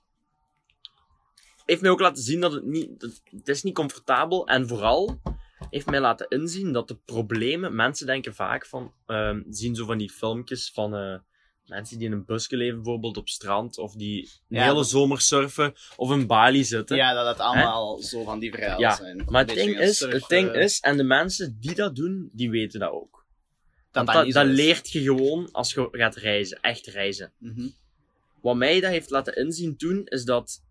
Heeft 1.65 1.81
mij 1.81 1.91
ook 1.91 1.99
laten 1.99 2.23
zien 2.23 2.39
dat 2.39 2.51
het 2.51 2.65
niet. 2.65 2.99
Dat, 2.99 3.47
is 3.47 3.63
niet 3.63 3.73
comfortabel. 3.73 4.47
En 4.47 4.67
vooral 4.67 5.21
heeft 5.69 5.85
mij 5.85 5.99
laten 5.99 6.27
inzien 6.29 6.71
dat 6.71 6.87
de 6.87 6.95
problemen. 7.05 7.75
Mensen 7.75 8.05
denken 8.05 8.35
vaak 8.35 8.65
van. 8.65 8.93
ehm, 9.05 9.41
zien 9.49 9.75
zo 9.75 9.85
van 9.85 9.97
die 9.97 10.09
filmpjes 10.11 10.71
van. 10.73 10.95
eh, 10.95 11.17
mensen 11.65 11.97
die 11.97 12.07
in 12.07 12.13
een 12.13 12.25
busje 12.25 12.57
leven, 12.57 12.75
bijvoorbeeld 12.75 13.17
op 13.17 13.29
strand. 13.29 13.77
Of 13.77 13.93
die 13.93 14.21
een 14.21 14.57
Ja, 14.57 14.61
hele 14.63 14.73
dat- 14.75 14.89
zomer 14.89 15.21
surfen. 15.21 15.73
Of 15.95 16.11
in 16.11 16.27
Bali 16.27 16.63
zitten. 16.63 16.97
ja, 16.97 17.13
dat 17.13 17.27
het 17.27 17.39
allemaal 17.39 17.97
zo 18.01 18.23
van 18.23 18.39
die 18.39 18.51
verhalen 18.51 18.79
Ja, 18.79 18.95
zijn. 18.95 19.23
Maar 19.25 19.45
het 19.45 19.55
ding, 19.55 19.79
is, 19.79 19.97
surfen, 19.97 20.19
het 20.19 20.29
ding 20.29 20.51
is, 20.53 20.79
en 20.79 20.97
de 20.97 21.03
mensen 21.03 21.57
die 21.59 21.75
dat 21.75 21.95
doen, 21.95 22.29
die 22.33 22.49
weten 22.49 22.79
dat 22.79 22.91
ook. 22.91 23.25
dat, 23.91 24.05
dat, 24.31 24.45
leert 24.45 24.89
je 24.91 25.01
gewoon 25.01 25.51
als 25.51 25.73
je 25.73 25.87
gaat 25.91 26.15
reizen, 26.15 26.59
echt 26.61 26.85
reizen. 26.87 27.31
Mhm. 27.37 27.67
Wat 28.41 28.55
mij 28.55 28.79
dat 28.79 28.91
heeft 28.91 29.09
laten 29.09 29.35
inzien 29.35 29.77
toen, 29.77 30.01
is 30.05 30.23
dat 30.23 30.63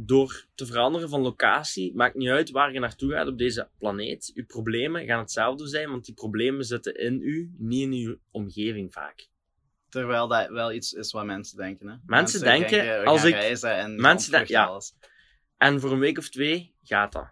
door 0.00 0.46
te 0.54 0.66
veranderen 0.66 1.08
van 1.08 1.20
locatie, 1.20 1.94
maakt 1.94 2.14
niet 2.14 2.28
uit 2.28 2.50
waar 2.50 2.72
je 2.72 2.78
naartoe 2.80 3.12
gaat 3.12 3.26
op 3.26 3.38
deze 3.38 3.68
planeet, 3.78 4.30
je 4.34 4.44
problemen 4.44 5.06
gaan 5.06 5.18
hetzelfde 5.18 5.66
zijn, 5.68 5.90
want 5.90 6.04
die 6.04 6.14
problemen 6.14 6.64
zitten 6.64 6.94
in 6.94 7.20
u, 7.22 7.54
niet 7.56 7.82
in 7.82 7.92
uw 7.92 8.16
omgeving 8.30 8.92
vaak. 8.92 9.28
Terwijl 9.88 10.28
dat 10.28 10.48
wel 10.48 10.72
iets 10.72 10.92
is 10.92 11.12
wat 11.12 11.24
mensen 11.24 11.56
denken. 11.56 11.88
Hè? 11.88 11.96
Mensen 12.06 12.40
denken, 12.40 12.78
we 13.00 13.04
als 13.04 13.20
gaan 13.20 13.28
ik- 13.28 13.34
reizen 13.34 13.74
en 13.76 14.00
mensen 14.00 14.30
denken- 14.30 14.54
ja. 14.54 14.64
alles. 14.64 14.94
En 15.56 15.80
voor 15.80 15.92
een 15.92 15.98
week 15.98 16.18
of 16.18 16.28
twee 16.28 16.74
gaat 16.82 17.12
dat. 17.12 17.30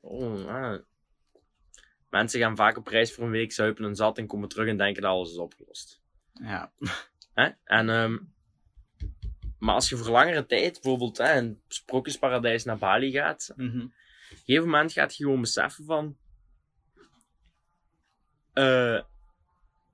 Oh. 0.00 0.74
Mensen 2.10 2.40
gaan 2.40 2.56
vaak 2.56 2.76
op 2.76 2.86
reis 2.86 3.14
voor 3.14 3.24
een 3.24 3.30
week, 3.30 3.52
zuipen 3.52 3.84
en 3.84 3.96
zat 3.96 4.18
en 4.18 4.26
komen 4.26 4.48
terug 4.48 4.68
en 4.68 4.76
denken 4.76 5.02
dat 5.02 5.10
alles 5.10 5.30
is 5.30 5.38
opgelost. 5.38 6.00
Ja. 6.32 6.72
Hè? 7.34 7.48
En, 7.64 7.88
ehm, 7.90 8.16
maar 9.58 9.74
als 9.74 9.88
je 9.88 9.96
voor 9.96 10.10
langere 10.10 10.46
tijd, 10.46 10.72
bijvoorbeeld 10.72 11.18
hè, 11.18 11.36
een 11.38 11.60
sprookjesparadijs 11.68 12.64
naar 12.64 12.78
Bali 12.78 13.10
gaat, 13.10 13.52
Mhm. 13.56 13.76
op 13.80 13.90
een 14.30 14.36
gegeven 14.44 14.64
moment 14.64 14.92
gaat 14.92 15.16
je 15.16 15.24
gewoon 15.24 15.40
beseffen 15.40 15.84
van... 15.84 16.16
eh, 18.52 19.00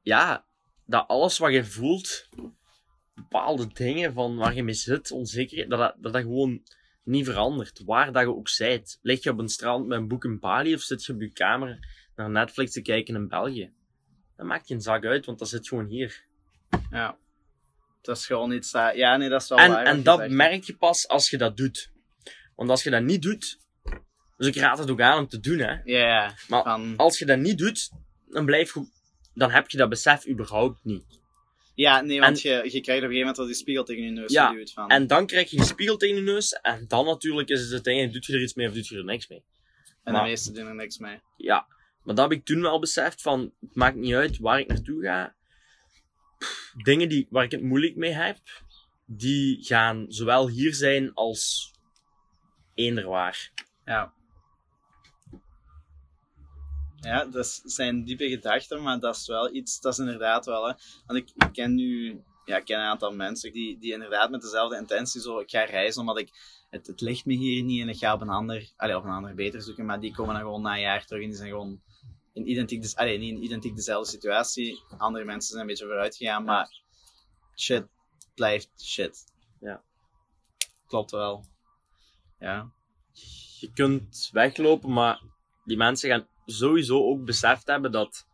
ja, 0.03 0.45
dat 0.87 1.09
alles 1.09 1.39
wat 1.39 1.53
je 1.53 1.65
voelt, 1.65 2.29
bepaalde 3.15 3.67
dingen 3.73 4.13
van 4.13 4.37
waar 4.37 4.55
je 4.55 4.63
mee 4.63 4.75
zit, 4.75 5.11
onzekerheid, 5.11 5.71
dat 5.71 5.79
dat, 5.79 5.95
dat, 6.01 6.13
dat 6.13 6.23
gewoon 6.23 6.63
niet 7.05 7.25
verandert. 7.25 7.83
Waar 7.85 8.13
dat 8.13 8.23
je 8.23 8.35
ook 8.35 8.49
zijt. 8.49 8.99
Lig 9.03 9.23
je 9.23 9.31
op 9.31 9.39
een 9.39 9.49
strand 9.49 9.87
met 9.87 9.99
een 9.99 10.09
boek 10.09 10.25
in 10.25 10.39
Bali 10.39 10.75
of 10.75 10.81
zit 10.81 11.05
je 11.05 11.13
op 11.13 11.21
je 11.21 11.33
kamer 11.33 11.79
naar 12.17 12.31
Netflix 12.31 12.73
te 12.73 12.83
kijken 12.83 13.15
in 13.15 13.29
België? 13.29 13.73
Dat 14.37 14.47
maakt 14.47 14.67
geen 14.67 14.81
zak 14.81 15.05
uit, 15.05 15.27
want 15.27 15.39
dat 15.39 15.49
zit 15.49 15.69
gewoon 15.69 15.87
hier. 15.87 16.25
ja. 16.91 17.19
Dat 18.05 18.17
is 18.17 18.27
gewoon 18.27 18.53
iets 18.53 18.71
dat... 18.71 18.97
Ja, 18.97 19.17
nee, 19.17 19.29
dat 19.29 19.43
is 19.43 19.49
wel 19.49 19.59
En, 19.59 19.71
waar. 19.71 19.85
en 19.85 20.03
dat 20.03 20.19
zegt. 20.19 20.31
merk 20.31 20.65
je 20.65 20.77
pas 20.77 21.09
als 21.09 21.31
je 21.31 21.39
dat 21.39 21.57
doet. 21.57 21.91
Want 22.57 22.71
als 22.71 22.83
je 22.83 22.91
dat 22.91 23.03
niet 23.03 23.23
doet, 23.23 23.59
dus 24.37 24.47
ik 24.47 24.57
raad 24.57 24.79
het 24.79 24.91
ook 24.91 25.01
aan 25.01 25.19
om 25.19 25.29
te 25.29 25.41
doen, 25.41 25.59
hè. 25.59 25.73
Ja, 25.73 25.99
ja. 25.99 26.35
Maar 26.49 26.63
Van, 26.63 26.95
als 26.97 27.19
je 27.19 27.25
dat 27.27 27.39
niet 27.39 27.59
doet, 27.59 27.91
dan 28.29 28.45
blijf 28.45 28.75
je, 28.75 28.87
dan 29.35 29.51
heb 29.51 29.71
je 29.71 29.77
dat 29.79 29.89
besef 29.89 30.27
überhaupt 30.29 30.85
niet. 30.85 31.21
ja, 31.75 32.01
nee, 32.01 32.21
want 32.21 32.45
en- 32.45 32.51
je, 32.51 32.55
je 32.57 32.81
krijgt 32.81 32.87
op 32.87 32.89
een 32.89 32.93
gegeven 33.01 33.19
moment 33.19 33.39
al 33.39 33.47
die 33.47 33.55
spiegel 33.55 33.85
tegen 33.85 34.03
je 34.05 34.11
neus 34.11 34.33
Ja. 34.33 34.55
Van. 34.75 34.89
En 34.89 35.07
dan 35.07 35.27
krijg 35.27 35.51
je 35.51 35.59
een 35.59 35.65
spiegel 35.65 35.97
tegen 35.97 36.17
je 36.17 36.23
neus, 36.23 36.53
en 36.53 36.85
dan 36.89 37.05
natuurlijk 37.05 37.49
is 37.49 37.61
het 37.61 37.73
uiteindelijk, 37.73 38.13
doet 38.15 38.27
je 38.27 38.33
er 38.33 38.43
iets 38.43 38.55
mee 38.55 38.69
of 38.69 38.75
doet 38.75 38.87
je 38.87 38.97
er 38.97 39.05
niks 39.05 39.29
mee. 39.29 39.45
en 40.05 40.13
maar- 40.13 40.23
de 40.23 40.29
meesten 40.29 40.55
doen 40.55 40.67
er 40.67 40.75
niks 40.75 40.99
mee. 40.99 41.21
Ja, 41.37 41.67
maar 42.03 42.15
dat 42.15 42.31
heb 42.31 42.39
ik 42.39 42.45
toen 42.45 42.61
wel 42.61 42.79
beseft 42.79 43.23
van, 43.23 43.53
het 43.61 43.75
maakt 43.75 43.97
niet 43.97 44.15
uit 44.15 44.39
waar 44.39 44.59
ik 44.61 44.67
naartoe 44.69 45.03
ga. 45.03 45.35
Dingen 46.83 47.09
die, 47.09 47.27
waar 47.31 47.45
ik 47.45 47.51
het 47.51 47.63
moeilijk 47.63 47.97
mee 47.97 48.13
heb, 48.13 48.39
die 49.07 49.65
gaan 49.65 50.05
zowel 50.09 50.49
hier 50.49 50.75
zijn 50.75 51.15
als 51.15 51.73
eender 52.75 53.09
waar. 53.09 53.53
Ja. 53.85 54.13
Ja, 57.01 57.25
dat 57.25 57.63
zijn 57.65 58.05
diepe 58.05 58.29
gedachten, 58.29 58.83
maar 58.83 59.01
dat 59.01 59.17
is 59.17 59.27
wel 59.27 59.55
iets, 59.55 59.81
dat 59.81 59.93
is 59.93 59.99
inderdaad 59.99 60.47
wel, 60.47 60.67
hè. 60.69 60.73
Want 61.07 61.19
ik, 61.19 61.53
ken 61.53 61.75
nu, 61.75 62.21
ja, 62.45 62.57
ik 62.57 62.65
ken 62.65 62.79
een 62.79 62.85
aantal 62.85 63.13
mensen 63.13 63.53
die, 63.53 63.79
die 63.79 63.93
inderdaad 63.93 64.31
met 64.31 64.41
dezelfde 64.41 64.77
intentie 64.77 65.21
zo, 65.21 65.39
ik 65.39 65.51
ga 65.51 65.65
reizen 65.65 66.01
omdat 66.01 66.19
ik, 66.19 66.31
het, 66.71 66.87
het 66.87 67.01
ligt 67.01 67.25
me 67.25 67.35
hier 67.35 67.63
niet 67.63 67.81
en 67.81 67.89
ik 67.89 67.97
ga 67.97 68.15
op 68.15 68.21
een 68.21 68.29
ander, 68.29 68.73
allee, 68.77 68.97
op 68.97 69.05
een 69.05 69.11
ander 69.11 69.35
beter 69.35 69.63
zoeken, 69.63 69.85
maar 69.85 70.01
die 70.01 70.15
komen 70.15 70.35
dan 70.35 70.43
gewoon 70.43 70.63
na 70.63 70.75
een 70.75 70.81
jaar 70.81 71.07
terug 71.07 71.23
en 71.23 71.29
die 71.29 71.37
zijn 71.37 71.51
gewoon 71.51 71.83
in 72.35 72.51
identiek, 72.51 72.83
des- 72.83 72.97
allee, 72.97 73.19
niet 73.19 73.37
in 73.37 73.45
identiek 73.45 73.77
dezelfde 73.77 74.11
situatie. 74.11 74.83
Andere 74.99 75.25
mensen 75.25 75.49
zijn 75.51 75.61
een 75.61 75.67
beetje 75.67 75.85
vooruit 75.85 76.17
gegaan, 76.17 76.45
maar 76.45 76.69
shit 77.57 77.87
blijft 78.35 78.71
shit. 78.83 79.25
Ja. 79.61 79.83
Klopt 80.87 81.11
wel. 81.11 81.45
Ja. 82.39 82.73
je 83.61 83.73
kunt 83.73 84.29
weglopen, 84.33 84.93
maar 84.93 85.23
die 85.65 85.77
mensen 85.77 86.11
gaan 86.11 86.27
sowieso 86.47 87.03
ook 87.05 87.25
beseft 87.25 87.67
hebben 87.67 87.93
dat, 87.93 88.27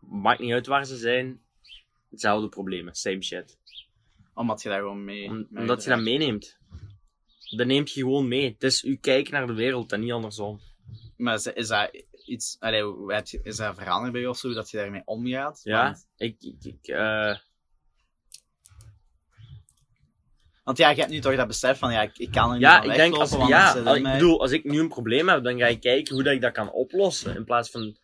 maakt 0.00 0.40
niet 0.40 0.52
uit 0.52 0.66
waar 0.66 0.84
ze 0.86 0.96
zijn, 0.96 1.42
hetzelfde 2.10 2.48
problemen, 2.48 2.94
same 2.94 3.22
shit. 3.22 3.58
Omdat 4.34 4.62
je 4.62 4.68
daar 4.68 4.78
gewoon 4.78 5.04
mee... 5.04 5.28
Om- 5.28 5.46
mee 5.50 5.60
omdat 5.62 5.82
je 5.84 5.90
dat 5.90 6.00
meeneemt. 6.00 6.58
Dat 7.56 7.66
neemt 7.66 7.92
je 7.92 8.00
gewoon 8.00 8.28
mee. 8.28 8.52
Het 8.52 8.62
is 8.62 8.82
uw 8.82 8.98
kijk 9.00 9.30
naar 9.30 9.46
de 9.46 9.52
wereld 9.52 9.92
en 9.92 10.00
niet 10.00 10.12
andersom. 10.12 10.60
Maar 11.16 11.34
is 11.54 11.68
dat 11.68 12.04
iets... 12.30 12.56
Allee, 12.58 12.82
hoe 12.82 13.12
heb 13.14 13.26
je, 13.26 13.40
is 13.42 13.56
dat 13.56 13.74
veranderd 13.76 14.12
bij 14.12 14.20
je 14.20 14.28
of 14.28 14.38
zo, 14.38 14.52
dat 14.52 14.70
je 14.70 14.76
daarmee 14.76 15.02
omgaat? 15.04 15.60
Ja, 15.62 15.84
Want, 15.84 16.06
ik, 16.16 16.36
ik, 16.42 16.64
ik, 16.64 16.86
eh, 16.86 17.36
want 20.64 20.78
ja, 20.78 20.90
je 20.90 20.96
hebt 20.98 21.10
nu 21.10 21.18
toch 21.20 21.36
dat 21.36 21.46
besef 21.46 21.78
van, 21.78 21.92
ja, 21.92 22.02
ik, 22.02 22.18
ik 22.18 22.30
kan 22.30 22.46
er 22.48 22.52
niet 22.52 22.60
ja 22.62 22.76
ik 22.82 22.94
denk 22.94 23.16
weglopen, 23.16 23.38
als, 23.40 23.48
ja, 23.48 23.72
als- 23.82 23.96
ik 23.96 24.02
mij. 24.02 24.12
bedoel, 24.12 24.40
als 24.40 24.50
ik 24.50 24.64
nu 24.64 24.78
een 24.80 24.88
probleem 24.88 25.28
heb, 25.28 25.44
dan 25.44 25.58
ga 25.58 25.66
ik 25.66 25.80
kijken 25.80 26.14
hoe 26.14 26.22
dat 26.22 26.32
ik 26.32 26.40
dat 26.40 26.52
kan 26.52 26.72
oplossen. 26.72 27.36
In 27.36 27.44
plaats 27.44 27.70
van, 27.70 27.96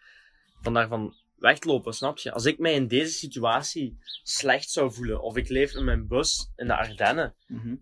van 0.60 0.74
daarvan 0.74 1.14
weg 1.36 1.58
te 1.58 1.68
lopen, 1.68 1.92
snap 1.92 2.18
je? 2.18 2.32
Als 2.32 2.44
ik 2.44 2.58
mij 2.58 2.72
in 2.74 2.88
deze 2.88 3.12
situatie 3.12 3.98
slecht 4.22 4.70
zou 4.70 4.92
voelen, 4.92 5.22
of 5.22 5.36
ik 5.36 5.48
leef 5.48 5.74
in 5.74 5.84
mijn 5.84 6.06
bus 6.06 6.50
in 6.56 6.66
de 6.66 6.76
Ardennen, 6.76 7.34
Mhm. 7.46 7.74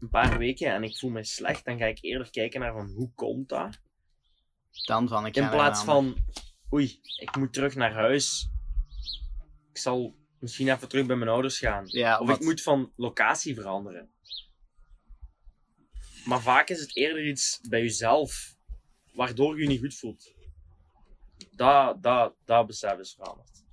een 0.00 0.08
paar 0.10 0.38
weken 0.38 0.72
en 0.72 0.82
ik 0.82 0.98
voel 0.98 1.10
me 1.10 1.24
slecht, 1.24 1.64
dan 1.64 1.78
ga 1.78 1.86
ik 1.86 1.98
eerder 2.00 2.30
kijken 2.30 2.60
naar 2.60 2.72
van 2.72 2.86
hoe 2.96 3.10
komt 3.14 3.48
dat? 3.48 3.78
Dan 4.82 5.08
van, 5.08 5.26
ik 5.26 5.36
In 5.36 5.50
plaats 5.50 5.84
van, 5.84 6.16
oei, 6.72 7.00
ik 7.20 7.36
moet 7.36 7.52
terug 7.52 7.74
naar 7.74 7.92
huis. 7.92 8.48
Ik 9.70 9.78
zal 9.78 10.16
misschien 10.38 10.68
even 10.68 10.88
terug 10.88 11.06
bij 11.06 11.16
mijn 11.16 11.30
ouders 11.30 11.58
gaan. 11.58 11.84
Ja, 11.86 12.18
Of 12.18 12.30
ik 12.30 12.40
moet 12.40 12.62
van 12.62 12.92
locatie 12.96 13.54
veranderen. 13.54 14.12
Maar 16.24 16.40
vaak 16.40 16.68
is 16.68 16.80
het 16.80 16.96
eerder 16.96 17.26
iets 17.26 17.60
bij 17.68 17.80
jezelf, 17.80 18.56
waardoor 19.12 19.56
je 19.56 19.62
je 19.62 19.68
niet 19.68 19.80
goed 19.80 19.94
voelt. 19.94 20.32
Dat, 21.50 22.02
dat, 22.02 22.34
dat 22.44 22.66
besef 22.66 22.98
is 22.98 23.14
veranderd. 23.14 23.64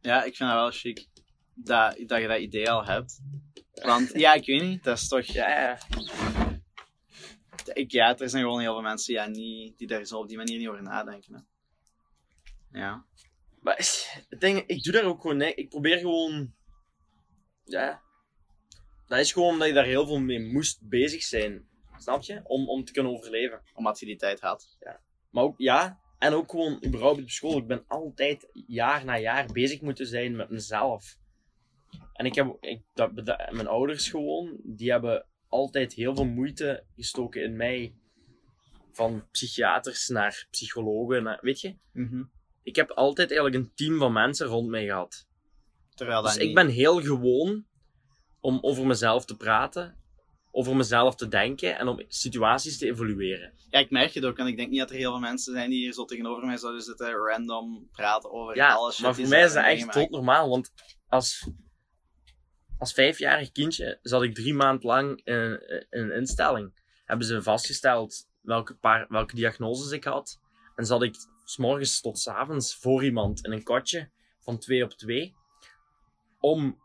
Ja, 0.00 0.24
ik 0.24 0.36
vind 0.36 0.50
dat 0.50 0.58
wel 0.58 0.70
chic. 0.70 1.06
Dat, 1.54 1.96
dat 2.06 2.20
je 2.20 2.26
dat 2.26 2.40
idee 2.40 2.70
al 2.70 2.84
hebt. 2.84 3.20
Want, 3.72 4.10
ja, 4.14 4.34
ik 4.34 4.46
weet 4.46 4.62
niet, 4.62 4.84
dat 4.84 4.98
is 4.98 5.08
toch... 5.08 5.24
Ja, 5.24 5.48
ja. 5.48 5.78
Ik, 7.72 7.90
ja, 7.90 8.16
er 8.18 8.28
zijn 8.28 8.42
gewoon 8.42 8.60
heel 8.60 8.72
veel 8.72 8.82
mensen 8.82 9.14
ja, 9.14 9.26
niet, 9.26 9.78
die 9.78 9.86
daar 9.86 10.04
zo 10.04 10.18
op 10.18 10.28
die 10.28 10.36
manier 10.36 10.58
niet 10.58 10.68
over 10.68 10.82
nadenken. 10.82 11.34
Hè. 11.34 11.40
Ja. 12.80 13.04
Maar 13.60 13.76
het 14.28 14.40
ding, 14.40 14.58
ik 14.66 14.82
doe 14.82 14.92
daar 14.92 15.04
ook 15.04 15.20
gewoon 15.20 15.36
nee. 15.36 15.54
Ik 15.54 15.68
probeer 15.68 15.98
gewoon. 15.98 16.54
Ja. 17.64 18.02
Dat 19.06 19.18
is 19.18 19.32
gewoon 19.32 19.52
omdat 19.52 19.68
je 19.68 19.74
daar 19.74 19.84
heel 19.84 20.06
veel 20.06 20.20
mee 20.20 20.40
moest 20.40 20.88
bezig 20.88 21.22
zijn. 21.22 21.68
Snap 21.96 22.22
je? 22.22 22.40
Om, 22.44 22.68
om 22.68 22.84
te 22.84 22.92
kunnen 22.92 23.12
overleven. 23.12 23.62
Omdat 23.74 23.98
je 24.00 24.06
die 24.06 24.16
tijd 24.16 24.40
had. 24.40 24.78
Maar 25.30 25.44
ook, 25.44 25.58
ja. 25.58 26.00
En 26.18 26.32
ook 26.32 26.50
gewoon 26.50 26.84
überhaupt 26.86 27.22
op 27.22 27.30
school. 27.30 27.56
Ik 27.56 27.66
ben 27.66 27.84
altijd 27.86 28.48
jaar 28.66 29.04
na 29.04 29.18
jaar 29.18 29.46
bezig 29.52 29.80
moeten 29.80 30.06
zijn 30.06 30.36
met 30.36 30.50
mezelf. 30.50 31.16
En 32.12 32.26
ik 32.26 32.34
heb, 32.34 32.56
ik, 32.60 32.82
dat- 32.94 33.14
mijn 33.50 33.66
ouders 33.66 34.10
gewoon, 34.10 34.56
die 34.62 34.90
hebben 34.90 35.26
altijd 35.48 35.92
heel 35.92 36.14
veel 36.14 36.24
moeite 36.26 36.84
gestoken 36.96 37.42
in 37.42 37.56
mij. 37.56 37.94
Van 38.92 39.24
psychiaters 39.30 40.08
naar 40.08 40.46
psychologen, 40.50 41.22
naar, 41.22 41.38
weet 41.40 41.60
je? 41.60 41.74
Mhm. 41.92 42.22
Ik 42.62 42.76
heb 42.76 42.90
altijd 42.90 43.30
eigenlijk 43.30 43.64
een 43.64 43.72
team 43.74 43.98
van 43.98 44.12
mensen 44.12 44.46
rond 44.46 44.68
mij 44.68 44.84
gehad. 44.86 45.26
Terwijl 45.94 46.22
dat 46.22 46.30
Dus 46.32 46.40
ik 46.40 46.46
niet- 46.46 46.54
ben 46.54 46.68
heel 46.68 47.00
gewoon 47.02 47.64
om 48.40 48.58
over 48.62 48.86
mezelf 48.86 49.24
te 49.24 49.36
praten, 49.36 49.96
over 50.50 50.76
mezelf 50.76 51.14
te 51.14 51.28
denken 51.28 51.78
en 51.78 51.88
om 51.88 52.02
situaties 52.08 52.78
te 52.78 52.86
evalueren. 52.86 53.52
Ja, 53.70 53.78
ik 53.78 53.90
merk 53.90 54.14
het 54.14 54.24
ook. 54.24 54.38
En 54.38 54.46
ik 54.46 54.56
denk 54.56 54.70
niet 54.70 54.78
dat 54.78 54.90
er 54.90 54.96
heel 54.96 55.10
veel 55.10 55.20
mensen 55.20 55.52
zijn 55.52 55.70
die 55.70 55.78
hier 55.78 55.92
zo 55.92 56.04
tegenover 56.04 56.46
mij 56.46 56.56
zouden 56.56 56.82
zitten, 56.82 57.10
random 57.12 57.88
praten 57.92 58.30
over 58.32 58.56
Ja, 58.56 58.72
alles. 58.74 58.98
maar 58.98 59.14
voor 59.14 59.28
mij 59.28 59.42
is 59.44 59.52
dat 59.52 59.56
echt 59.64 59.66
meegemaakt. 59.72 59.98
doodnormaal, 59.98 60.48
want 60.48 60.72
als, 61.08 61.48
als 62.78 62.92
vijfjarig 62.92 63.52
kindje 63.52 63.98
zat 64.02 64.22
ik 64.22 64.34
drie 64.34 64.54
maanden 64.54 64.86
lang 64.86 65.20
in, 65.24 65.60
een 65.90 66.12
instelling. 66.12 66.72
Hebben 67.04 67.26
ze 67.26 67.42
vastgesteld 67.42 68.28
welke, 68.40 68.74
paar, 68.74 69.06
welke 69.08 69.34
diagnoses 69.34 69.90
ik 69.90 70.04
had. 70.04 70.40
En 70.76 70.86
zat 70.86 71.02
ik 71.02 71.14
s 71.44 72.00
tot 72.00 72.18
s 72.18 72.28
avonds 72.28 72.76
voor 72.76 73.04
iemand 73.04 73.44
in 73.44 73.52
een 73.52 73.62
kotje 73.62 74.10
van 74.40 74.58
twee 74.58 74.84
op 74.84 74.92
twee. 74.92 75.34
Om 76.40 76.82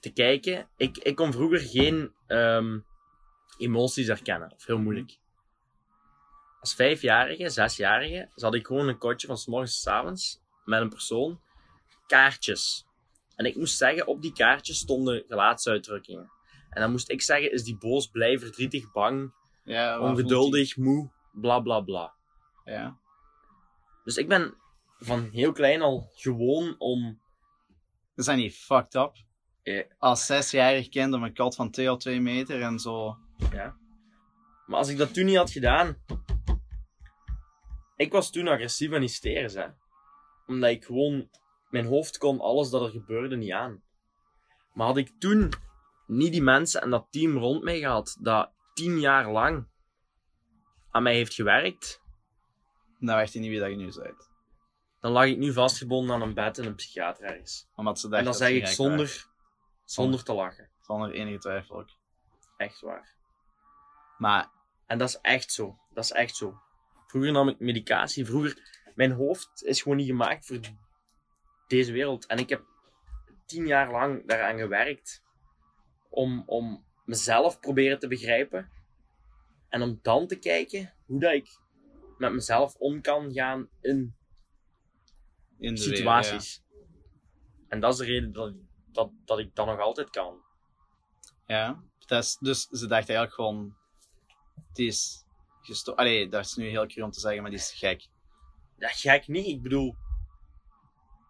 te 0.00 0.12
kijken. 0.12 0.68
Ik, 0.76 0.98
ik 0.98 1.16
kon 1.16 1.32
vroeger 1.32 1.60
geen 1.60 2.14
ehm, 2.26 2.78
emoties 3.58 4.06
herkennen. 4.06 4.52
Of 4.52 4.66
heel 4.66 4.78
moeilijk. 4.78 5.18
Als 6.60 6.74
vijfjarige, 6.74 7.48
zesjarige, 7.48 8.30
zat 8.34 8.54
ik 8.54 8.66
gewoon 8.66 8.88
een 8.88 8.98
kotje 8.98 9.26
van 9.26 9.38
s 9.38 9.46
morgens 9.46 9.74
tot 9.74 9.82
s 9.82 9.86
avonds 9.86 10.40
met 10.64 10.80
een 10.80 10.88
persoon 10.88 11.40
kaartjes. 12.06 12.86
En 13.36 13.44
ik 13.44 13.56
moest 13.56 13.76
zeggen, 13.76 14.06
op 14.06 14.22
die 14.22 14.32
kaartjes 14.32 14.78
stonden 14.78 15.24
gelaatsuitdrukkingen. 15.28 16.30
En 16.70 16.80
dan 16.80 16.90
moest 16.90 17.10
ik 17.10 17.22
zeggen, 17.22 17.52
is 17.52 17.64
die 17.64 17.76
boos, 17.78 18.06
blij, 18.06 18.38
verdrietig, 18.38 18.92
bang, 18.92 19.32
Ja, 19.64 20.00
ongeduldig, 20.00 20.76
moe, 20.76 21.10
bla 21.32 21.60
bla 21.60 21.80
bla. 21.80 22.14
Ja. 22.64 22.98
Dus 24.04 24.16
ik 24.16 24.28
ben 24.28 24.54
van 24.98 25.28
heel 25.32 25.52
klein 25.52 25.82
al 25.82 26.10
gewoon 26.14 26.74
om... 26.78 27.20
Is 28.14 28.24
dat 28.24 28.36
niet 28.36 28.56
fucked 28.56 28.94
up? 28.94 29.12
Ja. 29.62 29.84
Als 29.98 30.26
zesjarig 30.26 30.88
kind 30.88 31.14
om 31.14 31.22
een 31.22 31.34
kat 31.34 31.54
van 31.54 31.70
2 31.70 31.92
op 31.92 32.00
2 32.00 32.20
meter 32.20 32.62
en 32.62 32.78
zo. 32.78 33.16
Ja. 33.52 33.76
Maar 34.66 34.78
als 34.78 34.88
ik 34.88 34.98
dat 34.98 35.14
toen 35.14 35.24
niet 35.24 35.36
had 35.36 35.50
gedaan... 35.50 35.96
Ik 37.96 38.12
was 38.12 38.30
toen 38.30 38.48
agressief 38.48 38.90
en 38.90 39.00
hysterisch, 39.00 39.54
hè. 39.54 39.66
Omdat 40.46 40.70
ik 40.70 40.84
gewoon... 40.84 41.30
Mijn 41.72 41.86
hoofd 41.86 42.18
kon 42.18 42.40
alles 42.40 42.70
dat 42.70 42.82
er 42.82 42.90
gebeurde 42.90 43.36
niet 43.36 43.52
aan. 43.52 43.82
Maar 44.72 44.86
had 44.86 44.96
ik 44.96 45.12
toen 45.18 45.52
niet 46.06 46.32
die 46.32 46.42
mensen 46.42 46.82
en 46.82 46.90
dat 46.90 47.06
team 47.10 47.38
rond 47.38 47.62
mij 47.62 47.78
gehad, 47.78 48.16
dat 48.20 48.52
tien 48.74 49.00
jaar 49.00 49.30
lang 49.30 49.66
aan 50.90 51.02
mij 51.02 51.14
heeft 51.14 51.34
gewerkt, 51.34 52.00
Dan 52.98 53.16
weet 53.16 53.32
je 53.32 53.38
niet 53.38 53.50
wie 53.50 53.60
dat 53.60 53.70
je 53.70 53.76
nu 53.76 53.92
bent. 54.02 54.30
dan 55.00 55.12
lag 55.12 55.24
ik 55.24 55.38
nu 55.38 55.52
vastgebonden 55.52 56.14
aan 56.14 56.22
een 56.22 56.34
bed 56.34 56.58
in 56.58 56.64
een 56.64 56.74
psychiater 56.74 57.24
ergens. 57.24 57.68
Omdat 57.74 57.98
ze 57.98 58.16
En 58.16 58.24
dat 58.24 58.36
zeg 58.36 58.48
ze 58.48 58.54
ik 58.54 58.66
gek 58.66 58.74
zonder, 58.74 59.26
zonder 59.84 60.24
te 60.24 60.32
lachen. 60.32 60.70
Zonder 60.80 61.12
enige 61.12 61.38
twijfel 61.38 61.76
ook. 61.76 61.90
Echt 62.56 62.80
waar. 62.80 63.14
Maar 64.18 64.50
En 64.86 64.98
dat 64.98 65.08
is 65.08 65.18
echt 65.20 65.52
zo. 65.52 65.78
Dat 65.90 66.04
is 66.04 66.12
echt 66.12 66.36
zo. 66.36 66.60
Vroeger 67.06 67.32
nam 67.32 67.48
ik 67.48 67.58
medicatie. 67.58 68.26
Vroeger... 68.26 68.80
Mijn 68.94 69.12
hoofd 69.12 69.62
is 69.64 69.82
gewoon 69.82 69.96
niet 69.96 70.06
gemaakt 70.06 70.46
voor 70.46 70.60
deze 71.72 71.92
wereld. 71.92 72.26
En 72.26 72.38
ik 72.38 72.48
heb 72.48 72.64
tien 73.46 73.66
jaar 73.66 73.90
lang 73.90 74.26
daaraan 74.26 74.58
gewerkt. 74.58 75.22
Om, 76.08 76.42
om 76.46 76.84
mezelf 77.04 77.60
proberen 77.60 77.98
te 77.98 78.08
begrijpen. 78.08 78.70
En 79.68 79.82
om 79.82 79.98
dan 80.02 80.26
te 80.26 80.38
kijken 80.38 80.94
hoe 81.06 81.20
dat 81.20 81.32
ik 81.32 81.58
met 82.18 82.32
mezelf 82.32 82.74
om 82.74 83.00
kan 83.00 83.32
gaan 83.32 83.68
in 83.80 84.16
in 85.58 85.74
de 85.74 85.80
situaties. 85.80 86.62
En 87.68 87.80
dat 87.80 87.92
is 87.92 87.98
de 87.98 88.04
reden 88.04 88.32
dat, 88.32 88.54
dat, 88.92 89.10
dat 89.24 89.38
ik 89.38 89.54
dat 89.54 89.66
nog 89.66 89.78
altijd 89.78 90.10
kan. 90.10 90.42
Ja. 91.46 91.56
ja. 91.56 91.82
Dat 92.06 92.24
is, 92.24 92.36
dus 92.40 92.62
ze 92.62 92.86
dachten 92.86 93.14
eigenlijk 93.14 93.32
gewoon. 93.32 93.76
Die 94.72 94.86
is 94.86 95.24
gestoord. 95.60 95.96
Allee, 95.96 96.28
dat 96.28 96.44
is 96.44 96.54
nu 96.54 96.68
heel 96.68 96.86
cru 96.86 97.02
om 97.02 97.10
te 97.10 97.20
zeggen, 97.20 97.42
maar 97.42 97.50
die 97.50 97.60
is 97.60 97.72
gek. 97.72 98.06
Ja, 98.78 98.88
gek 98.88 99.28
niet. 99.28 99.46
Ik 99.46 99.62
bedoel, 99.62 99.96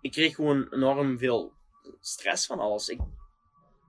ik 0.02 0.12
kreeg 0.12 0.34
gewoon 0.34 0.68
enorm 0.70 1.18
veel 1.18 1.52
stress 2.00 2.46
van 2.46 2.58
alles. 2.58 2.88
Ik, 2.88 3.00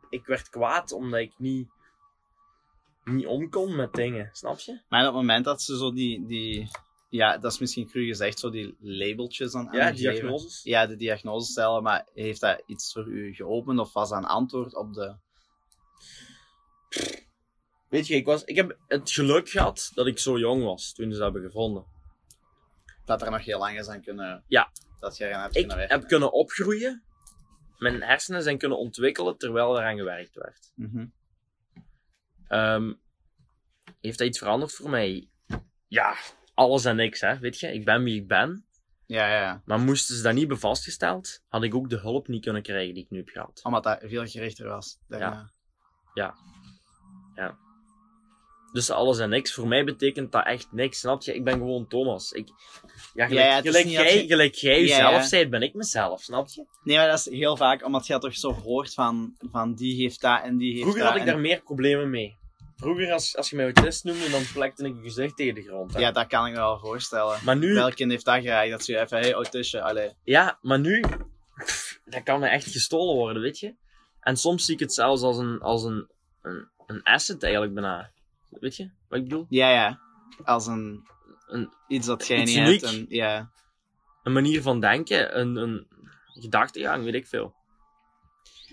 ik 0.10 0.26
werd 0.26 0.50
kwaad 0.50 0.92
omdat 0.92 1.20
ik 1.20 1.34
niet, 1.38 1.68
niet 3.04 3.26
om 3.26 3.50
kon 3.50 3.76
met 3.76 3.94
dingen, 3.94 4.30
snap 4.32 4.60
je? 4.60 4.80
Maar 4.90 5.00
op 5.00 5.06
het 5.06 5.16
moment 5.16 5.46
dat 5.46 5.62
ze 5.62 5.78
zo 5.78 5.94
die. 5.94 6.26
die 6.26 6.70
ja, 7.10 7.38
dat 7.38 7.52
is 7.52 7.60
misschien 7.60 7.88
cru 7.88 8.06
gezegd, 8.06 8.40
zo 8.40 8.50
die 8.50 8.76
labeltjes 8.80 9.56
aan 9.56 9.68
Ja, 9.72 9.92
diagnoses. 9.92 10.64
Ja, 10.64 10.86
de 10.86 10.96
diagnose 10.96 11.52
stellen, 11.52 11.84
maar 11.84 12.08
heeft 12.14 12.42
dat 12.42 12.64
iets 12.66 12.92
voor 12.92 13.08
u 13.08 13.34
geopend 13.34 13.80
of 13.80 13.94
was 13.94 14.10
dat 14.10 14.18
een 14.18 14.26
antwoord 14.26 14.76
op 14.76 14.94
de. 14.94 15.16
Weet 17.90 18.08
je, 18.08 18.16
ik, 18.16 18.26
was, 18.26 18.44
ik 18.44 18.56
heb 18.56 18.78
het 18.88 19.12
geluk 19.12 19.50
gehad 19.50 19.92
dat 19.94 20.08
ik 20.08 20.20
zo 20.20 20.38
jong 20.38 20.64
was 20.64 20.94
toen 20.94 21.12
ze 21.12 21.18
dat 21.18 21.32
hebben 21.32 21.52
gevonden. 21.52 21.86
dat 23.06 23.22
er 23.22 23.32
nog 23.32 23.46
heel 23.46 23.60
lang 23.60 23.80
is 23.80 23.88
aan 23.88 24.02
kunnen. 24.02 24.44
Ja. 24.48 24.72
Dat 25.04 25.18
je 25.18 25.26
eraan 25.26 25.42
hebt 25.42 25.56
Ik 25.56 25.62
kunnen 25.62 25.78
werken. 25.78 26.00
heb 26.00 26.08
kunnen 26.08 26.32
opgroeien, 26.32 27.04
mijn 27.78 28.02
hersenen 28.04 28.44
zijn 28.44 28.58
kunnen 28.58 28.78
ontwikkelen 28.78 29.38
terwijl 29.38 29.78
eraan 29.78 29.98
gewerkt 29.98 30.36
werd. 30.36 30.72
Mhm. 30.76 31.06
Ehm, 32.48 32.94
heeft 34.02 34.18
dat 34.18 34.28
iets 34.28 34.38
veranderd 34.38 34.72
voor 34.74 34.90
mij? 34.90 35.30
Ja, 35.88 36.16
alles 36.54 36.86
en 36.86 36.96
niks, 36.96 37.22
hè. 37.22 37.40
Weet 37.40 37.60
je, 37.60 37.74
ik 37.74 37.86
ben 37.86 38.04
wie 38.04 38.22
ik 38.22 38.28
ben. 38.28 38.66
Ja, 39.06 39.28
ja, 39.28 39.42
ja. 39.42 39.62
Maar 39.66 39.80
moesten 39.80 40.16
ze 40.16 40.22
dat 40.22 40.32
niet 40.32 40.42
hebben 40.42 40.60
vastgesteld, 40.60 41.44
had 41.48 41.64
ik 41.64 41.76
ook 41.76 41.90
de 41.90 42.00
hulp 42.00 42.28
niet 42.28 42.44
kunnen 42.44 42.62
krijgen 42.62 42.94
die 42.94 43.04
ik 43.04 43.10
nu 43.10 43.18
heb 43.18 43.30
gehad. 43.30 43.60
Omdat 43.64 43.84
dat 43.84 44.00
veel 44.04 44.26
gerichter 44.28 44.68
was. 44.68 45.00
Daarna. 45.08 45.52
Dus 48.74 48.90
alles 48.90 49.20
en 49.20 49.30
niks. 49.30 49.54
Voor 49.54 49.68
mij 49.68 49.84
betekent 49.84 50.32
dat 50.32 50.46
echt 50.46 50.68
niks, 50.72 51.00
snap 51.00 51.22
je? 51.22 51.34
Ik 51.36 51.44
ben 51.44 51.54
gewoon 51.54 51.88
Thomas. 51.88 52.32
Ik, 52.32 52.48
ja, 53.14 53.28
gelijk, 53.28 53.46
Ja, 53.48 53.56
ja, 53.56 53.62
gelijk, 53.62 53.86
jij, 53.88 54.22
je- 54.22 54.28
gelijk 54.28 54.54
jij 54.56 54.80
jezelf 54.82 55.30
bent, 55.30 55.50
ben 55.50 55.62
ik 55.62 55.74
mezelf, 55.74 56.22
snap 56.22 56.48
je? 56.48 56.66
Nee, 56.84 56.98
maar 56.98 57.08
dat 57.08 57.20
is 57.20 57.30
heel 57.30 57.58
vaak 57.58 57.86
omdat 57.86 58.08
je 58.08 58.18
toch 58.20 58.36
zo 58.36 58.52
hoort 58.54 58.94
van, 58.94 59.36
van 59.52 59.74
die 59.74 59.96
heeft 60.02 60.22
dat 60.22 60.42
en 60.44 60.58
die 60.58 60.70
heeft 60.72 60.82
Vroeger 60.82 61.02
dat. 61.02 61.12
had 61.12 61.20
ik 61.22 61.26
en- 61.28 61.34
daar 61.34 61.42
meer 61.42 61.62
problemen 61.62 62.10
mee. 62.10 62.36
Vroeger, 62.76 63.12
als, 63.12 63.38
als 63.38 63.50
je 63.50 63.56
mij 63.56 63.66
autist 63.66 64.04
noemde, 64.04 64.30
dan 64.30 64.44
plekte 64.54 64.86
ik 64.86 64.96
je 64.96 65.02
gezicht 65.04 65.38
tegen 65.38 65.56
de 65.56 65.62
grond. 65.62 65.94
hè. 65.94 66.00
Ja, 66.00 66.12
dat 66.12 66.28
kan 66.28 66.46
ik 66.46 66.52
me 66.54 66.58
wel 66.60 66.80
voorstellen. 66.80 67.38
Maar 67.44 67.58
nu, 67.58 67.74
Welk 67.74 67.96
kind 67.96 68.12
heeft 68.12 68.26
dat 68.26 68.42
geraakt? 68.42 68.70
Dat 68.72 68.84
ze 68.84 69.00
even, 69.00 69.18
hey, 69.20 69.34
autistje, 69.34 69.82
allee. 69.82 70.10
ja, 70.24 70.58
maar 70.62 70.80
nu, 70.80 71.04
pff, 71.56 72.00
dat 72.06 72.24
kan 72.24 72.40
me 72.40 72.48
echt 72.48 72.72
gestolen 72.72 73.16
worden, 73.16 73.42
weet 73.42 73.60
je? 73.60 73.76
En 74.20 74.38
soms 74.38 74.66
zie 74.66 74.74
ik 74.74 74.80
het 74.80 74.94
zelfs 74.94 75.22
als 75.22 75.38
een, 75.38 75.60
als 75.60 75.84
een, 75.84 76.08
een, 76.42 76.68
een 76.86 77.04
asset 77.04 77.44
eigenlijk 77.44 77.74
bijna. 77.74 78.12
Weet 78.60 78.76
je 78.76 78.90
wat 79.10 79.18
ik 79.20 79.24
bedoel? 79.24 79.46
Ja, 79.50 79.70
ja. 79.72 80.00
Als 80.44 80.68
een, 80.68 81.08
Een- 81.48 81.74
iets 81.88 82.08
dat 82.08 82.28
jij 82.28 82.42
iets 82.42 82.56
niet 82.56 82.60
uniek. 82.68 82.82
hebt. 82.82 82.94
En, 82.94 83.06
ja. 83.10 83.52
Een 84.24 84.34
manier 84.34 84.62
van 84.62 84.80
denken, 84.80 85.40
een, 85.40 85.56
een 85.56 85.88
gedachtegang, 86.34 87.04
weet 87.04 87.14
ik 87.14 87.28
veel. 87.28 87.54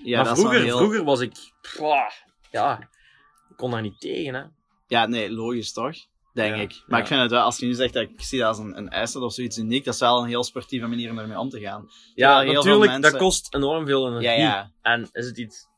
ja, 0.05 0.16
maar 0.16 0.24
dat 0.24 0.37
is 0.37 0.43
vroeger, 0.43 0.62
heel... 0.62 0.76
vroeger 0.76 1.05
was 1.05 1.20
ik, 1.20 1.33
pwah, 1.61 2.11
ja, 2.51 2.78
ik 3.51 3.57
kon 3.57 3.70
daar 3.70 3.83
niet 3.83 4.01
tegen, 4.01 4.35
hè. 4.35 4.43
Ja, 4.87 5.07
nee, 5.07 5.31
logisch 5.33 5.72
toch? 5.72 5.97
Denk 6.33 6.55
Ja, 6.57 6.61
ik. 6.62 6.83
Maar 6.87 6.99
ja. 6.99 7.03
ik 7.05 7.07
vind 7.07 7.20
het 7.20 7.31
wel, 7.31 7.43
als 7.43 7.59
je 7.59 7.66
nu 7.66 7.74
zegt 7.74 7.93
dat 7.93 8.03
ik 8.03 8.22
zie 8.22 8.39
dat 8.39 8.49
als 8.49 8.59
een, 8.59 8.76
een 8.78 8.89
asset 8.91 9.22
of 9.22 9.33
zoiets 9.33 9.59
uniek, 9.59 9.85
dat 9.85 9.95
is 9.95 10.01
wel 10.01 10.22
een 10.22 10.28
heel 10.28 10.45
sportieve 10.45 10.87
manier 10.87 11.11
om 11.11 11.18
ermee 11.18 11.39
om 11.39 11.49
te 11.49 11.61
gaan. 11.61 11.89
Ja, 12.14 12.43
veel 12.43 12.53
natuurlijk, 12.53 12.91
mensen- 12.91 13.12
dat 13.12 13.20
kost 13.20 13.55
enorm 13.55 13.87
veel 13.87 14.07
energie. 14.07 14.28
Ja, 14.28 14.35
ja. 14.37 14.70
En 14.83 15.09
is 15.12 15.26
het 15.26 15.39
iets... 15.39 15.68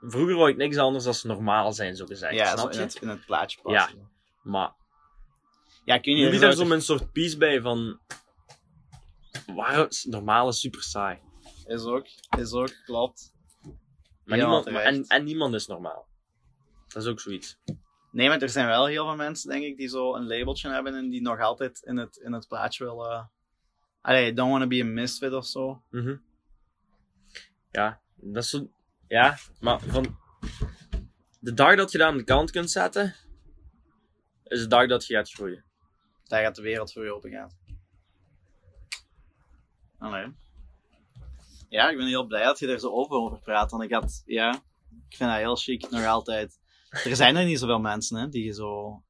Vroeger 0.00 0.34
wou 0.36 0.50
ik 0.50 0.56
niks 0.56 0.76
anders 0.76 1.04
dan 1.04 1.14
normaal 1.22 1.72
zijn, 1.72 1.96
zo 1.96 2.06
gezegd, 2.06 2.34
Ja, 2.34 2.56
snap 2.56 2.70
in 2.70 2.76
je? 2.76 2.82
het, 2.84 2.94
in 2.94 3.08
het 3.08 3.24
plaatje 3.26 3.60
passen. 3.62 4.10
Maar 4.42 4.72
Ja, 5.84 5.98
kun 5.98 6.12
je 6.12 6.18
jullie 6.18 6.32
niet 6.32 6.40
daar 6.40 6.52
zo 6.52 6.70
een 6.70 6.82
soort 6.82 7.12
peace 7.12 7.36
bij 7.38 7.60
van... 7.60 8.00
Waarom 9.54 9.88
normaal 10.02 10.48
is 10.48 10.60
super 10.60 10.82
saai. 10.82 11.18
Is 11.66 11.84
ook, 11.84 12.06
is 12.38 12.52
ook, 12.52 12.72
klopt. 12.84 13.32
Maar 14.24 14.38
niemand, 14.38 14.70
maar- 14.70 14.82
en, 14.82 15.04
en 15.06 15.24
niemand 15.24 15.54
is 15.54 15.66
normaal. 15.66 16.06
Dat 16.88 17.02
is 17.02 17.08
ook 17.08 17.20
zoiets. 17.20 17.58
Nee, 18.12 18.28
maar 18.28 18.42
er 18.42 18.48
zijn 18.48 18.66
wel 18.66 18.86
heel 18.86 19.04
veel 19.06 19.16
mensen, 19.16 19.50
denk 19.50 19.64
ik, 19.64 19.76
die 19.76 19.88
zo 19.88 20.14
een 20.14 20.26
labeltje 20.26 20.70
hebben 20.70 20.94
en 20.94 21.08
die 21.10 21.22
nog 21.22 21.40
altijd 21.40 21.80
in 21.82 21.96
het, 21.96 22.16
in 22.16 22.32
het 22.32 22.48
plaatje 22.48 22.84
willen... 22.84 23.30
Allee, 24.00 24.32
don't 24.32 24.50
wanna 24.50 24.66
be 24.66 24.80
a 24.80 24.84
misfit 24.84 25.32
of 25.32 25.46
zo. 25.46 25.82
Mhm. 25.90 26.16
Ja, 27.70 28.00
dat 28.14 28.42
is 28.42 28.50
zo... 28.50 28.70
Ja, 29.08 29.38
maar 29.60 29.80
van... 29.80 30.18
De 31.40 31.54
dag 31.54 31.76
dat 31.76 31.92
je 31.92 31.98
dat 31.98 32.06
aan 32.06 32.16
de 32.16 32.24
kant 32.24 32.50
kunt 32.50 32.70
zetten, 32.70 33.14
is 34.44 34.60
de 34.60 34.66
dag 34.66 34.88
dat 34.88 35.06
je 35.06 35.14
gaat 35.14 35.30
groeien. 35.30 35.64
Daar 36.24 36.42
gaat 36.42 36.54
de 36.54 36.62
wereld 36.62 36.92
voor 36.92 37.04
je 37.04 37.14
open 37.14 37.30
gaan. 37.30 37.50
Allee. 39.98 40.34
Ja, 41.68 41.90
ik 41.90 41.96
ben 41.96 42.06
heel 42.06 42.26
blij 42.26 42.44
dat 42.44 42.58
je 42.58 42.66
er 42.66 42.80
zo 42.80 42.90
open 42.90 43.18
over 43.18 43.40
praat. 43.40 43.70
Want 43.70 43.82
ik 43.82 43.92
had, 43.92 44.22
ja, 44.24 44.54
ik 45.08 45.16
vind 45.16 45.30
dat 45.30 45.38
heel 45.38 45.56
chic, 45.56 45.90
nog 45.90 46.04
altijd. 46.04 46.58
Er 46.90 47.16
zijn 47.16 47.36
er 47.36 47.44
niet 47.44 47.58
zoveel 47.58 47.80
mensen, 47.80 48.18
hè, 48.18 48.28
die 48.28 48.52
zo... 48.52 49.02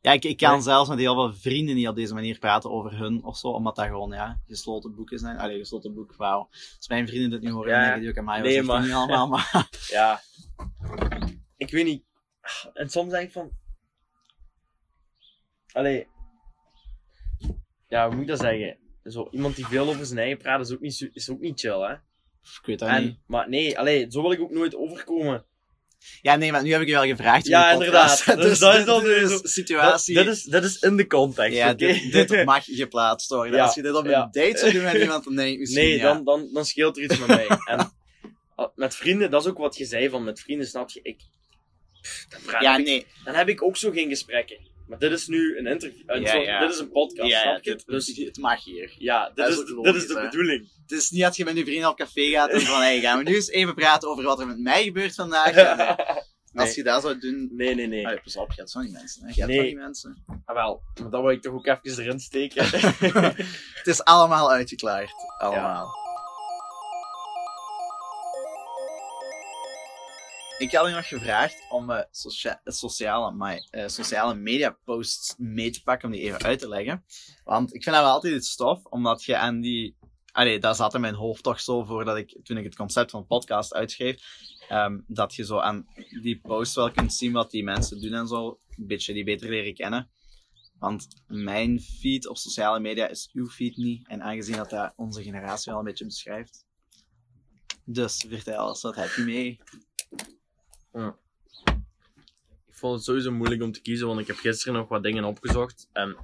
Ja, 0.00 0.12
ik, 0.12 0.24
ik 0.24 0.36
kan 0.36 0.52
Nee. 0.52 0.60
zelfs 0.60 0.88
met 0.88 0.98
heel 0.98 1.14
veel 1.14 1.32
vrienden 1.32 1.74
niet 1.74 1.88
op 1.88 1.94
deze 1.96 2.14
manier 2.14 2.38
praten 2.38 2.70
over 2.70 2.98
hun 2.98 3.24
of 3.24 3.36
zo, 3.38 3.48
omdat 3.48 3.76
dat 3.76 3.86
gewoon, 3.86 4.10
ja, 4.10 4.40
gesloten 4.46 4.94
boeken 4.94 5.18
zijn. 5.18 5.38
Allee, 5.38 5.58
gesloten 5.58 5.94
boek, 5.94 6.16
wauw. 6.16 6.48
Als 6.76 6.88
mijn 6.88 7.08
vrienden 7.08 7.30
dit 7.30 7.40
nu 7.40 7.50
horen, 7.50 7.70
Ja, 7.72 7.82
denken 7.82 8.00
die 8.00 8.08
ook 8.10 8.18
aan 8.18 8.24
mij, 8.24 8.40
Nee, 8.40 8.62
maar- 8.62 8.82
nu 8.82 8.92
allemaal, 8.92 9.28
maar... 9.34 9.68
Ja. 9.88 10.20
Ik 11.56 11.70
weet 11.70 11.84
niet. 11.84 12.04
En 12.72 12.88
soms 12.90 13.10
denk 13.10 13.26
ik 13.26 13.32
van... 13.32 13.50
Allee. 15.72 16.06
Ja, 17.88 18.04
hoe 18.06 18.12
moet 18.14 18.22
ik 18.22 18.28
dat 18.28 18.38
zeggen? 18.40 18.78
Zo, 19.02 19.28
iemand 19.30 19.56
die 19.56 19.66
veel 19.66 19.88
over 19.88 20.06
zijn 20.06 20.18
eigen 20.18 20.38
praat 20.38 20.60
is 20.60 20.72
ook 20.72 20.80
niet, 20.80 21.08
is 21.12 21.30
ook 21.30 21.40
niet 21.40 21.60
chill, 21.60 21.80
hè? 21.80 21.92
Ik 21.92 22.66
weet 22.66 22.78
dat 22.78 22.88
niet. 22.88 22.98
En, 22.98 23.22
maar 23.26 23.48
nee, 23.48 23.78
allee, 23.78 24.10
zo 24.10 24.22
wil 24.22 24.32
ik 24.32 24.40
ook 24.40 24.50
nooit 24.50 24.76
overkomen. 24.76 25.46
Ja, 26.20 26.36
nee, 26.36 26.52
maar 26.52 26.62
nu 26.62 26.72
heb 26.72 26.80
ik 26.80 26.86
je 26.86 26.92
wel 26.92 27.04
gevraagd. 27.04 27.44
in 27.44 27.50
Ja, 27.50 27.76
de 27.76 27.84
podcast. 27.84 28.20
inderdaad. 28.28 28.48
Dus 28.50 28.58
dat 28.58 28.74
is 28.78 28.84
dan 28.84 29.02
dit 29.04 29.28
de 29.42 29.48
situatie. 29.48 30.14
Dat, 30.14 30.24
dat, 30.24 30.34
is, 30.34 30.42
dat 30.42 30.64
is 30.64 30.76
in 30.78 30.96
de 30.96 31.06
context, 31.06 31.56
Ja, 31.56 31.66
oké? 31.70 31.76
dit, 31.76 32.12
dit 32.12 32.44
mag 32.44 32.64
geplaatst 32.64 33.28
worden. 33.30 33.56
Ja, 33.56 33.64
Als 33.64 33.74
je 33.74 33.82
dit 33.82 33.94
op 33.94 34.04
een 34.04 34.10
ja. 34.10 34.28
date 34.32 34.58
zou 34.58 34.72
doen 34.72 34.82
met 34.82 34.94
iemand, 34.94 35.24
dan 35.24 35.34
denk 35.36 35.52
ik 35.52 35.58
misschien 35.58 35.82
Nee, 35.84 36.00
dan, 36.00 36.24
dan, 36.24 36.48
dan 36.52 36.64
scheelt 36.64 36.96
er 36.96 37.02
iets 37.02 37.18
met 37.18 37.28
mij. 37.28 37.46
En 37.64 37.92
ah, 38.54 38.68
met 38.74 38.94
vrienden, 38.94 39.30
dat 39.30 39.42
is 39.44 39.50
ook 39.50 39.58
wat 39.58 39.76
je 39.76 39.84
zei 39.84 40.08
van 40.08 40.24
met 40.24 40.40
vrienden, 40.40 40.66
snap 40.66 40.90
je? 40.90 41.00
Ik, 41.02 41.20
pff, 42.00 42.26
dan, 42.28 42.60
Ja, 42.62 42.76
ik- 42.78 42.84
nee. 42.84 43.06
dan 43.24 43.34
heb 43.34 43.48
ik 43.48 43.62
ook 43.62 43.76
zo 43.76 43.90
geen 43.90 44.08
gesprekken. 44.08 44.56
Maar 44.88 44.98
dit 44.98 45.12
is 45.12 45.26
nu 45.26 45.58
een 45.58 45.66
interview. 45.66 46.02
een 46.06 46.20
Ja, 46.20 46.30
soort- 46.32 46.44
ja. 46.44 46.60
Dit 46.60 46.70
is 46.70 46.78
een 46.78 46.90
podcast, 46.90 47.30
Ja, 47.30 47.36
ja, 47.36 47.42
snap 47.42 47.64
je? 47.64 47.70
dit, 47.70 47.86
Dus 47.86 48.16
het 48.16 48.36
mag 48.38 48.64
hier. 48.64 48.94
ja, 48.98 49.26
dit 49.26 49.36
dat 49.36 49.48
is 49.48 49.56
dit 49.82 49.94
is 49.94 50.06
de 50.06 50.14
hè. 50.14 50.20
bedoeling. 50.28 50.68
Het 50.82 50.90
is 50.98 51.10
niet 51.10 51.22
dat 51.22 51.36
je 51.36 51.44
met 51.44 51.56
je 51.56 51.64
vrienden 51.64 51.88
op 51.90 51.96
café 51.96 52.30
gaat 52.30 52.50
en 52.50 52.60
van, 52.60 52.80
hey, 52.80 53.00
gaan 53.00 53.18
we 53.18 53.24
nu 53.24 53.34
eens 53.34 53.48
even 53.50 53.74
praten 53.74 54.08
over 54.08 54.24
wat 54.24 54.40
er 54.40 54.46
met 54.46 54.58
mij 54.58 54.84
gebeurt 54.84 55.14
vandaag. 55.14 55.54
Nee. 56.52 56.66
Als 56.66 56.74
je 56.74 56.82
dat 56.82 57.02
zou 57.02 57.18
doen... 57.18 57.48
Nee, 57.52 57.74
nee, 57.74 57.86
nee. 57.86 58.06
Allee, 58.06 58.20
pas 58.20 58.36
op, 58.36 58.48
je 58.50 58.54
hebt 58.56 58.70
zo 58.70 58.80
niet 58.80 58.92
mensen. 58.92 59.22
Hè. 59.22 59.28
Je 59.28 59.34
hebt 59.34 59.46
Nee. 59.46 59.56
van 59.56 59.66
die 59.66 59.76
mensen. 59.76 60.24
Ah, 60.44 60.54
wel, 60.54 60.82
maar 61.00 61.10
dat 61.10 61.20
wil 61.22 61.30
ik 61.30 61.42
toch 61.42 61.52
ook 61.54 61.66
even 61.66 62.02
erin 62.04 62.20
steken. 62.20 62.64
Het 63.78 63.86
is 63.86 64.04
allemaal 64.04 64.50
uitgeklaard. 64.52 65.10
Allemaal. 65.38 65.86
Ik 70.58 70.72
had 70.72 70.88
je 70.88 70.94
nog 70.94 71.08
gevraagd 71.08 71.64
om 71.70 72.04
socia- 72.10 72.60
sociale, 72.64 73.32
maar, 73.32 73.66
eh, 73.70 73.88
sociale 73.88 74.34
media 74.34 74.78
posts 74.84 75.34
mee 75.36 75.70
te 75.70 75.82
pakken, 75.82 76.08
om 76.08 76.14
die 76.14 76.22
even 76.22 76.42
uit 76.42 76.58
te 76.58 76.68
leggen. 76.68 77.04
Want 77.44 77.74
ik 77.74 77.82
vind 77.82 77.94
dat 77.94 78.04
wel 78.04 78.12
altijd 78.12 78.34
iets 78.34 78.50
stof, 78.50 78.84
omdat 78.84 79.24
je 79.24 79.36
aan 79.36 79.60
die... 79.60 79.96
Allee, 80.32 80.58
dat 80.58 80.76
zat 80.76 80.94
in 80.94 81.00
mijn 81.00 81.14
hoofd 81.14 81.42
toch 81.42 81.60
zo 81.60 81.84
voordat 81.84 82.16
ik, 82.16 82.38
toen 82.42 82.56
ik 82.56 82.64
het 82.64 82.76
concept 82.76 83.10
van 83.10 83.26
podcast 83.26 83.74
uitschreef, 83.74 84.22
ehm, 84.68 85.00
dat 85.06 85.34
je 85.34 85.44
zo 85.44 85.58
aan 85.58 85.86
die 86.22 86.40
posts 86.40 86.74
wel 86.74 86.90
kunt 86.90 87.14
zien 87.14 87.32
wat 87.32 87.50
die 87.50 87.64
mensen 87.64 88.00
doen 88.00 88.12
en 88.14 88.26
zo, 88.26 88.60
een 88.76 88.86
beetje 88.86 89.12
die 89.12 89.24
beter 89.24 89.48
leren 89.48 89.74
kennen. 89.74 90.10
Want 90.78 91.06
mijn 91.26 91.80
feed 91.80 92.28
op 92.28 92.36
sociale 92.36 92.80
media 92.80 93.08
is 93.08 93.30
uw 93.32 93.46
feed 93.46 93.76
niet. 93.76 94.08
En 94.08 94.22
aangezien 94.22 94.56
dat 94.56 94.70
dat 94.70 94.92
onze 94.96 95.22
generatie 95.22 95.70
wel 95.72 95.80
een 95.80 95.86
beetje 95.86 96.04
beschrijft. 96.04 96.66
Dus 97.84 98.24
vertel 98.28 98.68
eens, 98.68 98.82
wat 98.82 98.96
heb 98.96 99.10
je 99.16 99.22
mee? 99.22 99.60
Ik 102.66 102.74
vond 102.74 102.94
het 102.94 103.04
sowieso 103.04 103.32
moeilijk 103.32 103.62
om 103.62 103.72
te 103.72 103.80
kiezen, 103.80 104.06
want 104.06 104.20
ik 104.20 104.26
heb 104.26 104.36
gisteren 104.36 104.74
nog 104.74 104.88
wat 104.88 105.02
dingen 105.02 105.24
opgezocht. 105.24 105.88
En 105.92 106.16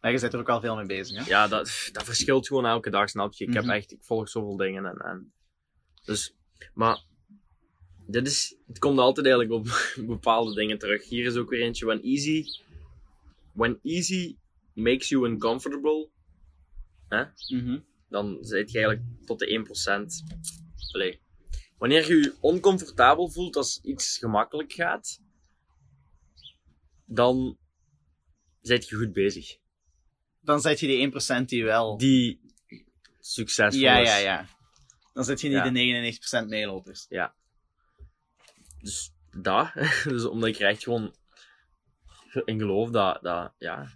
Maar 0.00 0.12
je 0.12 0.20
bent 0.20 0.32
er 0.32 0.38
ook 0.40 0.48
al 0.48 0.60
veel 0.60 0.76
mee 0.76 0.86
bezig, 0.86 1.24
hè? 1.24 1.30
ja, 1.30 1.48
dat, 1.48 1.88
dat 1.92 2.04
verschilt 2.04 2.46
gewoon 2.46 2.66
elke 2.66 2.90
dag, 2.90 3.08
snap 3.10 3.32
je? 3.32 3.44
Ik 3.44 3.50
Mhm. 3.50 3.58
heb 3.66 3.76
echt, 3.76 3.92
ik 3.92 4.02
volg 4.04 4.28
zoveel 4.28 4.56
dingen 4.56 4.86
en, 4.86 4.96
en 4.96 5.32
dus, 6.04 6.34
maar 6.74 7.02
dit 8.06 8.26
is, 8.26 8.56
het 8.66 8.78
komt 8.78 8.98
altijd 8.98 9.26
eigenlijk 9.26 9.54
op 9.54 9.92
bepaalde 10.16 10.54
dingen 10.54 10.78
terug. 10.78 11.08
Hier 11.08 11.24
is 11.26 11.36
ook 11.36 11.50
weer 11.50 11.60
eentje, 11.62 11.86
when 11.86 12.02
easy, 12.02 12.44
when 13.52 13.78
easy 13.82 14.36
makes 14.72 15.08
you 15.08 15.28
uncomfortable, 15.28 16.08
Mhm. 17.48 17.78
dan 18.08 18.38
zit 18.40 18.70
je 18.70 18.78
eigenlijk 18.78 19.26
tot 19.26 19.38
de 19.38 19.46
1%. 19.46 20.22
Allee. 20.92 21.20
Wanneer 21.84 22.08
je 22.08 22.14
je 22.22 22.36
oncomfortabel 22.40 23.28
voelt 23.28 23.56
als 23.56 23.80
iets 23.82 24.18
gemakkelijk 24.18 24.72
gaat, 24.72 25.20
dan 27.04 27.58
zit 28.60 28.88
je 28.88 28.96
goed 28.96 29.12
bezig. 29.12 29.58
Dan 30.40 30.60
zet 30.60 30.80
je 30.80 30.86
die 30.86 31.42
1% 31.42 31.44
die 31.44 31.64
wel... 31.64 31.96
Die 31.96 32.40
succesvol 33.20 33.80
ja, 33.80 33.98
is. 33.98 34.08
ja, 34.08 34.16
ja. 34.16 34.46
Dan 35.12 35.24
zet 35.24 35.40
je 35.40 35.48
niet 35.48 35.56
Ja. 35.56 35.70
de 35.70 36.44
99% 36.44 36.48
meelopers. 36.48 37.06
Dus 38.78 39.12
dat. 39.30 39.72
dus 40.04 40.24
omdat 40.24 40.48
ik 40.48 40.58
er 40.58 40.68
echt 40.68 40.82
gewoon 40.82 41.14
in 42.44 42.58
geloof 42.58 42.90
dat, 42.90 43.22
dat 43.22 43.54
ja. 43.58 43.88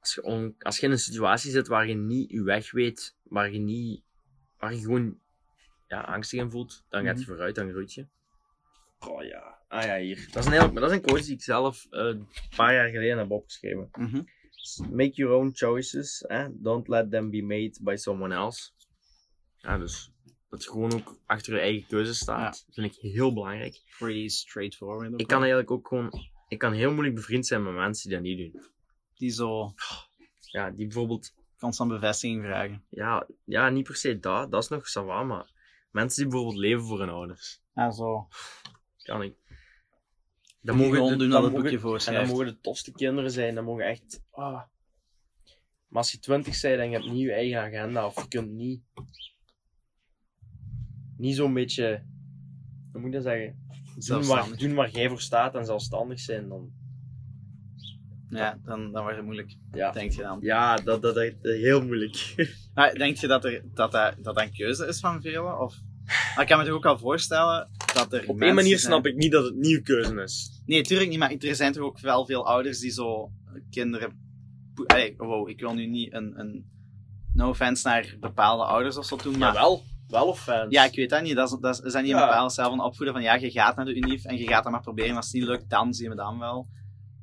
Als 0.00 0.14
je, 0.14 0.22
on- 0.22 0.54
als 0.58 0.78
je 0.78 0.86
in 0.86 0.92
een 0.92 0.98
situatie 0.98 1.50
zit 1.50 1.66
waar 1.66 1.88
je 1.88 1.94
niet 1.94 2.30
je 2.30 2.42
weg 2.42 2.70
weet, 2.70 3.16
waar 3.22 3.52
je 3.52 3.58
niet, 3.58 4.04
waar 4.58 4.74
je 4.74 4.80
gewoon 4.80 5.20
ja, 5.92 6.00
angstig 6.00 6.40
in 6.40 6.50
voelt, 6.50 6.84
dan 6.88 7.04
gaat 7.04 7.14
je 7.18 7.22
Mhm. 7.24 7.30
vooruit, 7.32 7.54
dan 7.54 7.70
groeit 7.70 7.92
je. 7.94 8.06
Oh 8.98 9.22
ja, 9.24 9.58
ah 9.68 9.84
ja, 9.84 9.96
hier. 9.98 10.28
Dat 10.32 10.42
is 10.44 10.46
een, 10.46 10.52
heel, 10.60 10.72
dat 10.72 10.90
is 10.90 10.96
een 10.96 11.02
quote 11.02 11.22
die 11.22 11.32
ik 11.32 11.42
zelf 11.42 11.86
eh, 11.90 12.00
een 12.04 12.28
paar 12.56 12.74
jaar 12.74 12.88
geleden 12.90 13.18
heb 13.18 13.30
opgeschreven. 13.30 13.88
Mhm. 13.92 14.22
Make 14.90 15.12
your 15.12 15.34
own 15.34 15.50
choices, 15.52 16.22
eh? 16.26 16.46
don't 16.50 16.88
let 16.88 17.10
them 17.10 17.30
be 17.30 17.42
made 17.42 17.72
by 17.80 17.94
someone 17.96 18.34
else. 18.34 18.70
Ja, 19.58 19.78
dus 19.78 20.10
dat 20.48 20.62
je 20.64 20.70
gewoon 20.70 20.92
ook 20.94 21.16
achter 21.26 21.54
je 21.54 21.60
eigen 21.60 21.86
keuze 21.86 22.14
staat, 22.14 22.66
vind 22.70 22.94
ik 22.96 23.00
heel 23.12 23.32
belangrijk. 23.32 23.80
Pretty 23.98 24.28
straightforward. 24.28 25.20
Ik 25.20 25.26
kan 25.26 25.38
eigenlijk 25.38 25.70
ook 25.70 25.88
gewoon, 25.88 26.12
ik 26.48 26.58
kan 26.58 26.72
heel 26.72 26.90
moeilijk 26.92 27.14
bevriend 27.14 27.46
zijn 27.46 27.62
met 27.62 27.74
mensen 27.74 28.08
die 28.08 28.18
dat 28.18 28.26
niet 28.26 28.38
doen. 28.52 28.62
Die 29.14 29.30
zo 29.30 29.74
Ja, 30.40 30.70
die 30.70 30.86
bijvoorbeeld, 30.86 31.34
constant 31.58 31.90
bevestiging 31.90 32.42
vragen. 32.44 32.84
ja, 32.88 33.26
ja 33.44 33.68
niet 33.68 33.84
per 33.86 33.96
se 33.96 34.18
dat, 34.18 34.50
dat 34.50 34.62
is 34.62 34.68
nog 34.68 34.88
sawa, 34.88 35.22
maar 35.22 35.50
mensen 35.92 36.22
die 36.22 36.30
bijvoorbeeld 36.32 36.60
leven 36.62 36.84
voor 36.84 36.98
hun 37.00 37.08
ouders, 37.08 37.60
Ah, 37.74 37.92
zo. 37.92 38.28
kan 39.02 39.22
ik. 39.22 39.34
Dan 40.60 40.76
mogen, 40.76 40.94
gewoon 40.94 41.18
doen 41.18 41.30
dan 41.30 41.42
wat 41.42 41.52
het 41.52 41.52
boekje 41.52 41.68
En 41.76 41.80
dan 41.82 41.90
voorschrijft. 41.90 42.30
mogen 42.30 42.46
de 42.46 42.60
tofste 42.60 42.92
kinderen 42.92 43.30
zijn, 43.30 43.54
dan 43.54 43.64
mogen 43.64 43.84
echt, 43.84 44.22
ah. 44.30 44.62
Maar 45.88 46.02
als 46.02 46.12
je 46.12 46.18
twintig 46.18 46.60
bent 46.60 46.80
en 46.80 46.90
je 46.90 46.96
hebt 46.96 47.10
niet 47.10 47.20
je 47.20 47.32
eigen 47.32 47.60
agenda, 47.60 48.06
of 48.06 48.22
je 48.22 48.28
kunt 48.28 48.50
niet, 48.50 48.82
niet 51.16 51.36
zo'n 51.36 51.54
beetje, 51.54 52.06
hoe 52.92 53.00
moet 53.00 53.08
ik 53.08 53.14
dat 53.14 53.22
zeggen? 53.22 53.46
Doen 53.94 53.94
waar, 53.94 54.02
Zelfstandig. 54.02 54.58
doen 54.58 54.74
waar 54.74 54.90
jij 54.90 55.08
voor 55.08 55.20
staat 55.20 55.54
en 55.54 55.64
zelfstandig 55.64 56.20
zijn, 56.20 56.48
dan, 56.48 56.72
Ja, 58.38 58.58
dan, 58.64 58.92
dan 58.92 59.02
wordt 59.02 59.16
het 59.16 59.24
moeilijk, 59.24 59.54
ja. 59.72 59.90
denk 59.90 60.12
je 60.12 60.22
dan. 60.22 60.38
Ja, 60.40 60.76
dat, 60.76 61.02
dat, 61.02 61.14
dat, 61.14 61.14
dat- 61.42 61.52
heel 61.52 61.82
moeilijk. 61.84 62.34
Maar 62.74 62.94
denk 62.94 63.16
je 63.16 63.26
dat 63.26 63.44
er, 63.44 63.62
dat, 63.74 63.92
dat, 63.92 64.14
dat 64.18 64.40
een 64.40 64.52
keuze 64.52 64.86
is 64.86 65.00
van 65.00 65.20
velen? 65.20 65.60
Of... 65.60 65.74
Maar 66.04 66.40
ik 66.42 66.46
kan 66.46 66.58
me 66.58 66.64
toch 66.64 66.74
ook 66.74 66.86
al 66.86 66.98
voorstellen 66.98 67.68
dat 67.94 68.12
er 68.12 68.28
Op 68.28 68.40
één 68.40 68.54
manier 68.54 68.78
zijn- 68.78 68.92
snap 68.92 69.06
ik 69.06 69.16
niet 69.16 69.32
dat 69.32 69.44
het 69.44 69.54
niet 69.54 69.76
uw 69.76 69.82
keuze 69.82 70.22
is. 70.22 70.62
Nee, 70.66 70.82
tuurlijk 70.82 71.10
niet, 71.10 71.18
maar 71.18 71.32
er 71.38 71.54
zijn 71.54 71.72
toch 71.72 71.84
ook 71.84 71.98
wel 71.98 72.26
veel 72.26 72.46
ouders 72.46 72.78
die 72.78 72.90
zo 72.90 73.30
kinderen... 73.70 74.20
Allee, 74.86 75.14
wow, 75.16 75.48
ik 75.48 75.60
wil 75.60 75.74
nu 75.74 75.86
niet 75.86 76.12
een, 76.14 76.38
een... 76.40 76.70
No 77.34 77.48
offense 77.48 77.88
naar 77.88 78.16
bepaalde 78.20 78.64
ouders 78.64 78.96
of 78.96 79.04
zo 79.06 79.16
doen, 79.16 79.38
maar... 79.38 79.52
Ja, 79.54 79.60
wel. 79.60 79.82
Wel 80.08 80.26
of 80.26 80.42
fans. 80.42 80.66
Ja, 80.74 80.84
ik 80.84 80.94
weet 80.94 81.10
dat 81.10 81.22
niet. 81.22 81.36
Dat 81.36 81.52
is, 81.52 81.58
dat 81.60 81.74
is, 81.84 81.92
dat 81.92 82.02
niet 82.02 82.12
een 82.12 82.18
Ja. 82.18 82.26
bepaalde 82.26 82.52
stijl 82.52 82.68
van 82.68 82.80
opvoeden 82.84 83.14
van 83.14 83.22
ja, 83.22 83.34
je 83.34 83.50
gaat 83.50 83.76
naar 83.76 83.84
de 83.84 83.94
unief 83.94 84.24
en 84.24 84.36
je 84.36 84.46
gaat 84.48 84.62
dat 84.62 84.72
maar 84.72 84.80
proberen. 84.82 85.16
Als 85.16 85.24
het 85.26 85.34
niet 85.34 85.44
lukt, 85.44 85.70
dan 85.70 85.94
zien 85.94 86.10
we 86.10 86.16
dan 86.16 86.38
wel. 86.38 86.66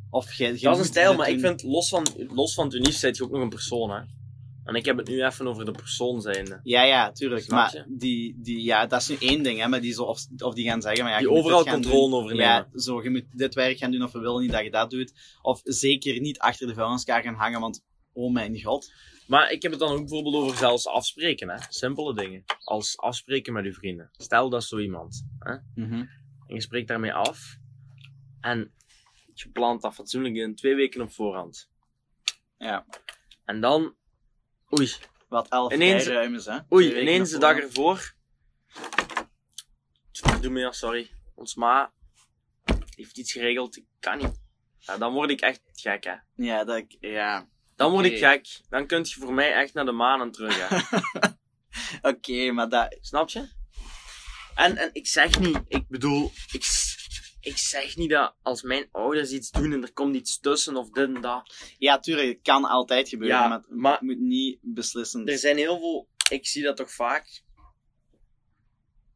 Of 0.09 0.33
je, 0.33 0.45
je 0.45 0.59
Dat 0.59 0.73
is 0.73 0.79
een 0.79 0.85
stijl, 0.85 1.15
maar 1.15 1.29
ik 1.29 1.39
vind, 1.39 1.63
los 1.63 1.89
van, 1.89 2.05
los 2.33 2.53
van 2.53 2.65
het 2.65 2.73
unief, 2.73 3.01
je 3.01 3.23
ook 3.23 3.31
nog 3.31 3.41
een 3.41 3.49
persoon, 3.49 3.91
hè. 3.91 4.01
En 4.69 4.75
ik 4.75 4.85
heb 4.85 4.97
het 4.97 5.07
nu 5.07 5.23
even 5.23 5.47
over 5.47 5.65
de 5.65 5.71
persoon 5.71 6.21
zijnde. 6.21 6.59
Ja, 6.63 6.83
ja, 6.83 7.11
tuurlijk. 7.11 7.47
Maar 7.47 7.85
die, 7.87 8.35
die, 8.41 8.63
ja, 8.63 8.85
dat 8.85 9.01
is 9.01 9.07
nu 9.07 9.15
één 9.19 9.43
ding, 9.43 9.59
hè. 9.59 9.67
Maar 9.67 9.81
die 9.81 9.93
zo, 9.93 10.03
of, 10.03 10.25
of 10.37 10.53
die 10.53 10.67
gaan 10.69 10.81
zeggen, 10.81 11.03
maar 11.03 11.13
ja, 11.13 11.19
Die 11.19 11.29
overal 11.29 11.63
controle 11.65 12.09
doen. 12.09 12.19
over 12.19 12.35
nemen. 12.35 12.45
Ja, 12.45 12.69
zo, 12.73 13.03
je 13.03 13.09
moet 13.09 13.25
dit 13.31 13.53
werk 13.53 13.77
gaan 13.77 13.91
doen 13.91 14.03
of 14.03 14.11
we 14.11 14.19
willen 14.19 14.41
niet 14.41 14.51
dat 14.51 14.63
je 14.63 14.71
dat 14.71 14.89
doet. 14.89 15.13
Of 15.41 15.61
zeker 15.63 16.19
niet 16.19 16.39
achter 16.39 16.67
de 16.67 16.73
vuilniskaar 16.73 17.23
gaan 17.23 17.33
hangen, 17.33 17.59
want 17.59 17.85
oh 18.13 18.33
mijn 18.33 18.61
god. 18.61 18.91
Maar 19.27 19.51
ik 19.51 19.61
heb 19.61 19.71
het 19.71 19.79
dan 19.79 19.91
ook 19.91 19.99
bijvoorbeeld 19.99 20.35
over 20.35 20.57
zelfs 20.57 20.87
afspreken, 20.87 21.49
hè. 21.49 21.57
Simpele 21.69 22.15
dingen. 22.15 22.43
Als 22.63 22.97
afspreken 22.97 23.53
met 23.53 23.65
uw 23.65 23.73
vrienden. 23.73 24.09
Stel 24.11 24.49
dat 24.49 24.63
zo 24.63 24.77
iemand, 24.77 25.25
hè. 25.39 25.55
Mhm. 25.75 25.93
En 26.47 26.55
je 26.55 26.61
spreekt 26.61 26.87
daarmee 26.87 27.13
af. 27.13 27.57
En 28.41 28.71
Je 29.41 29.49
plant 29.49 29.81
dat 29.81 29.93
fatsoenlijk 29.93 30.35
in 30.35 30.55
twee 30.55 30.75
weken 30.75 31.01
op 31.01 31.11
voorhand. 31.11 31.69
Ja. 32.57 32.85
En 33.45 33.61
dan, 33.61 33.95
oei, 34.79 34.91
Wat 35.27 35.47
elf 35.47 35.73
Ineens- 35.73 36.05
ruim 36.07 36.35
is, 36.35 36.45
hè? 36.45 36.59
oei, 36.73 36.99
ineens 37.01 37.29
de 37.29 37.37
dag 37.37 37.57
ervoor. 37.57 38.13
Doe 40.41 40.51
me 40.51 40.59
ja, 40.59 40.71
sorry. 40.71 41.09
Ons 41.35 41.55
ma 41.55 41.93
heeft 42.95 43.17
iets 43.17 43.31
geregeld, 43.31 43.77
ik 43.77 43.85
kan 43.99 44.17
niet. 44.17 44.41
Ja, 44.77 44.97
dan 44.97 45.13
word 45.13 45.29
ik 45.29 45.41
echt 45.41 45.61
gek, 45.73 46.03
hè. 46.03 46.15
Ja, 46.35 46.63
dat 46.63 46.77
ik... 46.77 46.97
Ja. 46.99 47.49
Dan 47.75 47.91
word 47.91 48.05
ik 48.05 48.17
gek. 48.17 48.59
Dan 48.69 48.87
kun 48.87 48.99
je 48.99 49.13
voor 49.19 49.33
mij 49.33 49.53
echt 49.53 49.73
naar 49.73 49.85
de 49.85 49.91
maan 49.91 50.21
en 50.21 50.31
terug, 50.31 50.67
hè. 50.69 50.99
Oké, 52.09 52.51
maar 52.51 52.69
dat... 52.69 52.97
Snap 53.01 53.29
je? 53.29 53.49
En, 54.55 54.77
en 54.77 54.89
ik 54.93 55.07
zeg 55.07 55.39
niet, 55.39 55.59
ik 55.67 55.87
bedoel, 55.87 56.31
ik, 56.51 56.63
ik 57.39 57.57
zeg 57.57 57.95
niet 57.95 58.09
dat 58.09 58.35
als 58.41 58.61
mijn 58.61 58.87
ouders 58.91 59.31
iets 59.31 59.51
doen 59.51 59.73
en 59.73 59.81
er 59.83 59.93
komt 59.93 60.15
iets 60.15 60.39
tussen 60.39 60.75
of 60.75 60.89
dit 60.89 61.15
en 61.15 61.21
dat. 61.21 61.55
Ja, 61.77 61.99
tuurlijk, 61.99 62.27
het 62.27 62.41
kan 62.41 62.65
altijd 62.65 63.09
gebeuren, 63.09 63.37
Ja, 63.37 63.47
maar 63.47 63.57
het 63.57 63.69
maar- 63.69 63.97
moet 64.01 64.19
niet 64.19 64.59
beslissend... 64.61 65.29
Er 65.29 65.37
zijn 65.37 65.57
heel 65.57 65.79
veel, 65.79 66.07
ik 66.29 66.47
zie 66.47 66.63
dat 66.63 66.77
toch 66.77 66.91
vaak, 66.91 67.41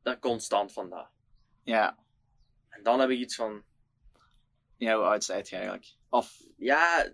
dat 0.01 0.19
constant 0.19 0.71
vandaag. 0.73 1.09
Ja. 1.63 1.97
En 2.69 2.83
dan 2.83 2.99
heb 2.99 3.09
ik 3.09 3.19
iets 3.19 3.35
van, 3.35 3.63
Ja, 4.77 4.95
hoe 4.95 5.05
oud 5.05 5.23
zijt 5.23 5.49
je 5.49 5.55
eigenlijk? 5.55 5.95
Of... 6.09 6.41
ja, 6.57 7.11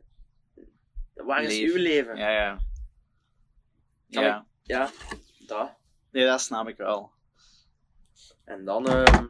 waar 1.14 1.44
is 1.44 1.60
uw 1.60 1.78
leven? 1.78 2.18
Ja, 2.18 2.30
ja. 2.30 2.60
Kan 4.10 4.24
ja. 4.24 4.48
Ja, 4.64 4.92
dat. 5.40 5.78
Nee, 6.12 6.26
dat 6.26 6.42
snap 6.42 6.68
ik 6.68 6.78
wel. 6.78 7.12
En 8.44 8.66
dan, 8.66 8.88
ehm 8.88 9.26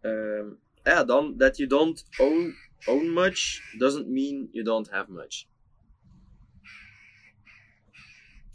ehm, 0.00 0.46
ja, 0.82 1.04
dan, 1.04 1.36
that 1.36 1.56
you 1.56 1.68
don't 1.68 2.04
own, 2.18 2.54
own 2.86 3.12
much 3.12 3.60
doesn't 3.78 4.06
mean 4.06 4.48
you 4.52 4.64
don't 4.64 4.90
have 4.90 5.10
much. 5.12 5.46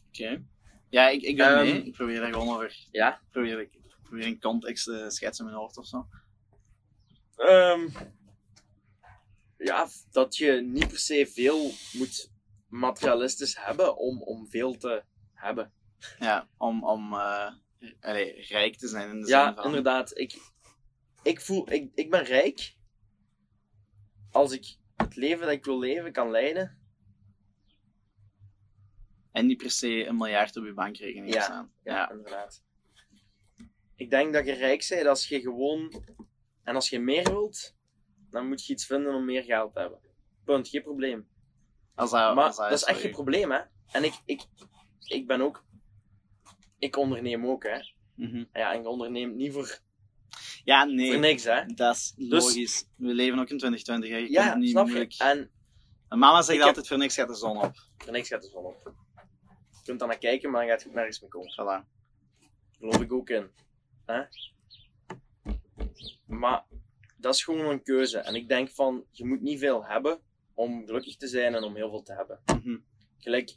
Oké. 0.07 0.43
Ja, 0.89 1.09
ik, 1.09 1.21
ik 1.21 1.37
ben 1.37 1.47
Ehm, 1.47 1.63
mee. 1.63 1.83
Ik 1.83 1.91
probeer 1.93 2.19
daar 2.19 2.33
gewoon 2.33 2.55
over... 2.55 2.87
Ja? 2.91 3.13
Ik 3.13 3.31
probeer, 3.31 3.59
ik 3.59 3.79
probeer 4.01 4.25
een 4.25 4.39
context 4.39 4.85
te 4.85 5.05
schetsen 5.07 5.45
in 5.45 5.51
mijn 5.51 5.63
hoofd 5.63 5.77
of 5.77 5.87
zo. 5.87 6.07
Ehm, 7.35 7.89
ja, 9.57 9.87
dat 10.11 10.35
je 10.35 10.51
niet 10.51 10.87
per 10.87 10.97
se 10.99 11.27
veel 11.27 11.71
moet 11.93 12.31
materialistisch 12.67 13.57
hebben 13.59 13.97
om, 13.97 14.21
om 14.21 14.49
veel 14.49 14.77
te 14.77 15.03
hebben. 15.33 15.71
Ja, 16.19 16.49
om, 16.57 16.83
om 16.83 17.13
eh, 17.13 17.51
rijk 18.49 18.75
te 18.77 18.87
zijn 18.87 19.09
in 19.09 19.21
de 19.21 19.27
Ja, 19.27 19.45
zin 19.45 19.55
van... 19.55 19.65
inderdaad. 19.65 20.17
Ik, 20.17 20.52
ik 21.23 21.41
voel, 21.41 21.71
ik, 21.71 21.91
ik 21.95 22.09
ben 22.09 22.23
rijk 22.23 22.75
als 24.31 24.51
ik 24.51 24.75
het 24.95 25.15
leven 25.15 25.41
dat 25.45 25.51
ik 25.51 25.65
wil 25.65 25.79
leven 25.79 26.11
kan 26.11 26.31
leiden. 26.31 26.77
En 29.31 29.45
niet 29.45 29.57
per 29.57 29.71
se 29.71 30.05
een 30.05 30.17
miljard 30.17 30.57
op 30.57 30.65
je 30.65 30.73
bankrekening 30.73 31.33
Ja, 31.33 31.41
staan. 31.41 31.71
Ja, 31.83 31.93
Ja. 31.93 32.11
inderdaad. 32.11 32.63
Ik 33.95 34.09
denk 34.09 34.33
dat 34.33 34.45
je 34.45 34.53
rijk 34.53 34.85
bent 34.89 35.07
als 35.07 35.27
je 35.27 35.41
gewoon... 35.41 36.03
En 36.63 36.75
als 36.75 36.89
je 36.89 36.99
meer 36.99 37.23
wilt, 37.23 37.75
dan 38.29 38.47
moet 38.47 38.65
je 38.65 38.73
iets 38.73 38.85
vinden 38.85 39.13
om 39.13 39.25
meer 39.25 39.43
geld 39.43 39.73
te 39.73 39.79
hebben. 39.79 39.99
Punt, 40.43 40.67
geen 40.67 40.81
probleem. 40.81 41.27
Als 41.95 42.11
dat, 42.11 42.35
Maar 42.35 42.45
als 42.45 42.57
dat 42.57 42.71
is 42.71 42.83
echt 42.83 42.99
geen 42.99 43.11
probleem, 43.11 43.51
hè. 43.51 43.61
En 43.91 44.03
ik, 44.03 44.13
ik, 44.25 44.41
ik 45.07 45.27
ben 45.27 45.41
ook... 45.41 45.65
Ik 46.77 46.95
onderneem 46.95 47.45
ook, 47.45 47.63
hè. 47.63 47.79
Mhm. 48.15 48.45
Ja, 48.53 48.73
en 48.73 48.81
je 48.81 48.87
onderneemt 48.87 49.35
niet 49.35 49.53
voor, 49.53 49.79
Ja, 50.63 50.83
nee. 50.83 51.11
voor 51.11 51.19
niks, 51.19 51.43
hè. 51.43 51.65
Dat 51.65 51.95
is 51.95 52.13
Dus- 52.17 52.29
logisch. 52.43 52.85
We 52.95 53.13
leven 53.13 53.39
ook 53.39 53.49
in 53.49 53.57
2020. 53.57 54.09
Hè. 54.09 54.17
Je 54.17 54.31
Ja, 54.31 54.55
niet 54.55 54.69
snap 54.69 54.85
moeilijk... 54.85 55.11
je? 55.11 55.23
En 55.23 55.37
Mijn 56.07 56.19
mama 56.21 56.37
zegt 56.41 56.49
Ik 56.49 56.57
heb- 56.57 56.67
altijd, 56.67 56.87
voor 56.87 56.97
niks 56.97 57.15
gaat 57.15 57.27
de 57.27 57.35
zon 57.35 57.57
op. 57.57 57.71
voor 57.97 58.11
niks 58.11 58.27
gaat 58.27 58.41
de 58.41 58.47
zon 58.49 58.65
op. 58.65 58.93
Je 59.71 59.83
kunt 59.83 59.99
dan 59.99 60.07
naar 60.07 60.17
kijken, 60.17 60.51
maar 60.51 60.61
dan 60.61 60.69
gaat 60.69 60.83
het 60.83 60.93
nergens 60.93 61.19
mee 61.21 61.29
komen. 61.29 61.51
Voilà. 61.51 61.87
geloof 62.77 63.01
ik 63.01 63.13
ook 63.13 63.29
in. 63.29 63.49
Hè? 64.05 64.23
Maar 66.25 66.63
dat 67.17 67.33
is 67.35 67.43
gewoon 67.43 67.65
een 67.65 67.83
keuze. 67.83 68.17
En 68.17 68.35
ik 68.35 68.47
denk 68.47 68.69
van, 68.69 69.05
je 69.11 69.25
moet 69.25 69.41
niet 69.41 69.59
veel 69.59 69.85
hebben 69.85 70.19
om 70.53 70.85
gelukkig 70.85 71.15
te 71.17 71.27
zijn 71.27 71.55
en 71.55 71.63
om 71.63 71.75
heel 71.75 71.89
veel 71.89 72.01
te 72.03 72.13
hebben. 72.13 72.39
Mhm. 72.45 72.77
Gelijk, 73.19 73.55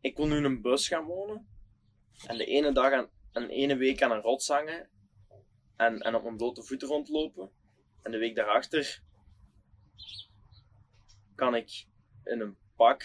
ik 0.00 0.16
wil 0.16 0.26
nu 0.26 0.36
in 0.36 0.44
een 0.44 0.62
bus 0.62 0.88
gaan 0.88 1.04
wonen. 1.04 1.48
En 2.26 2.36
de 2.38 2.44
ene 2.44 2.72
dag 2.72 2.92
aan, 2.92 3.08
een 3.32 3.48
ene 3.48 3.76
week 3.76 4.02
aan 4.02 4.10
een 4.10 4.20
rots 4.20 4.48
hangen. 4.48 4.88
En, 5.78 5.98
en 6.00 6.14
op 6.14 6.22
mijn 6.22 6.36
blote 6.36 6.62
voeten 6.62 6.88
rondlopen. 6.88 7.50
En 8.02 8.10
de 8.10 8.18
week 8.18 8.34
daarachter 8.34 9.02
kan 11.34 11.54
ik 11.54 11.86
in 12.24 12.40
een 12.40 12.56
pak 12.76 13.04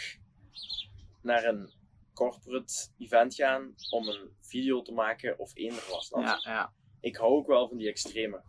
naar 1.21 1.45
een 1.45 1.71
corporate 2.13 2.73
event 2.97 3.35
gaan 3.35 3.75
om 3.89 4.07
een 4.07 4.29
video 4.41 4.81
te 4.81 4.91
maken 4.91 5.39
of 5.39 5.55
eender 5.55 5.81
snap 5.81 6.21
je? 6.21 6.27
Ja, 6.27 6.39
ja. 6.43 6.73
Ik 6.99 7.15
hou 7.15 7.31
ook 7.31 7.47
wel 7.47 7.67
van 7.67 7.77
die 7.77 7.87
extreme. 7.87 8.41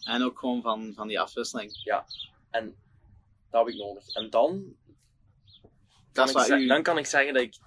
En 0.00 0.22
ook 0.22 0.38
gewoon 0.38 0.62
van, 0.62 0.92
van 0.94 1.08
die 1.08 1.20
afwisseling. 1.20 1.72
En 2.50 2.76
dat 3.50 3.66
heb 3.66 3.74
ik 3.74 3.80
nodig. 3.80 4.14
En 4.14 4.30
dan 4.30 4.76
Dat 6.12 6.32
kan, 6.32 6.42
is 6.42 6.48
ik, 6.48 6.58
u... 6.58 6.66
dan 6.66 6.82
kan 6.82 6.98
ik 6.98 7.06
zeggen 7.06 7.34
dat 7.34 7.42
ik 7.42 7.58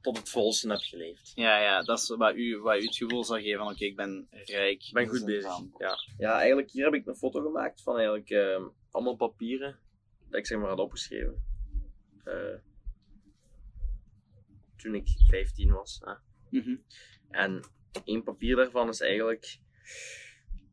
tot 0.00 0.16
het 0.16 0.28
volste 0.28 0.68
heb 0.68 0.78
geleefd. 0.80 1.32
Ja, 1.34 1.58
ja, 1.58 1.82
dat 1.82 1.98
is 1.98 2.08
wat 2.08 2.34
u, 2.34 2.58
wat 2.58 2.76
u 2.82 2.84
het 2.84 2.96
gevoel 2.96 3.24
zou 3.24 3.40
geven 3.40 3.58
van, 3.58 3.72
oké, 3.72 3.84
ik 3.84 3.96
ben 3.96 4.28
rijk. 4.30 4.86
Ik 4.86 4.92
ben 4.92 5.08
goed 5.08 5.24
bezig. 5.24 5.58
Ja. 5.78 5.96
ja, 6.18 6.38
eigenlijk 6.38 6.70
hier 6.70 6.84
heb 6.84 6.94
ik 6.94 7.06
een 7.06 7.16
foto 7.16 7.42
gemaakt 7.42 7.82
van 7.82 7.94
eigenlijk 7.94 8.30
ehm, 8.30 8.68
allemaal 8.90 9.16
papieren 9.16 9.78
dat 10.28 10.38
ik 10.38 10.46
zeg 10.46 10.58
maar 10.58 10.68
had 10.68 10.78
opgeschreven. 10.78 11.44
Eh, 12.24 12.56
toen 14.76 14.94
ik 14.94 15.08
15 15.28 15.72
was. 15.72 16.00
hè. 16.04 16.12
Mhm. 16.58 16.76
En 17.30 17.64
één 18.04 18.22
papier 18.22 18.56
daarvan 18.56 18.88
is 18.88 19.00
eigenlijk 19.00 19.58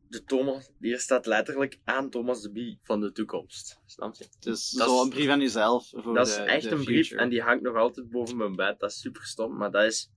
de 0.08 0.24
Thomas, 0.24 0.70
hier 0.80 0.98
staat 1.00 1.26
letterlijk 1.26 1.78
aan 1.84 2.10
Thomas 2.10 2.42
de 2.42 2.50
Bie 2.52 2.78
van 2.82 3.00
de 3.00 3.12
toekomst. 3.12 3.80
Snap 3.86 4.14
je? 4.14 4.26
Dus 4.40 4.70
Dat 4.70 4.88
zo 4.88 4.94
is- 4.96 5.02
een 5.02 5.08
brief 5.10 5.28
aan 5.28 5.40
uzelf. 5.40 5.88
Voor 5.90 6.14
dat 6.14 6.26
de, 6.26 6.32
is 6.32 6.38
echt 6.38 6.64
een 6.64 6.84
brief 6.84 7.10
en 7.10 7.28
die 7.28 7.42
hangt 7.42 7.62
nog 7.62 7.76
altijd 7.76 8.10
boven 8.10 8.36
mijn 8.36 8.56
bed. 8.56 8.78
Dat 8.78 8.90
is 8.90 9.00
super 9.00 9.22
stom, 9.24 9.56
maar 9.56 9.70
dat 9.70 9.84
is. 9.84 10.10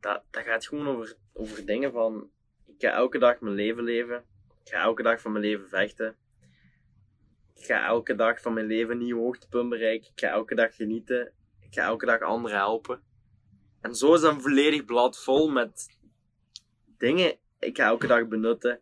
Dat, 0.00 0.22
dat 0.30 0.42
gaat 0.42 0.66
gewoon 0.66 0.88
over, 0.88 1.16
over 1.32 1.66
dingen 1.66 1.92
van. 1.92 2.30
Ik 2.66 2.74
ga 2.78 2.92
elke 2.92 3.18
dag 3.18 3.40
mijn 3.40 3.54
leven 3.54 3.84
leven. 3.84 4.24
Ik 4.64 4.70
ga 4.70 4.80
elke 4.82 5.02
dag 5.02 5.20
van 5.20 5.32
mijn 5.32 5.44
leven 5.44 5.68
vechten. 5.68 6.16
Ik 7.54 7.64
ga 7.64 7.86
elke 7.86 8.14
dag 8.14 8.40
van 8.40 8.52
mijn 8.52 8.66
leven 8.66 8.90
een 8.92 8.98
nieuw 9.04 9.18
hoogtepunt 9.18 9.68
bereiken. 9.68 10.10
Ik 10.10 10.20
ga 10.20 10.28
elke 10.28 10.54
dag 10.54 10.74
genieten. 10.76 11.32
Ik 11.60 11.74
ga 11.74 11.82
elke 11.84 12.06
dag 12.06 12.20
anderen 12.20 12.56
helpen. 12.58 13.02
En 13.80 13.94
zo 13.94 14.14
is 14.14 14.22
een 14.22 14.40
volledig 14.40 14.84
blad 14.84 15.22
vol 15.22 15.48
met 15.50 15.98
dingen. 16.98 17.38
Ik 17.64 17.76
ga 17.76 17.84
elke 17.84 18.06
dag 18.06 18.28
benutten. 18.28 18.80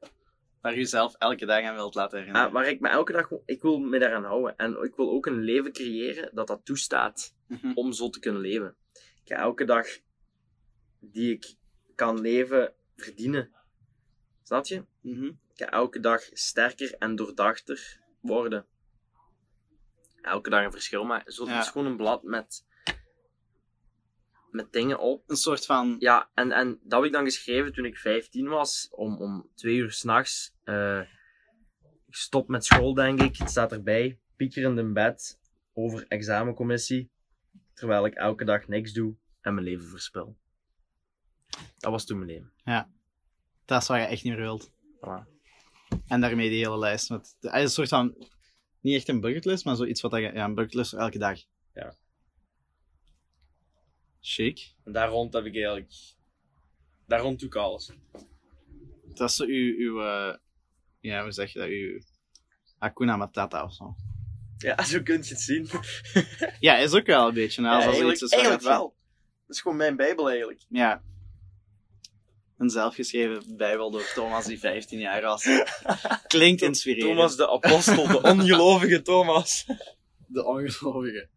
Waar 0.61 0.77
u 0.77 0.85
zelf 0.85 1.15
elke 1.19 1.47
dag 1.47 1.65
aan 1.65 1.75
wilt 1.75 1.95
laten 1.95 2.19
herinneren. 2.19 2.47
Ah, 2.49 2.53
waar 2.55 2.69
ik 2.69 2.81
me 2.81 2.89
elke 2.89 3.13
dag. 3.13 3.31
Ik 3.45 3.63
wil 3.63 3.79
me 3.79 3.99
daaraan 3.99 4.25
houden. 4.25 4.57
En 4.57 4.83
ik 4.83 4.95
wil 4.97 5.11
ook 5.11 5.27
een 5.27 5.41
leven 5.41 5.73
creëren 5.73 6.31
dat 6.35 6.47
dat 6.47 6.65
toestaat 6.65 7.35
Mhm. 7.47 7.73
om 7.75 7.93
zo 7.93 8.09
te 8.11 8.19
kunnen 8.21 8.41
leven. 8.41 8.77
Ik 9.25 9.33
ga 9.33 9.37
elke 9.37 9.65
dag 9.65 9.87
die 11.01 11.33
ik 11.33 11.55
kan 11.95 12.21
leven 12.21 12.73
verdienen. 12.97 13.51
Snap 14.43 14.67
je? 14.67 14.85
Mhm. 15.01 15.25
Ik 15.25 15.35
ga 15.55 15.71
elke 15.71 16.01
dag 16.01 16.23
sterker 16.33 16.95
en 16.99 17.17
doordachter 17.17 18.01
worden. 18.21 18.67
Elke 20.21 20.51
dag 20.51 20.65
een 20.65 20.73
verschil 20.73 21.05
maken. 21.05 21.33
Zo, 21.33 21.45
Ja. 21.45 21.51
Het 21.57 21.65
is 21.65 21.71
gewoon 21.71 21.87
een 21.87 21.97
blad 21.97 22.23
met, 22.23 22.65
met 24.53 24.73
dingen 24.73 24.99
op. 24.99 25.31
Een 25.31 25.37
soort 25.37 25.67
van... 25.67 25.97
Ja, 25.99 26.31
en, 26.35 26.53
en 26.53 26.79
dat 26.83 26.99
heb 26.99 27.05
ik 27.05 27.13
dan 27.13 27.25
geschreven 27.25 27.73
toen 27.73 27.85
ik 27.85 27.97
15 27.97 28.49
was. 28.49 28.89
Om, 28.91 29.21
om 29.21 29.51
twee 29.55 29.77
uur 29.77 29.93
s'nachts. 29.93 30.55
eh 30.65 31.01
ik 32.07 32.19
stop 32.19 32.49
met 32.49 32.65
school, 32.65 32.95
denk 32.95 33.21
ik. 33.23 33.37
Het 33.37 33.51
staat 33.51 33.73
erbij. 33.73 34.21
Piekerend 34.37 34.79
in 34.79 34.93
bed. 34.93 35.41
Over 35.73 36.05
examencommissie. 36.09 37.11
Terwijl 37.75 38.07
ik 38.07 38.15
elke 38.15 38.45
dag 38.45 38.69
niks 38.69 38.93
doe 38.93 39.17
en 39.41 39.55
mijn 39.55 39.67
leven 39.67 39.89
verspil. 39.89 40.37
Dat 41.79 41.91
was 41.91 42.05
toen 42.05 42.19
mijn 42.19 42.31
leven. 42.31 42.53
Dat 43.65 43.83
is 43.83 43.89
wat 43.89 43.99
je 43.99 44.05
echt 44.05 44.25
niet 44.25 44.33
meer 44.33 44.43
wilt. 44.43 44.71
Voilà. 44.97 45.31
En 46.07 46.21
daarmee 46.21 46.49
die 46.49 46.65
hele 46.65 46.79
lijst. 46.79 47.11
Met, 47.11 47.37
het 47.41 47.55
is 47.55 47.63
een 47.63 47.69
soort 47.69 47.89
van... 47.89 48.27
Niet 48.81 48.97
echt 48.97 49.09
een 49.09 49.21
bucketlist, 49.21 49.65
maar 49.65 49.77
zoiets 49.77 50.01
wat 50.01 50.11
dat 50.11 50.21
je... 50.21 50.33
Ja, 50.33 50.45
een 50.45 50.55
bucketlist 50.55 50.91
voor 50.91 50.99
elke 50.99 51.19
dag. 51.19 51.39
Ja. 51.75 51.97
Chic. 54.23 54.75
En 54.85 54.93
daar 54.93 55.09
rond 55.09 55.33
heb 55.33 55.45
ik 55.45 55.55
eigenlijk. 55.55 55.93
Daar 57.07 57.21
rond 57.21 57.39
doe 57.39 57.49
ik 57.49 57.55
alles. 57.55 57.93
Dat 59.15 59.29
is 59.31 59.37
zo 59.37 59.45
uw... 59.45 59.75
uw 59.79 60.03
eh, 60.03 60.37
ja, 61.01 61.23
hoe 61.23 61.33
zeg 61.33 61.53
je 61.53 61.59
dat? 61.59 61.69
Uw... 61.69 62.01
Hakuna 62.79 63.17
Matata 63.17 63.65
of 63.65 63.75
zo. 63.75 63.95
Ja, 64.59 64.85
zo 64.85 65.03
kun 65.03 65.23
je 65.23 65.29
het 65.29 65.41
zien. 65.41 65.69
Ja, 66.61 66.77
is 66.77 66.95
ook 66.95 67.07
wel 67.07 67.29
een 67.29 67.35
beetje. 67.35 67.61
Nou, 67.61 67.73
Ja, 67.73 67.77
als 67.77 67.87
eigenlijk 67.87 68.15
iets 68.15 68.33
is 68.33 68.39
eigenlijk 68.39 68.63
wel. 68.63 68.97
Dat 69.47 69.57
is 69.57 69.61
gewoon 69.61 69.77
mijn 69.77 69.97
Bijbel 69.97 70.29
eigenlijk. 70.29 70.65
Ja. 70.69 71.03
Een 72.59 72.71
zelfgeschreven 72.71 73.57
bijbel 73.57 73.91
door 73.91 74.13
Thomas 74.15 74.47
die 74.47 74.59
15 74.59 74.99
jaar 74.99 75.23
was. 75.23 75.49
Klinkt 76.27 76.63
inspirerend. 76.63 77.11
Thomas 77.11 77.37
de 77.37 77.51
apostel, 77.51 78.07
de 78.07 78.23
ongelovige 78.23 79.03
Thomas. 79.03 79.67
de 80.27 80.45
ongelovige. 80.45 81.29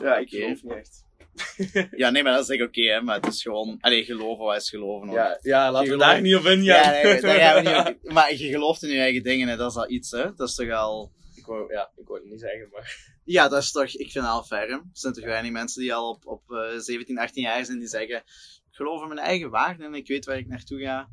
Ja, 0.00 0.16
ik 0.16 0.26
Oké. 0.26 0.36
geloof 0.36 0.62
niet 0.62 0.72
echt. 0.72 1.03
Ja, 1.96 2.10
nee, 2.10 2.22
maar 2.22 2.32
dat 2.32 2.48
is 2.50 2.56
echt 2.58 2.68
oké, 2.68 2.82
hè. 2.82 3.00
Maar 3.00 3.16
het 3.20 3.26
is 3.26 3.42
gewoon... 3.42 3.76
Allee, 3.80 4.04
geloven, 4.04 4.44
wat 4.44 4.56
is 4.56 4.68
geloven? 4.70 5.08
hoor. 5.08 5.16
Ja, 5.16 5.38
ja 5.42 5.72
laten 5.72 5.90
we 5.90 5.96
daar 5.98 6.20
niet 6.20 6.34
op 6.36 6.44
ingaan. 6.44 6.64
Ja, 6.64 6.90
nee, 6.90 7.20
daar 7.20 7.38
gaan 7.40 7.64
we 7.64 7.70
niet 7.70 7.96
op- 8.04 8.12
Maar 8.16 8.34
je 8.34 8.48
gelooft 8.48 8.82
in 8.82 8.88
je 8.90 8.98
eigen 8.98 9.22
dingen, 9.22 9.48
hè. 9.48 9.56
Dat 9.56 9.70
is 9.70 9.76
al 9.76 9.90
iets, 9.90 10.10
hè. 10.10 10.34
Dat 10.34 10.48
is 10.48 10.54
toch 10.54 10.70
al... 10.70 11.12
Ik 11.34 11.46
wou, 11.46 11.72
ja, 11.72 11.90
ik 11.96 12.06
wou 12.06 12.20
het 12.20 12.30
niet 12.30 12.40
zeggen, 12.40 12.68
maar... 12.72 13.12
Ja, 13.24 13.48
dat 13.48 13.62
is 13.62 13.70
toch... 13.72 13.84
Ik 13.86 14.10
vind 14.10 14.24
het 14.24 14.34
al 14.34 14.42
ferm. 14.44 14.70
Er 14.72 14.88
zijn 14.92 15.12
toch 15.12 15.24
weinig 15.24 15.50
mensen 15.52 15.80
die 15.80 15.94
al 15.94 16.08
op, 16.10 16.26
op 16.26 16.50
eh, 16.50 16.78
17, 16.78 17.18
18 17.18 17.42
jaar 17.42 17.64
zijn 17.64 17.78
die 17.78 17.88
zeggen... 17.88 18.16
Ik 18.16 18.80
geloof 18.80 19.02
in 19.02 19.08
mijn 19.08 19.20
eigen 19.20 19.50
waarden 19.50 19.86
en 19.86 19.94
ik 19.94 20.06
weet 20.08 20.24
waar 20.24 20.38
ik 20.38 20.46
naartoe 20.46 20.80
ga. 20.80 21.08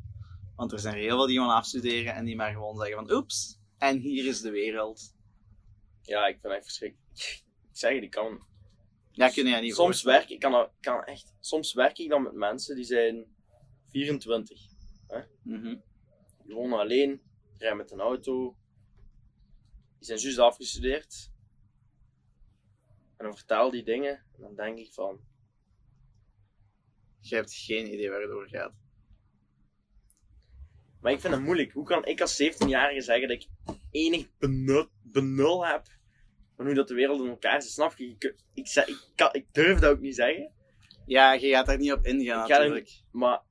Want 0.56 0.72
er 0.72 0.78
zijn 0.78 0.94
er 0.94 1.00
heel 1.00 1.16
veel 1.16 1.26
die 1.26 1.36
gewoon 1.36 1.54
afstuderen 1.54 2.14
en 2.14 2.24
die 2.24 2.36
maar 2.36 2.52
gewoon 2.52 2.76
zeggen 2.76 2.96
van... 2.96 3.16
Oeps, 3.16 3.58
en 3.78 3.98
hier 3.98 4.26
is 4.26 4.40
de 4.40 4.50
wereld. 4.50 5.00
Ja, 6.02 6.26
ik 6.26 6.32
vind 6.40 6.42
het 6.42 6.52
echt 6.52 6.64
verschrikkelijk. 6.64 7.10
Ik 7.72 7.78
zeg 7.78 7.92
ik 7.92 8.10
kan... 8.10 8.50
Ja, 9.12 9.28
kun 9.28 9.46
je 9.46 9.56
niet 9.56 9.74
Soms 9.74 10.02
werk 10.02 10.28
ik, 10.30 10.40
kan, 10.40 10.68
kan 10.80 11.04
echt... 11.04 11.34
Soms 11.40 11.72
werk 11.72 11.98
ik 11.98 12.08
dan 12.08 12.22
met 12.22 12.32
mensen 12.32 12.76
die 12.76 12.84
zijn 12.84 13.26
24. 13.88 14.60
Mhm. 15.42 15.76
Die 16.44 16.54
wonen 16.54 16.78
alleen, 16.78 17.22
rijden 17.58 17.76
met 17.76 17.90
een 17.90 18.00
auto. 18.00 18.56
Die 19.98 20.06
zijn 20.06 20.18
juist 20.18 20.38
afgestudeerd. 20.38 21.30
En 23.16 23.24
dan 23.24 23.36
vertaal 23.36 23.70
die 23.70 23.84
dingen. 23.84 24.24
En 24.34 24.40
dan 24.40 24.54
denk 24.54 24.78
ik 24.78 24.92
van... 24.92 25.20
Je 27.20 27.34
hebt 27.34 27.54
geen 27.54 27.92
idee 27.92 28.10
waar 28.10 28.20
het 28.20 28.30
over 28.30 28.48
gaat. 28.48 28.74
Maar 31.00 31.12
ik 31.12 31.20
vind 31.20 31.34
het 31.34 31.42
moeilijk. 31.42 31.72
Hoe 31.72 31.84
kan 31.84 32.04
ik 32.04 32.20
als 32.20 32.42
17-jarige 32.42 33.00
zeggen 33.00 33.28
dat 33.28 33.42
ik 33.42 33.48
enig 33.90 34.36
benul, 34.38 34.88
benul 35.02 35.66
heb 35.66 35.86
van 36.62 36.70
hoe 36.70 36.80
dat 36.80 36.88
de 36.88 36.94
wereld 36.94 37.20
in 37.20 37.28
elkaar 37.28 37.62
zit? 37.62 37.70
Snap 37.70 37.96
je? 37.96 38.08
Ik, 38.08 38.34
ik, 38.54 38.68
zeg- 38.68 38.86
ik, 38.86 38.98
kan, 39.14 39.28
ik 39.32 39.46
durf 39.52 39.78
dat 39.80 39.90
ook 39.90 40.00
niet 40.00 40.14
zeggen. 40.14 40.52
Ja, 41.06 41.32
je 41.32 41.48
gaat 41.48 41.66
daar 41.66 41.78
niet 41.78 41.92
op 41.92 42.06
ingaan 42.06 42.48
natuurlijk. 42.48 43.02
Maar 43.10 43.42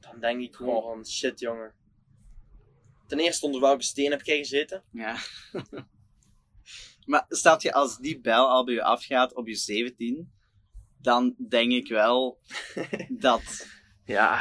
dan 0.00 0.20
denk 0.20 0.40
ik 0.40 0.54
gewoon 0.54 0.82
van 0.82 1.06
shit 1.06 1.40
jongen. 1.40 1.74
Ten 3.06 3.18
eerste 3.18 3.46
onder 3.46 3.60
welke 3.60 3.82
steen 3.82 4.10
heb 4.10 4.22
jij 4.22 4.36
gezeten? 4.36 4.84
Ja. 4.92 5.16
maar 7.06 7.24
staat 7.28 7.62
je 7.62 7.72
als 7.72 7.98
die 7.98 8.20
bel 8.20 8.48
al 8.50 8.64
bij 8.64 8.74
je 8.74 8.82
afgaat 8.82 9.34
op 9.34 9.46
je 9.46 9.54
17, 9.54 10.32
dan 10.98 11.34
denk 11.48 11.72
ik 11.72 11.88
wel 11.88 12.40
dat, 13.08 13.66
Ja. 14.04 14.40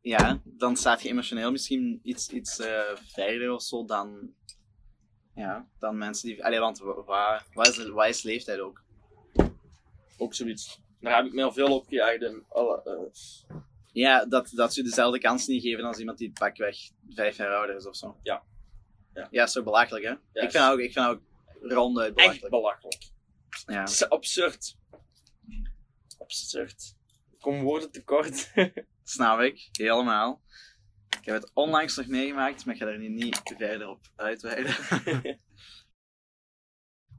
ja, 0.00 0.42
dan 0.44 0.76
staat 0.76 1.02
je 1.02 1.08
emotioneel 1.08 1.50
misschien 1.50 2.00
iets, 2.02 2.28
iets 2.28 2.58
eh, 2.58 2.96
verder 2.96 3.50
of 3.52 3.62
zo 3.62 3.84
dan, 3.84 4.34
ja, 5.34 5.68
dan 5.78 5.98
mensen 5.98 6.28
die, 6.28 6.44
allee, 6.44 6.58
want 6.58 6.78
wa- 6.78 7.04
wa- 7.04 7.42
wat 7.54 8.06
is, 8.08 8.22
leeftijd 8.22 8.60
ook? 8.60 8.82
Ook 10.18 10.34
zoiets. 10.34 10.80
Daar 11.00 11.16
heb 11.16 11.26
ik 11.26 11.32
me 11.32 11.42
al 11.42 11.52
veel 11.52 11.74
op 11.76 11.86
gejaagd. 11.86 12.22
En 12.22 12.44
alle, 12.48 12.82
eh, 12.82 13.60
Ja, 13.92 14.24
dat, 14.24 14.50
dat 14.54 14.74
ze 14.74 14.82
dezelfde 14.82 15.18
kans 15.18 15.46
niet 15.46 15.62
geven 15.62 15.84
als 15.84 15.98
iemand 15.98 16.18
die 16.18 16.32
pakweg 16.32 16.76
vijf 17.08 17.36
jaar 17.36 17.54
ouder 17.54 17.76
is 17.76 17.86
of 17.86 17.96
zo. 17.96 18.16
Ja. 18.22 18.42
Ja. 19.14 19.28
Ja, 19.30 19.44
toch 19.44 19.64
belachelijk, 19.64 20.04
hè? 20.04 20.12
Ik 20.42 20.50
vind 20.50 20.64
ook, 20.64 20.78
ik 20.78 20.92
vind 20.92 21.06
ook 21.06 21.20
ronduit 21.60 22.14
echt 22.16 22.24
belachelijk. 22.40 22.50
belachelijk. 22.50 23.10
Ja. 23.66 23.80
Het 23.80 23.88
is 23.90 24.08
absurd. 24.08 24.76
Absurd. 26.18 26.96
Ik 27.32 27.38
kom 27.40 27.62
woorden 27.62 27.90
tekort. 27.90 28.52
Snap 29.04 29.40
ik, 29.40 29.68
helemaal. 29.72 30.40
Ik 31.18 31.24
heb 31.28 31.34
het 31.34 31.50
onlangs 31.54 31.96
nog 31.96 32.06
meegemaakt, 32.06 32.64
maar 32.64 32.74
ik 32.74 32.80
ga 32.80 32.86
er 32.86 32.98
nu 32.98 33.08
niet 33.08 33.40
verder 33.44 33.88
op 33.88 34.00
uitweiden. 34.16 34.74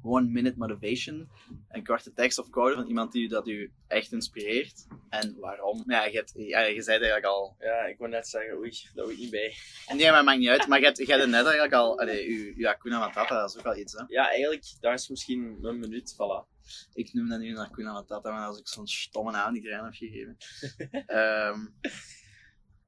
One 0.03 0.27
Minute 0.27 0.57
Motivation. 0.57 1.29
Een 1.69 1.83
korte 1.83 2.13
tekst 2.13 2.37
of 2.37 2.49
code 2.49 2.75
van 2.75 2.87
iemand 2.87 3.11
die 3.11 3.29
dat 3.29 3.47
u 3.47 3.71
echt 3.87 4.11
inspireert. 4.11 4.87
En 5.09 5.35
waarom? 5.39 5.83
Ja, 5.87 6.05
je, 6.05 6.15
hebt, 6.15 6.33
ja, 6.35 6.59
je 6.59 6.81
zei 6.81 6.97
het 6.97 7.05
eigenlijk 7.05 7.25
al. 7.25 7.55
ja, 7.59 7.85
ik 7.85 7.97
wou 7.97 8.09
net 8.09 8.27
zeggen, 8.27 8.57
oei, 8.57 8.71
dat 8.93 9.05
weet 9.05 9.15
ik 9.15 9.21
niet 9.21 9.31
bij. 9.31 9.55
En 9.87 9.97
nee, 9.97 10.11
maar 10.11 10.23
maakt 10.23 10.39
niet 10.39 10.49
uit. 10.49 10.67
Maar 10.67 10.79
je 10.79 10.85
hebt, 10.85 10.97
je 10.97 11.05
hebt 11.05 11.21
het 11.21 11.29
net 11.29 11.43
eigenlijk 11.43 11.73
al. 11.73 11.99
Allee, 11.99 12.27
uw, 12.27 12.53
uw 12.55 12.65
Hakuna 12.65 12.99
Matata, 12.99 13.39
dat 13.39 13.49
is 13.49 13.57
ook 13.57 13.63
wel 13.63 13.77
iets, 13.77 13.93
hè? 13.93 14.03
Ja, 14.07 14.29
eigenlijk, 14.29 14.65
daar 14.79 14.93
is 14.93 15.09
misschien 15.09 15.57
een 15.61 15.79
minuut, 15.79 16.13
voilà. 16.13 16.51
Ik 16.93 17.13
noem 17.13 17.29
dat 17.29 17.39
nu 17.39 17.49
een 17.49 17.57
Hakuna 17.57 17.93
Matata, 17.93 18.31
maar 18.31 18.47
als 18.47 18.59
ik 18.59 18.67
zo'n 18.67 18.87
stomme 18.87 19.31
naam 19.31 19.53
niet 19.53 19.65
erin 19.65 19.83
heb 19.83 19.93
gegeven. 19.93 20.37
Ehm, 21.05 21.59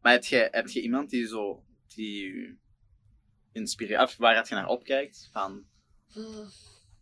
maar 0.06 0.14
heb 0.14 0.24
je, 0.26 0.48
heb 0.52 0.68
je 0.68 0.82
iemand 0.82 1.10
die 1.10 1.28
zo, 1.28 1.64
die 1.96 2.24
u 2.26 2.60
inspireert, 3.52 4.02
of 4.02 4.18
waar 4.18 4.36
dat 4.36 4.48
je 4.50 4.56
naar 4.56 4.68
opkijkt? 4.68 5.30
Van, 5.32 5.66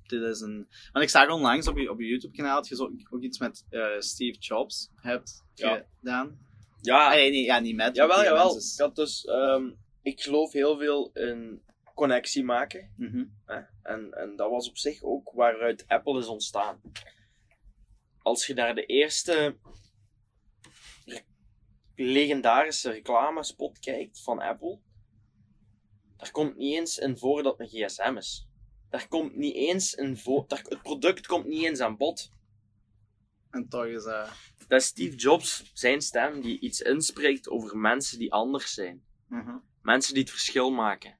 dit 0.08 0.22
is 0.22 0.39
een... 0.41 0.68
Want 0.91 1.06
ik 1.06 1.10
zag 1.12 1.30
onlangs 1.30 1.68
op 1.68 1.78
je, 1.78 1.89
op 1.91 1.99
je 1.99 2.08
YouTube 2.08 2.36
kanaal 2.36 2.56
dat 2.56 2.68
je 2.68 2.76
zo, 2.76 2.91
ook 3.10 3.22
iets 3.22 3.39
met 3.39 3.66
eh, 3.70 3.99
Steve 3.99 4.39
Jobs 4.39 4.89
hebt 4.95 5.43
Ja. 5.54 5.86
gedaan. 5.99 6.39
Ja, 6.82 7.06
Ah, 7.08 7.14
nee, 7.14 7.30
nee, 7.32 7.43
ja, 7.43 7.60
niet 7.60 7.76
met. 7.76 7.95
jawel, 7.95 8.24
jawel. 8.24 8.58
Ik 8.58 8.64
had 8.80 8.95
dus, 8.95 9.26
ehm, 9.26 9.72
ik 10.01 10.22
geloof 10.22 10.51
heel 10.51 10.78
veel 10.78 11.12
in 11.14 11.62
connectie 11.95 12.43
maken. 12.43 12.93
Hè? 13.45 13.62
En, 13.84 14.12
en 14.12 14.36
dat 14.36 14.49
was 14.49 14.70
op 14.70 14.78
zich 14.78 15.04
ook 15.04 15.32
waaruit 15.34 15.88
Apple 15.88 16.20
is 16.20 16.28
ontstaan. 16.28 16.82
Als 18.22 18.47
je 18.47 18.54
naar 18.54 18.76
de 18.76 18.86
eerste 18.86 19.58
legendarische 21.96 22.91
reclamespot 22.91 23.80
kijkt 23.80 24.22
van 24.22 24.39
Apple, 24.41 24.80
daar 26.18 26.32
komt 26.32 26.56
niet 26.56 26.74
eens 26.74 26.98
in 26.98 27.18
voor 27.18 27.44
dat 27.44 27.58
het 27.58 27.74
een 27.74 27.88
gsm 27.88 28.18
is. 28.18 28.48
Daar 28.89 29.08
komt 29.08 29.36
niet 29.36 29.56
eens 29.56 29.94
in 29.94 30.18
voor, 30.18 30.48
daar, 30.48 30.62
het 30.68 30.82
product 30.82 31.28
komt 31.28 31.46
niet 31.46 31.64
eens 31.64 31.80
aan 31.80 31.98
bod. 31.98 32.32
En 33.50 33.70
toch 33.70 33.86
is 33.86 34.04
Dat 34.04 34.82
is 34.82 34.86
Steve 34.86 35.16
Jobs, 35.16 35.72
zijn 35.74 36.02
stem, 36.02 36.41
die 36.41 36.60
iets 36.60 36.82
inspreekt 36.82 37.50
over 37.50 37.78
mensen 37.78 38.20
die 38.20 38.34
anders 38.34 38.74
zijn. 38.74 39.04
mhm. 39.28 39.58
Mensen 39.82 40.14
die 40.14 40.24
het 40.24 40.32
verschil 40.32 40.72
maken. 40.72 41.18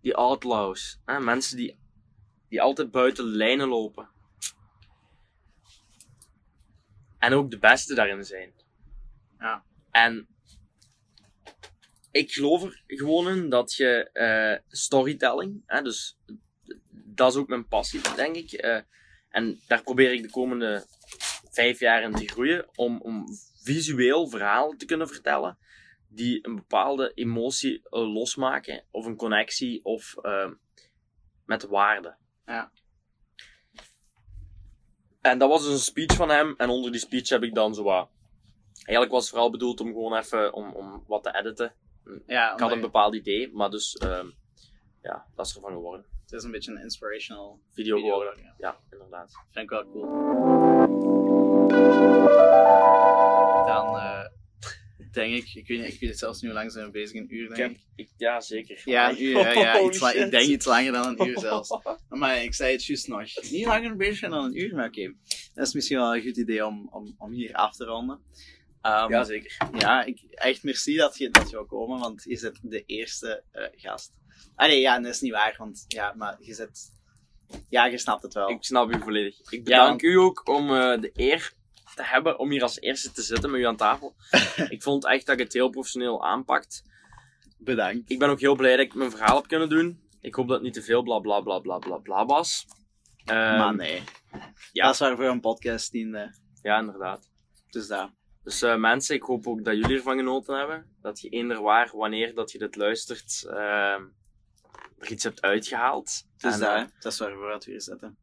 Die 0.00 0.14
outlaws. 0.16 1.00
Hè? 1.04 1.20
Mensen 1.20 1.56
die, 1.56 1.78
die 2.48 2.62
altijd 2.62 2.90
buiten 2.90 3.24
lijnen 3.24 3.68
lopen. 3.68 4.08
En 7.18 7.32
ook 7.32 7.50
de 7.50 7.58
beste 7.58 7.94
daarin 7.94 8.24
zijn. 8.24 8.52
Ja. 9.38 9.64
En 9.90 10.28
ik 12.10 12.32
geloof 12.32 12.62
er 12.62 12.82
gewoon 12.86 13.28
in 13.28 13.48
dat 13.48 13.74
je 13.74 14.10
eh, 14.12 14.62
storytelling, 14.68 15.62
hè, 15.66 15.82
dus 15.82 16.18
dat 16.90 17.32
is 17.32 17.38
ook 17.38 17.48
mijn 17.48 17.68
passie, 17.68 18.00
denk 18.16 18.36
ik. 18.36 18.52
eh, 18.52 18.80
en 19.28 19.60
daar 19.66 19.82
probeer 19.82 20.12
ik 20.12 20.22
de 20.22 20.30
komende 20.30 20.86
vijf 21.50 21.80
jaar 21.80 22.02
in 22.02 22.12
te 22.12 22.28
groeien 22.28 22.68
om, 22.74 23.00
om 23.00 23.26
visueel 23.62 24.28
verhalen 24.28 24.78
te 24.78 24.84
kunnen 24.84 25.08
vertellen 25.08 25.58
die 26.08 26.46
een 26.46 26.54
bepaalde 26.54 27.12
emotie 27.14 27.80
eh, 27.82 28.12
losmaken, 28.12 28.84
of 28.90 29.06
een 29.06 29.16
connectie, 29.16 29.84
of 29.84 30.14
met 31.44 31.66
waarde. 31.66 32.16
Ja. 32.46 32.72
En 35.20 35.38
dat 35.38 35.48
was 35.48 35.62
dus 35.62 35.72
een 35.72 35.78
speech 35.78 36.16
van 36.16 36.28
hem, 36.28 36.54
en 36.56 36.68
onder 36.68 36.90
die 36.90 37.00
speech 37.00 37.28
heb 37.28 37.42
ik 37.42 37.54
dan 37.54 37.74
zo 37.74 37.82
wat. 37.82 38.10
Eigenlijk 38.90 39.10
was 39.10 39.22
het 39.22 39.30
vooral 39.30 39.50
bedoeld 39.50 39.80
om 39.80 39.86
gewoon 39.86 40.16
even 40.16 40.52
om, 40.52 40.72
om 40.72 41.04
wat 41.06 41.22
te 41.22 41.34
editen. 41.38 41.74
ja, 42.26 42.52
Ik 42.52 42.60
had 42.60 42.72
een 42.72 42.80
bepaald 42.80 43.14
idee, 43.14 43.50
maar 43.52 43.70
dus 43.70 43.96
ehm, 43.96 44.26
ja, 45.02 45.26
dat 45.34 45.46
is 45.46 45.54
ervan 45.54 45.72
geworden. 45.72 46.06
het 46.22 46.32
is 46.32 46.44
een 46.44 46.50
beetje 46.50 46.72
een 46.72 46.82
inspirational 46.82 47.60
Video, 47.72 47.96
video. 47.96 48.10
geworden. 48.10 48.42
ja. 48.42 48.54
Ja, 48.58 48.78
inderdaad. 48.90 49.32
Vind 49.50 49.64
ik 49.64 49.70
wel 49.70 49.90
cool. 49.90 50.06
Dan 53.66 53.96
eh, 53.96 54.24
denk 55.12 55.34
ik, 55.34 55.54
ik 55.54 55.66
weet, 55.66 55.78
niet, 55.80 55.92
ik 55.92 56.00
weet 56.00 56.10
het 56.10 56.18
zelfs 56.18 56.40
niet 56.40 56.50
hoe 56.50 56.60
lang 56.60 56.72
zijn 56.72 56.84
we 56.84 56.90
bezig, 56.90 57.20
een 57.20 57.34
uur 57.34 57.54
denk 57.54 57.70
ik. 57.70 57.80
ik, 57.96 58.10
ja, 58.16 58.40
zeker. 58.40 58.82
Ja, 58.84 59.10
een 59.10 59.22
uur, 59.22 59.58
ja, 59.58 59.80
iets 59.80 60.12
ik 60.12 60.30
denk 60.30 60.48
iets 60.48 60.66
langer 60.66 60.92
dan 60.92 61.06
een 61.06 61.28
uur 61.28 61.38
zelfs. 61.38 61.78
Maar 62.08 62.42
ik 62.42 62.54
zei 62.54 62.72
het 62.72 62.84
juist 62.84 63.08
nog. 63.08 63.22
Niet 63.50 63.66
langer 63.66 63.96
bezig 63.96 64.30
dan 64.30 64.44
een 64.44 64.58
uur, 64.58 64.74
maar 64.74 64.86
oké. 64.86 65.14
Dat 65.54 65.66
is 65.66 65.74
misschien 65.74 65.98
wel 65.98 66.14
een 66.16 66.22
goed 66.22 66.36
idee 66.36 66.66
om, 66.66 66.88
om, 66.92 67.14
om 67.18 67.32
hier 67.32 67.54
af 67.54 67.76
te 67.76 67.84
ronden. 67.84 68.20
Ehm, 68.80 69.10
Ja, 69.10 69.24
zeker. 69.24 69.56
ja, 69.78 70.02
ik, 70.04 70.20
echt 70.30 70.62
merci 70.62 70.96
dat 70.96 71.18
je, 71.18 71.30
dat 71.30 71.50
je 71.50 71.56
wil 71.56 71.66
komen, 71.66 71.98
want 71.98 72.22
je 72.24 72.36
zit 72.36 72.58
de 72.62 72.84
eerste 72.84 73.42
eh, 73.52 73.64
gast. 73.76 74.12
Ah 74.54 74.68
nee, 74.68 74.80
ja, 74.80 75.00
dat 75.00 75.12
is 75.14 75.20
niet 75.20 75.32
waar, 75.32 75.54
want 75.58 75.84
ja, 75.88 76.12
maar 76.16 76.36
je 76.40 76.54
zit... 76.54 76.98
Ja, 77.68 77.86
je 77.86 77.98
snapt 77.98 78.22
het 78.22 78.34
wel. 78.34 78.48
Ik 78.50 78.64
snap 78.64 78.94
u 78.94 79.00
volledig. 79.00 79.38
Ik 79.40 79.50
Ja, 79.50 79.62
bedank 79.62 79.88
want- 79.88 80.02
u 80.02 80.14
ook 80.18 80.48
om 80.48 80.74
eh, 80.74 81.00
de 81.00 81.10
eer 81.14 81.52
te 81.94 82.02
hebben 82.04 82.38
om 82.38 82.50
hier 82.50 82.62
als 82.62 82.80
eerste 82.80 83.12
te 83.12 83.22
zitten 83.22 83.50
met 83.50 83.60
u 83.60 83.64
aan 83.64 83.76
tafel. 83.76 84.14
ik 84.68 84.82
vond 84.82 85.06
echt 85.06 85.26
dat 85.26 85.38
ik 85.38 85.44
het 85.44 85.52
heel 85.52 85.70
professioneel 85.70 86.24
aanpakt. 86.24 86.82
Bedankt. 87.58 88.10
Ik 88.10 88.18
ben 88.18 88.28
ook 88.28 88.40
heel 88.40 88.56
blij 88.56 88.76
dat 88.76 88.86
ik 88.86 88.94
mijn 88.94 89.10
verhaal 89.10 89.36
heb 89.36 89.46
kunnen 89.48 89.68
doen. 89.68 90.00
Ik 90.20 90.34
hoop 90.34 90.46
dat 90.46 90.54
het 90.56 90.64
niet 90.64 90.74
te 90.74 90.82
veel 90.82 91.02
bla 91.02 91.18
bla 91.18 91.40
bla 91.40 91.58
bla 91.58 91.78
bla 91.78 91.96
bla 91.96 92.26
was. 92.26 92.66
Ehm, 93.24 93.58
maar 93.58 93.74
nee. 93.74 94.02
ja. 94.72 94.84
Dat 94.84 94.92
is 94.94 95.00
waarvoor 95.00 95.24
een 95.24 95.40
podcast 95.40 95.92
diende. 95.92 96.34
Ja, 96.62 96.78
inderdaad. 96.78 97.28
Dus 97.70 97.86
dat. 97.86 98.10
Dus 98.42 98.62
uh, 98.62 98.76
mensen, 98.76 99.14
ik 99.14 99.22
hoop 99.22 99.46
ook 99.46 99.64
dat 99.64 99.76
jullie 99.76 99.96
ervan 99.96 100.16
genoten 100.16 100.58
hebben. 100.58 100.86
Dat 101.02 101.20
je 101.20 101.28
eender 101.28 101.62
waar, 101.62 101.90
wanneer 101.92 102.34
dat 102.34 102.52
je 102.52 102.58
dit 102.58 102.76
luistert, 102.76 103.44
uh, 103.46 103.52
er 104.98 105.10
iets 105.10 105.24
hebt 105.24 105.42
uitgehaald. 105.42 106.26
Dus 106.36 106.54
en, 106.54 106.60
dat, 106.60 106.90
dat 107.00 107.12
is 107.12 107.18
waar 107.18 107.40
we 107.40 107.58
hier 107.64 107.80
zitten. 107.80 108.16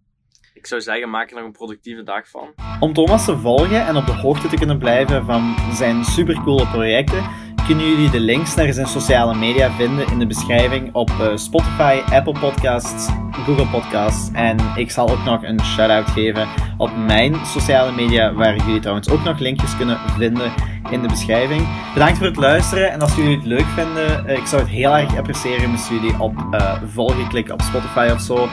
Ik 0.53 0.67
zou 0.67 0.81
zeggen, 0.81 1.09
maak 1.09 1.29
er 1.29 1.35
nog 1.35 1.45
een 1.45 1.51
productieve 1.51 2.03
dag 2.03 2.29
van. 2.29 2.53
Om 2.79 2.93
Thomas 2.93 3.25
te 3.25 3.37
volgen 3.37 3.85
en 3.85 3.95
op 3.95 4.05
de 4.05 4.11
hoogte 4.13 4.47
te 4.47 4.55
kunnen 4.55 4.79
blijven 4.79 5.25
van 5.25 5.55
zijn 5.73 6.05
supercoole 6.05 6.67
projecten, 6.67 7.29
kunnen 7.67 7.89
jullie 7.89 8.09
de 8.09 8.19
links 8.19 8.55
naar 8.55 8.73
zijn 8.73 8.87
sociale 8.87 9.35
media 9.35 9.71
vinden 9.71 10.07
in 10.07 10.19
de 10.19 10.27
beschrijving 10.27 10.89
op 10.93 11.09
uh, 11.09 11.35
Spotify, 11.35 12.01
Apple 12.11 12.39
Podcasts, 12.39 13.09
Google 13.31 13.67
Podcasts. 13.67 14.29
En 14.33 14.57
ik 14.75 14.91
zal 14.91 15.09
ook 15.09 15.23
nog 15.23 15.43
een 15.43 15.61
shout-out 15.63 16.07
geven 16.07 16.47
op 16.77 16.97
mijn 16.97 17.35
sociale 17.45 17.91
media, 17.91 18.33
waar 18.33 18.55
jullie 18.55 18.79
trouwens 18.79 19.09
ook 19.09 19.23
nog 19.23 19.39
linkjes 19.39 19.77
kunnen 19.77 19.99
vinden 20.17 20.51
in 20.89 21.01
de 21.01 21.07
beschrijving. 21.07 21.67
Bedankt 21.93 22.17
voor 22.17 22.25
het 22.27 22.35
luisteren 22.35 22.91
en 22.91 23.01
als 23.01 23.15
jullie 23.15 23.35
het 23.35 23.45
leuk 23.45 23.65
vinden, 23.75 24.25
uh, 24.25 24.37
ik 24.37 24.45
zou 24.45 24.61
het 24.61 24.71
heel 24.71 24.97
erg 24.97 25.17
appreciëren 25.17 25.69
moesten 25.69 25.95
jullie 25.95 26.19
op 26.19 26.33
uh, 26.51 26.73
volgen 26.93 27.27
klikken 27.27 27.53
op 27.53 27.61
Spotify 27.61 28.09
of 28.13 28.21
zo. 28.21 28.47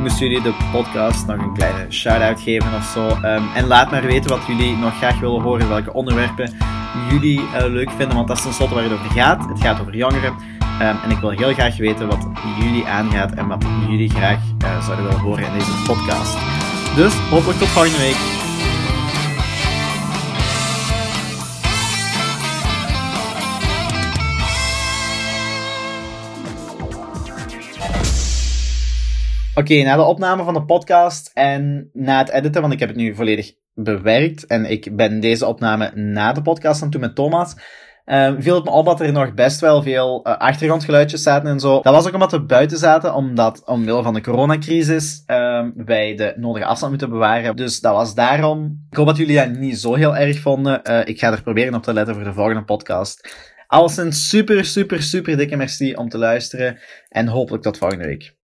Moesten 0.00 0.26
jullie 0.26 0.42
de 0.42 0.54
podcast 0.72 1.26
nog 1.26 1.38
een 1.38 1.54
kleine 1.54 1.86
shout-out 1.90 2.40
geven 2.40 2.74
of 2.74 2.84
zo. 2.84 3.08
Um, 3.08 3.44
en 3.54 3.66
laat 3.66 3.90
maar 3.90 4.02
weten 4.02 4.30
wat 4.30 4.46
jullie 4.46 4.76
nog 4.76 4.96
graag 4.96 5.20
willen 5.20 5.42
horen, 5.42 5.68
welke 5.68 5.92
onderwerpen 5.92 6.52
jullie 7.10 7.40
uh, 7.40 7.64
leuk 7.66 7.90
vinden, 7.90 8.16
want 8.16 8.28
dat 8.28 8.36
is 8.36 8.42
tenslotte 8.42 8.74
waar 8.74 8.84
het 8.84 8.92
over 8.92 9.10
gaat. 9.10 9.48
Het 9.48 9.60
gaat 9.60 9.80
over 9.80 9.96
jongeren. 9.96 10.32
Um, 10.82 10.96
en 11.04 11.10
ik 11.10 11.18
wil 11.18 11.30
heel 11.30 11.52
graag 11.52 11.76
weten 11.76 12.06
wat 12.06 12.26
jullie 12.60 12.86
aangaat 12.86 13.32
en 13.32 13.46
wat 13.46 13.64
jullie 13.88 14.10
graag 14.10 14.38
zouden 14.84 15.04
willen 15.04 15.20
horen 15.20 15.44
in 15.44 15.52
deze 15.52 15.82
podcast. 15.86 16.36
Dus 16.96 17.14
hopelijk 17.30 17.58
tot 17.58 17.68
volgende 17.68 17.98
week. 17.98 18.37
Oké, 29.58 29.82
na 29.82 29.96
de 29.96 30.02
opname 30.02 30.44
van 30.44 30.54
de 30.54 30.64
podcast 30.64 31.30
en 31.34 31.90
na 31.92 32.18
het 32.18 32.30
editen, 32.30 32.60
want 32.60 32.72
ik 32.72 32.78
heb 32.78 32.88
het 32.88 32.98
nu 32.98 33.14
volledig 33.14 33.52
bewerkt 33.74 34.46
en 34.46 34.70
ik 34.70 34.96
ben 34.96 35.20
deze 35.20 35.46
opname 35.46 35.90
na 35.94 36.32
de 36.32 36.42
podcast 36.42 36.82
aan 36.82 36.90
toe 36.90 37.00
met 37.00 37.14
Thomas, 37.14 37.54
uh, 38.06 38.32
viel 38.38 38.54
het 38.54 38.64
me 38.64 38.70
op 38.70 38.84
dat 38.84 39.00
er 39.00 39.12
nog 39.12 39.34
best 39.34 39.60
wel 39.60 39.82
veel 39.82 40.26
uh, 40.26 40.36
achtergrondgeluidjes 40.36 41.22
zaten 41.22 41.50
en 41.50 41.60
zo. 41.60 41.80
Dat 41.80 41.94
was 41.94 42.06
ook 42.06 42.12
omdat 42.12 42.30
we 42.30 42.44
buiten 42.44 42.78
zaten, 42.78 43.14
omdat 43.14 43.64
omwille 43.66 44.02
van 44.02 44.14
de 44.14 44.20
coronacrisis 44.20 45.22
uh, 45.26 45.66
wij 45.74 46.14
de 46.14 46.34
nodige 46.36 46.66
afstand 46.66 46.90
moeten 46.90 47.10
bewaren. 47.10 47.56
Dus 47.56 47.80
dat 47.80 47.94
was 47.94 48.14
daarom. 48.14 48.86
Ik 48.90 48.96
hoop 48.96 49.06
dat 49.06 49.16
jullie 49.16 49.36
dat 49.36 49.50
niet 49.50 49.78
zo 49.78 49.94
heel 49.94 50.16
erg 50.16 50.40
vonden. 50.40 50.80
Uh, 50.90 51.00
ik 51.04 51.18
ga 51.18 51.32
er 51.32 51.42
proberen 51.42 51.74
op 51.74 51.82
te 51.82 51.92
letten 51.92 52.14
voor 52.14 52.24
de 52.24 52.32
volgende 52.32 52.64
podcast. 52.64 53.36
Alles 53.66 53.96
een 53.96 54.12
super, 54.12 54.64
super, 54.64 55.02
super 55.02 55.36
dikke 55.36 55.56
merci 55.56 55.94
om 55.94 56.08
te 56.08 56.18
luisteren 56.18 56.78
en 57.08 57.26
hopelijk 57.26 57.62
tot 57.62 57.78
volgende 57.78 58.06
week. 58.06 58.37